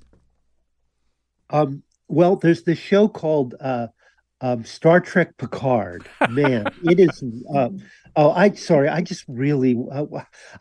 Um, 1.51 1.83
well, 2.07 2.35
there's 2.35 2.63
this 2.63 2.79
show 2.79 3.07
called 3.07 3.55
uh, 3.59 3.87
um, 4.41 4.65
Star 4.65 4.99
Trek 4.99 5.37
Picard. 5.37 6.07
Man, 6.29 6.65
it 6.83 6.99
is. 6.99 7.23
Oh, 8.15 8.31
I 8.31 8.51
sorry. 8.51 8.89
I 8.89 9.01
just 9.01 9.23
really, 9.27 9.77
uh, 9.91 10.05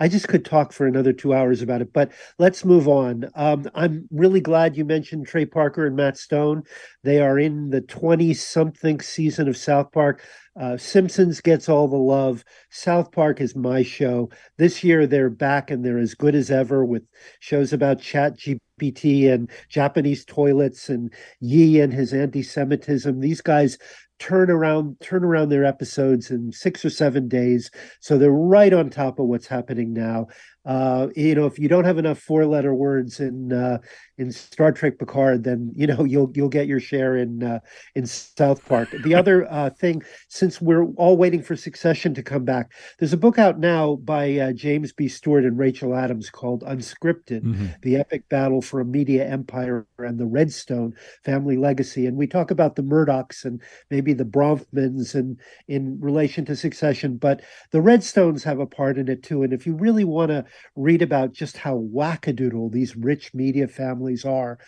I 0.00 0.08
just 0.08 0.28
could 0.28 0.44
talk 0.44 0.72
for 0.72 0.86
another 0.86 1.12
two 1.12 1.34
hours 1.34 1.62
about 1.62 1.80
it. 1.80 1.92
But 1.92 2.12
let's 2.38 2.64
move 2.64 2.88
on. 2.88 3.28
Um, 3.34 3.68
I'm 3.74 4.06
really 4.10 4.40
glad 4.40 4.76
you 4.76 4.84
mentioned 4.84 5.26
Trey 5.26 5.46
Parker 5.46 5.86
and 5.86 5.96
Matt 5.96 6.18
Stone. 6.18 6.64
They 7.04 7.20
are 7.20 7.38
in 7.38 7.70
the 7.70 7.80
twenty-something 7.80 9.00
season 9.00 9.48
of 9.48 9.56
South 9.56 9.90
Park. 9.92 10.22
Uh, 10.60 10.76
Simpsons 10.76 11.40
gets 11.40 11.68
all 11.68 11.88
the 11.88 11.96
love. 11.96 12.44
South 12.70 13.12
Park 13.12 13.40
is 13.40 13.56
my 13.56 13.82
show. 13.82 14.30
This 14.56 14.82
year 14.84 15.06
they're 15.06 15.30
back 15.30 15.70
and 15.70 15.84
they're 15.84 15.98
as 15.98 16.14
good 16.14 16.34
as 16.34 16.50
ever 16.50 16.84
with 16.84 17.04
shows 17.40 17.72
about 17.72 18.00
Chat 18.00 18.38
GPT 18.38 19.32
and 19.32 19.50
Japanese 19.68 20.24
toilets 20.24 20.88
and 20.88 21.12
Ye 21.40 21.80
and 21.80 21.92
his 21.92 22.12
anti-Semitism. 22.12 23.20
These 23.20 23.40
guys 23.40 23.78
turn 24.18 24.50
around 24.50 24.96
turn 25.00 25.24
around 25.24 25.48
their 25.48 25.64
episodes 25.64 26.30
in 26.30 26.52
six 26.52 26.84
or 26.84 26.90
seven 26.90 27.28
days. 27.28 27.70
So 28.00 28.18
they're 28.18 28.30
right 28.30 28.72
on 28.72 28.90
top 28.90 29.18
of 29.18 29.26
what's 29.26 29.46
happening 29.46 29.92
now. 29.92 30.28
Uh, 30.64 31.08
you 31.16 31.34
know 31.34 31.46
if 31.46 31.58
you 31.58 31.68
don't 31.68 31.84
have 31.84 31.98
enough 31.98 32.18
four 32.18 32.44
letter 32.44 32.74
words 32.74 33.20
in 33.20 33.52
uh, 33.52 33.78
in 34.18 34.30
Star 34.30 34.72
Trek 34.72 34.98
Picard 34.98 35.44
then 35.44 35.72
you 35.74 35.86
know 35.86 36.04
you'll 36.12 36.30
you'll 36.34 36.48
get 36.48 36.66
your 36.66 36.80
share 36.80 37.16
in 37.16 37.42
uh, 37.42 37.60
in 37.94 38.06
South 38.06 38.64
Park 38.66 38.88
the 39.04 39.14
other 39.14 39.46
uh, 39.50 39.70
thing 39.70 40.02
since 40.28 40.60
we're 40.60 40.86
all 40.96 41.16
waiting 41.16 41.42
for 41.42 41.56
Succession 41.56 42.14
to 42.14 42.22
come 42.22 42.44
back 42.44 42.72
there's 42.98 43.12
a 43.12 43.16
book 43.16 43.38
out 43.38 43.58
now 43.58 43.96
by 43.96 44.36
uh, 44.38 44.52
James 44.52 44.92
B 44.92 45.08
Stewart 45.08 45.44
and 45.44 45.58
Rachel 45.58 45.96
Abrams 45.98 46.30
called 46.30 46.62
Unscripted 46.62 47.38
Mm-hmm. 47.38 47.66
the 47.82 47.96
epic 47.96 48.28
battle 48.28 48.60
for 48.60 48.80
a 48.80 48.84
media 48.84 49.26
empire 49.26 49.86
and 49.98 50.18
the 50.18 50.26
Redstone 50.26 50.94
family 51.24 51.56
legacy 51.56 52.06
and 52.06 52.16
we 52.16 52.26
talk 52.26 52.50
about 52.50 52.74
the 52.76 52.82
Murdochs 52.82 53.44
and 53.44 53.62
maybe 53.90 54.12
the 54.12 54.24
Bronfmans 54.24 55.14
and 55.14 55.38
in 55.68 55.98
relation 56.00 56.44
to 56.46 56.56
succession, 56.56 57.16
but 57.16 57.42
the 57.70 57.78
Redstones 57.78 58.42
have 58.44 58.58
a 58.58 58.66
part 58.66 58.98
in 58.98 59.08
it 59.08 59.22
too. 59.22 59.42
And 59.42 59.52
if 59.52 59.66
you 59.66 59.74
really 59.74 60.04
want 60.04 60.30
to 60.30 60.44
read 60.76 61.02
about 61.02 61.32
just 61.32 61.56
how 61.56 61.78
wackadoodle 61.94 62.72
these 62.72 62.96
rich 62.96 63.34
media 63.34 63.68
families 63.68 64.07
are, 64.24 64.58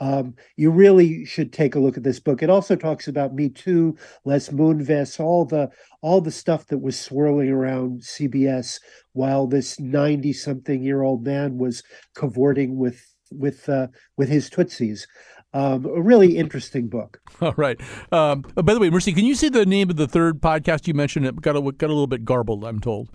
um, 0.00 0.34
you 0.56 0.70
really 0.70 1.24
should 1.26 1.52
take 1.52 1.74
a 1.74 1.78
look 1.78 1.96
at 1.96 2.02
this 2.02 2.18
book. 2.18 2.42
It 2.42 2.50
also 2.50 2.74
talks 2.74 3.06
about 3.06 3.34
Me 3.34 3.50
Too, 3.50 3.96
Les 4.24 4.48
Moonves, 4.48 5.20
all 5.20 5.44
the 5.44 5.70
all 6.00 6.22
the 6.22 6.30
stuff 6.30 6.66
that 6.68 6.78
was 6.78 6.98
swirling 6.98 7.50
around 7.50 8.00
CBS 8.00 8.80
while 9.12 9.46
this 9.46 9.78
ninety-something 9.78 10.82
year 10.82 11.02
old 11.02 11.24
man 11.24 11.58
was 11.58 11.82
cavorting 12.14 12.78
with 12.78 13.14
with 13.30 13.68
uh, 13.68 13.88
with 14.16 14.30
his 14.30 14.48
tootsies. 14.48 15.06
Um, 15.52 15.84
a 15.84 16.00
really 16.00 16.36
interesting 16.36 16.88
book. 16.88 17.20
All 17.40 17.54
right. 17.56 17.80
Um, 18.12 18.44
oh, 18.56 18.62
by 18.62 18.72
the 18.72 18.78
way, 18.78 18.88
Mercy, 18.88 19.12
can 19.12 19.24
you 19.24 19.34
see 19.34 19.48
the 19.48 19.66
name 19.66 19.90
of 19.90 19.96
the 19.96 20.06
third 20.06 20.40
podcast 20.40 20.86
you 20.86 20.94
mentioned? 20.94 21.26
It 21.26 21.40
got 21.40 21.56
a, 21.56 21.60
got 21.72 21.86
a 21.86 21.92
little 21.92 22.06
bit 22.06 22.24
garbled, 22.24 22.64
I'm 22.64 22.78
told. 22.78 23.08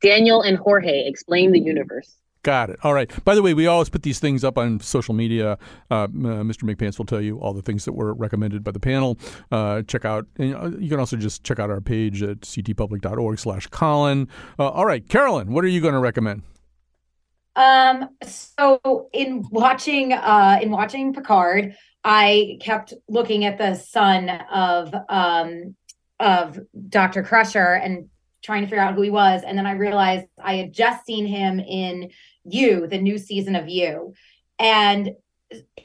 Daniel 0.00 0.42
and 0.42 0.56
Jorge 0.56 1.04
Explain 1.04 1.50
the 1.50 1.58
Universe. 1.58 2.14
Got 2.44 2.68
it. 2.68 2.78
All 2.82 2.92
right. 2.92 3.10
By 3.24 3.34
the 3.34 3.40
way, 3.40 3.54
we 3.54 3.66
always 3.66 3.88
put 3.88 4.02
these 4.02 4.20
things 4.20 4.44
up 4.44 4.58
on 4.58 4.78
social 4.78 5.14
media. 5.14 5.58
Uh, 5.90 5.94
uh, 5.94 6.06
Mr. 6.08 6.64
McPants 6.64 6.98
will 6.98 7.06
tell 7.06 7.22
you 7.22 7.38
all 7.38 7.54
the 7.54 7.62
things 7.62 7.86
that 7.86 7.94
were 7.94 8.12
recommended 8.12 8.62
by 8.62 8.70
the 8.70 8.78
panel. 8.78 9.18
Uh, 9.50 9.80
check 9.80 10.04
out, 10.04 10.26
and 10.36 10.54
uh, 10.54 10.68
you 10.78 10.90
can 10.90 11.00
also 11.00 11.16
just 11.16 11.42
check 11.42 11.58
out 11.58 11.70
our 11.70 11.80
page 11.80 12.22
at 12.22 12.40
ctpublic.org 12.40 13.38
slash 13.38 13.66
Colin. 13.68 14.28
Uh, 14.58 14.68
all 14.68 14.84
right, 14.84 15.08
Carolyn, 15.08 15.54
what 15.54 15.64
are 15.64 15.68
you 15.68 15.80
going 15.80 15.94
to 15.94 16.00
recommend? 16.00 16.42
Um, 17.56 18.10
so 18.22 19.08
in 19.14 19.46
watching 19.50 20.12
uh 20.12 20.58
in 20.60 20.70
watching 20.70 21.14
Picard, 21.14 21.76
I 22.02 22.58
kept 22.60 22.92
looking 23.08 23.46
at 23.46 23.56
the 23.56 23.74
son 23.74 24.28
of 24.28 24.94
um 25.08 25.76
of 26.20 26.58
Dr. 26.90 27.22
Crusher 27.22 27.74
and 27.74 28.10
trying 28.44 28.62
to 28.62 28.66
figure 28.66 28.82
out 28.82 28.94
who 28.94 29.02
he 29.02 29.10
was. 29.10 29.42
And 29.42 29.56
then 29.56 29.66
I 29.66 29.72
realized 29.72 30.26
I 30.42 30.56
had 30.56 30.72
just 30.72 31.06
seen 31.06 31.26
him 31.26 31.58
in 31.58 32.10
You, 32.44 32.86
the 32.86 33.00
new 33.00 33.18
season 33.18 33.56
of 33.56 33.68
You. 33.68 34.14
And 34.58 35.12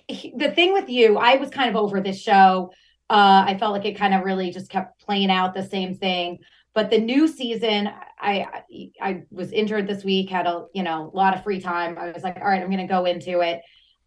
he- 0.08 0.34
the 0.36 0.52
thing 0.52 0.74
with 0.74 0.90
You, 0.90 1.18
I 1.18 1.36
was 1.36 1.50
kind 1.50 1.70
of 1.70 1.76
over 1.76 2.02
this 2.02 2.22
show. 2.22 2.72
Uh, 3.10 3.44
I 3.48 3.58
felt 3.58 3.74
like 3.74 3.86
it 3.86 3.98
kind 3.98 4.14
of 4.14 4.24
really 4.24 4.52
just 4.52 4.70
kept 4.70 5.02
playing 5.02 5.32
out 5.32 5.54
the 5.54 5.64
same 5.64 5.96
thing. 5.96 6.40
But 6.74 6.92
the 6.92 7.00
new 7.00 7.28
season, 7.28 7.90
I 8.20 8.64
I, 9.02 9.24
was 9.32 9.52
injured 9.52 9.88
this 9.88 10.04
week, 10.04 10.30
had 10.30 10.46
a 10.46 10.66
you 10.74 10.84
know 10.84 11.10
a 11.12 11.18
lot 11.18 11.36
of 11.36 11.44
free 11.44 11.60
time. 11.60 11.98
I 11.98 12.12
was 12.12 12.24
like, 12.24 12.38
all 12.38 12.44
right, 12.44 12.62
I'm 12.62 12.70
going 12.70 12.78
to 12.78 12.94
go 12.94 13.06
into 13.06 13.40
it. 13.40 13.62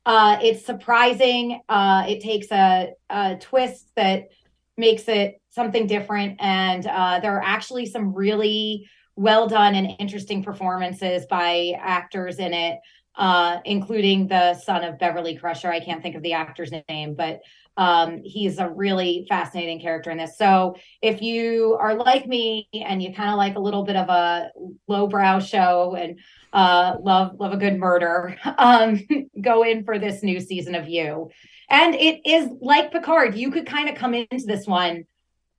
Uh, 0.06 0.38
it's 0.42 0.64
surprising. 0.64 1.60
Uh, 1.68 2.04
it 2.08 2.20
takes 2.20 2.50
a, 2.50 2.92
a 3.10 3.36
twist 3.36 3.90
that 3.96 4.28
makes 4.76 5.08
it 5.08 5.40
something 5.50 5.86
different, 5.86 6.36
and 6.40 6.86
uh, 6.86 7.20
there 7.20 7.36
are 7.36 7.42
actually 7.42 7.86
some 7.86 8.14
really 8.14 8.88
well 9.16 9.48
done 9.48 9.74
and 9.74 9.92
interesting 9.98 10.42
performances 10.42 11.26
by 11.26 11.74
actors 11.78 12.38
in 12.38 12.52
it, 12.52 12.78
uh, 13.16 13.58
including 13.64 14.26
the 14.26 14.54
son 14.54 14.84
of 14.84 14.98
Beverly 14.98 15.36
Crusher. 15.36 15.70
I 15.70 15.80
can't 15.80 16.02
think 16.02 16.16
of 16.16 16.22
the 16.22 16.32
actor's 16.32 16.72
name, 16.88 17.14
but 17.14 17.40
um, 17.76 18.20
he's 18.24 18.58
a 18.58 18.68
really 18.68 19.26
fascinating 19.28 19.80
character 19.80 20.10
in 20.10 20.18
this. 20.18 20.36
So 20.36 20.76
if 21.00 21.22
you 21.22 21.76
are 21.80 21.94
like 21.94 22.26
me 22.26 22.68
and 22.74 23.02
you 23.02 23.14
kind 23.14 23.30
of 23.30 23.36
like 23.36 23.56
a 23.56 23.60
little 23.60 23.84
bit 23.84 23.96
of 23.96 24.08
a 24.08 24.50
lowbrow 24.88 25.40
show 25.40 25.94
and 25.94 26.18
uh, 26.52 26.96
love 27.00 27.36
love 27.38 27.52
a 27.52 27.56
good 27.56 27.78
murder, 27.78 28.36
um, 28.58 29.00
go 29.40 29.62
in 29.62 29.84
for 29.84 29.98
this 29.98 30.22
new 30.22 30.40
season 30.40 30.74
of 30.74 30.88
You. 30.88 31.30
And 31.70 31.94
it 31.94 32.20
is 32.26 32.48
like 32.60 32.92
Picard. 32.92 33.34
You 33.34 33.50
could 33.50 33.66
kind 33.66 33.88
of 33.88 33.94
come 33.94 34.14
into 34.14 34.44
this 34.44 34.66
one 34.66 35.04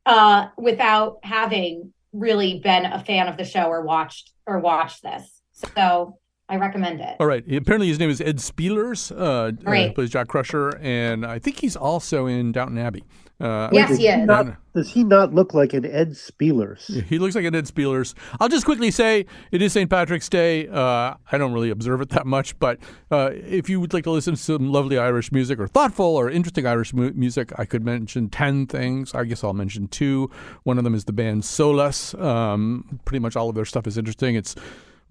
uh, 0.06 0.48
without 0.58 1.20
having 1.24 1.93
really 2.14 2.60
been 2.60 2.86
a 2.86 3.04
fan 3.04 3.28
of 3.28 3.38
the 3.38 3.46
show 3.46 3.66
or 3.66 3.82
watched 3.82 4.32
or 4.46 4.60
watched 4.60 5.04
this. 5.04 5.42
So 5.76 6.18
I 6.50 6.58
recommend 6.58 7.02
it. 7.02 7.16
All 7.20 7.28
right. 7.28 7.44
Apparently, 7.52 7.88
his 7.88 8.00
name 8.00 8.10
is 8.10 8.22
Ed 8.22 8.38
Speleers. 8.38 9.12
Uh, 9.12 9.52
uh, 9.70 9.94
plays 9.94 10.10
Jack 10.10 10.28
Crusher, 10.28 10.78
and 10.82 11.26
I 11.26 11.40
think 11.40 11.60
he's 11.60 11.76
also 11.76 12.26
in 12.26 12.52
Downton 12.52 12.78
Abbey. 12.78 13.04
Uh, 13.40 13.70
Yes, 13.74 13.90
Does 13.90 13.98
he. 13.98 14.16
Not, 14.18 14.56
does 14.74 14.90
he 14.92 15.04
not 15.04 15.34
look 15.34 15.54
like 15.54 15.74
an 15.74 15.86
Ed 15.86 16.12
Speleers? 16.12 17.04
He 17.06 17.20
looks 17.20 17.36
like 17.36 17.46
an 17.46 17.54
Ed 17.56 17.66
Speleers. 17.66 18.14
I'll 18.40 18.48
just 18.50 18.64
quickly 18.66 18.90
say 18.92 19.26
it 19.52 19.62
is 19.62 19.74
St. 19.74 19.90
Patrick's 19.90 20.30
Day. 20.30 20.68
Uh, 20.68 21.16
I 21.32 21.38
don't 21.38 21.52
really 21.54 21.70
observe 21.70 22.02
it 22.02 22.10
that 22.10 22.26
much, 22.26 22.58
but 22.60 22.80
uh, 23.12 23.32
if 23.34 23.70
you 23.70 23.80
would 23.82 23.94
like 23.94 24.04
to 24.06 24.12
listen 24.12 24.36
to 24.36 24.40
some 24.40 24.72
lovely 24.72 24.98
Irish 24.98 25.32
music 25.32 25.60
or 25.60 25.68
thoughtful 25.68 26.06
or 26.06 26.30
interesting 26.30 26.66
Irish 26.66 26.94
mu- 26.94 27.12
music, 27.14 27.52
I 27.58 27.66
could 27.66 27.84
mention 27.84 28.30
10 28.30 28.68
things. 28.68 29.14
I 29.14 29.24
guess 29.26 29.44
I'll 29.44 29.54
mention 29.54 29.88
two. 29.88 30.30
One 30.64 30.78
of 30.78 30.84
them 30.84 30.96
is 30.96 31.06
the 31.06 31.14
band 31.14 31.44
Solas. 31.44 32.20
Um, 32.22 33.00
pretty 33.06 33.20
much 33.20 33.36
all 33.36 33.50
of 33.50 33.56
their 33.56 33.66
stuff 33.66 33.88
is 33.88 33.98
interesting. 33.98 34.36
It's 34.36 34.56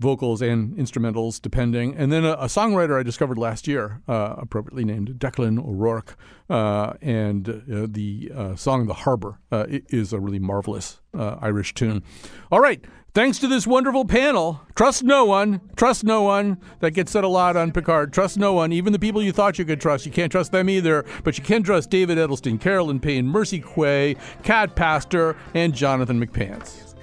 vocals 0.03 0.43
and 0.43 0.77
instrumentals, 0.77 1.41
depending. 1.41 1.95
And 1.97 2.13
then 2.13 2.25
a, 2.25 2.33
a 2.33 2.47
songwriter 2.47 2.99
I 2.99 3.03
discovered 3.03 3.39
last 3.39 3.67
year, 3.67 4.03
uh, 4.09 4.35
appropriately 4.37 4.85
named 4.85 5.09
Declan 5.19 5.59
O'Rourke, 5.59 6.17
uh, 6.51 6.95
and 7.01 7.49
uh, 7.49 7.87
the 7.89 8.31
uh, 8.35 8.57
song 8.57 8.87
"The 8.87 8.95
Harbor" 8.95 9.39
uh, 9.51 9.65
is 9.69 10.13
a 10.13 10.21
really 10.21 10.41
marvelous 10.41 11.01
uh, 11.17 11.37
Irish 11.41 11.73
tune. 11.75 12.03
All 12.51 12.61
right. 12.61 12.85
Thanks 13.15 13.39
to 13.41 13.47
this 13.47 13.67
wonderful 13.67 14.07
panel, 14.07 14.63
trust 14.75 15.03
no 15.03 15.27
one, 15.27 15.61
trust 15.77 16.03
no 16.03 16.23
one. 16.23 16.57
That 16.81 16.93
gets 16.93 17.13
said 17.13 17.25
a 17.25 17.29
lot 17.29 17.59
on 17.59 17.71
Picard. 17.71 18.11
Trust 18.11 18.39
no 18.39 18.55
one, 18.55 18.73
even 18.73 18.95
the 18.95 18.99
people 18.99 19.23
you 19.23 19.33
thought 19.33 19.59
you 19.59 19.67
could 19.67 19.83
trust. 19.83 20.07
You 20.07 20.13
can't 20.13 20.33
trust 20.33 20.51
them 20.51 20.71
either, 20.71 21.05
but 21.23 21.37
you 21.37 21.45
can 21.45 21.63
trust 21.63 21.91
David 21.91 22.17
Edelstein, 22.17 22.59
Carolyn 22.59 23.01
Paine, 23.01 23.27
Mercy 23.27 23.61
Quaye, 23.61 24.17
Kat 24.43 24.75
Pastor, 24.77 25.37
and 25.53 25.75
Jonathan 25.75 26.25
McPants. 26.25 26.95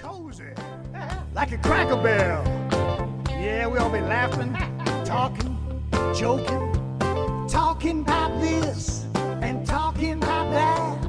like 1.36 1.52
a 1.52 1.58
cracker. 1.60 2.89
Yeah, 3.50 3.66
we 3.66 3.80
all 3.80 3.90
be 3.90 4.00
laughing, 4.00 4.54
talking, 5.06 5.58
joking, 6.16 6.72
talking 7.50 8.02
about 8.02 8.40
this 8.40 9.06
and 9.42 9.66
talking 9.66 10.14
about 10.14 10.52
that, 10.52 11.04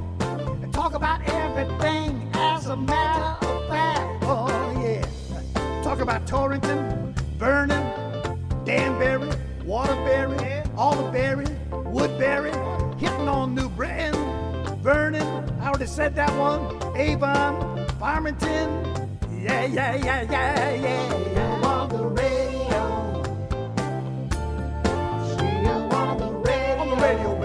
and 0.62 0.72
talk 0.72 0.94
about 0.94 1.20
everything 1.28 2.30
as 2.32 2.64
a 2.68 2.76
matter 2.76 3.46
of 3.46 3.68
fact. 3.68 4.24
Oh 4.24 4.48
yeah, 4.82 5.82
talk 5.82 6.00
about 6.00 6.26
Torrington, 6.26 7.14
Vernon, 7.36 7.84
Danbury, 8.64 9.30
Waterbury, 9.62 10.62
Alderberry, 10.78 11.46
Woodbury, 11.70 12.52
hitting 12.96 13.28
on 13.28 13.54
New 13.54 13.68
Britain, 13.68 14.14
Vernon. 14.80 15.26
I 15.60 15.68
already 15.68 15.84
said 15.84 16.16
that 16.16 16.32
one. 16.38 16.96
Avon, 16.96 17.86
Farmington. 17.98 19.18
Yeah, 19.30 19.66
yeah, 19.66 19.94
yeah, 19.96 20.22
yeah, 20.22 20.74
yeah. 20.74 21.20
You. 27.18 27.39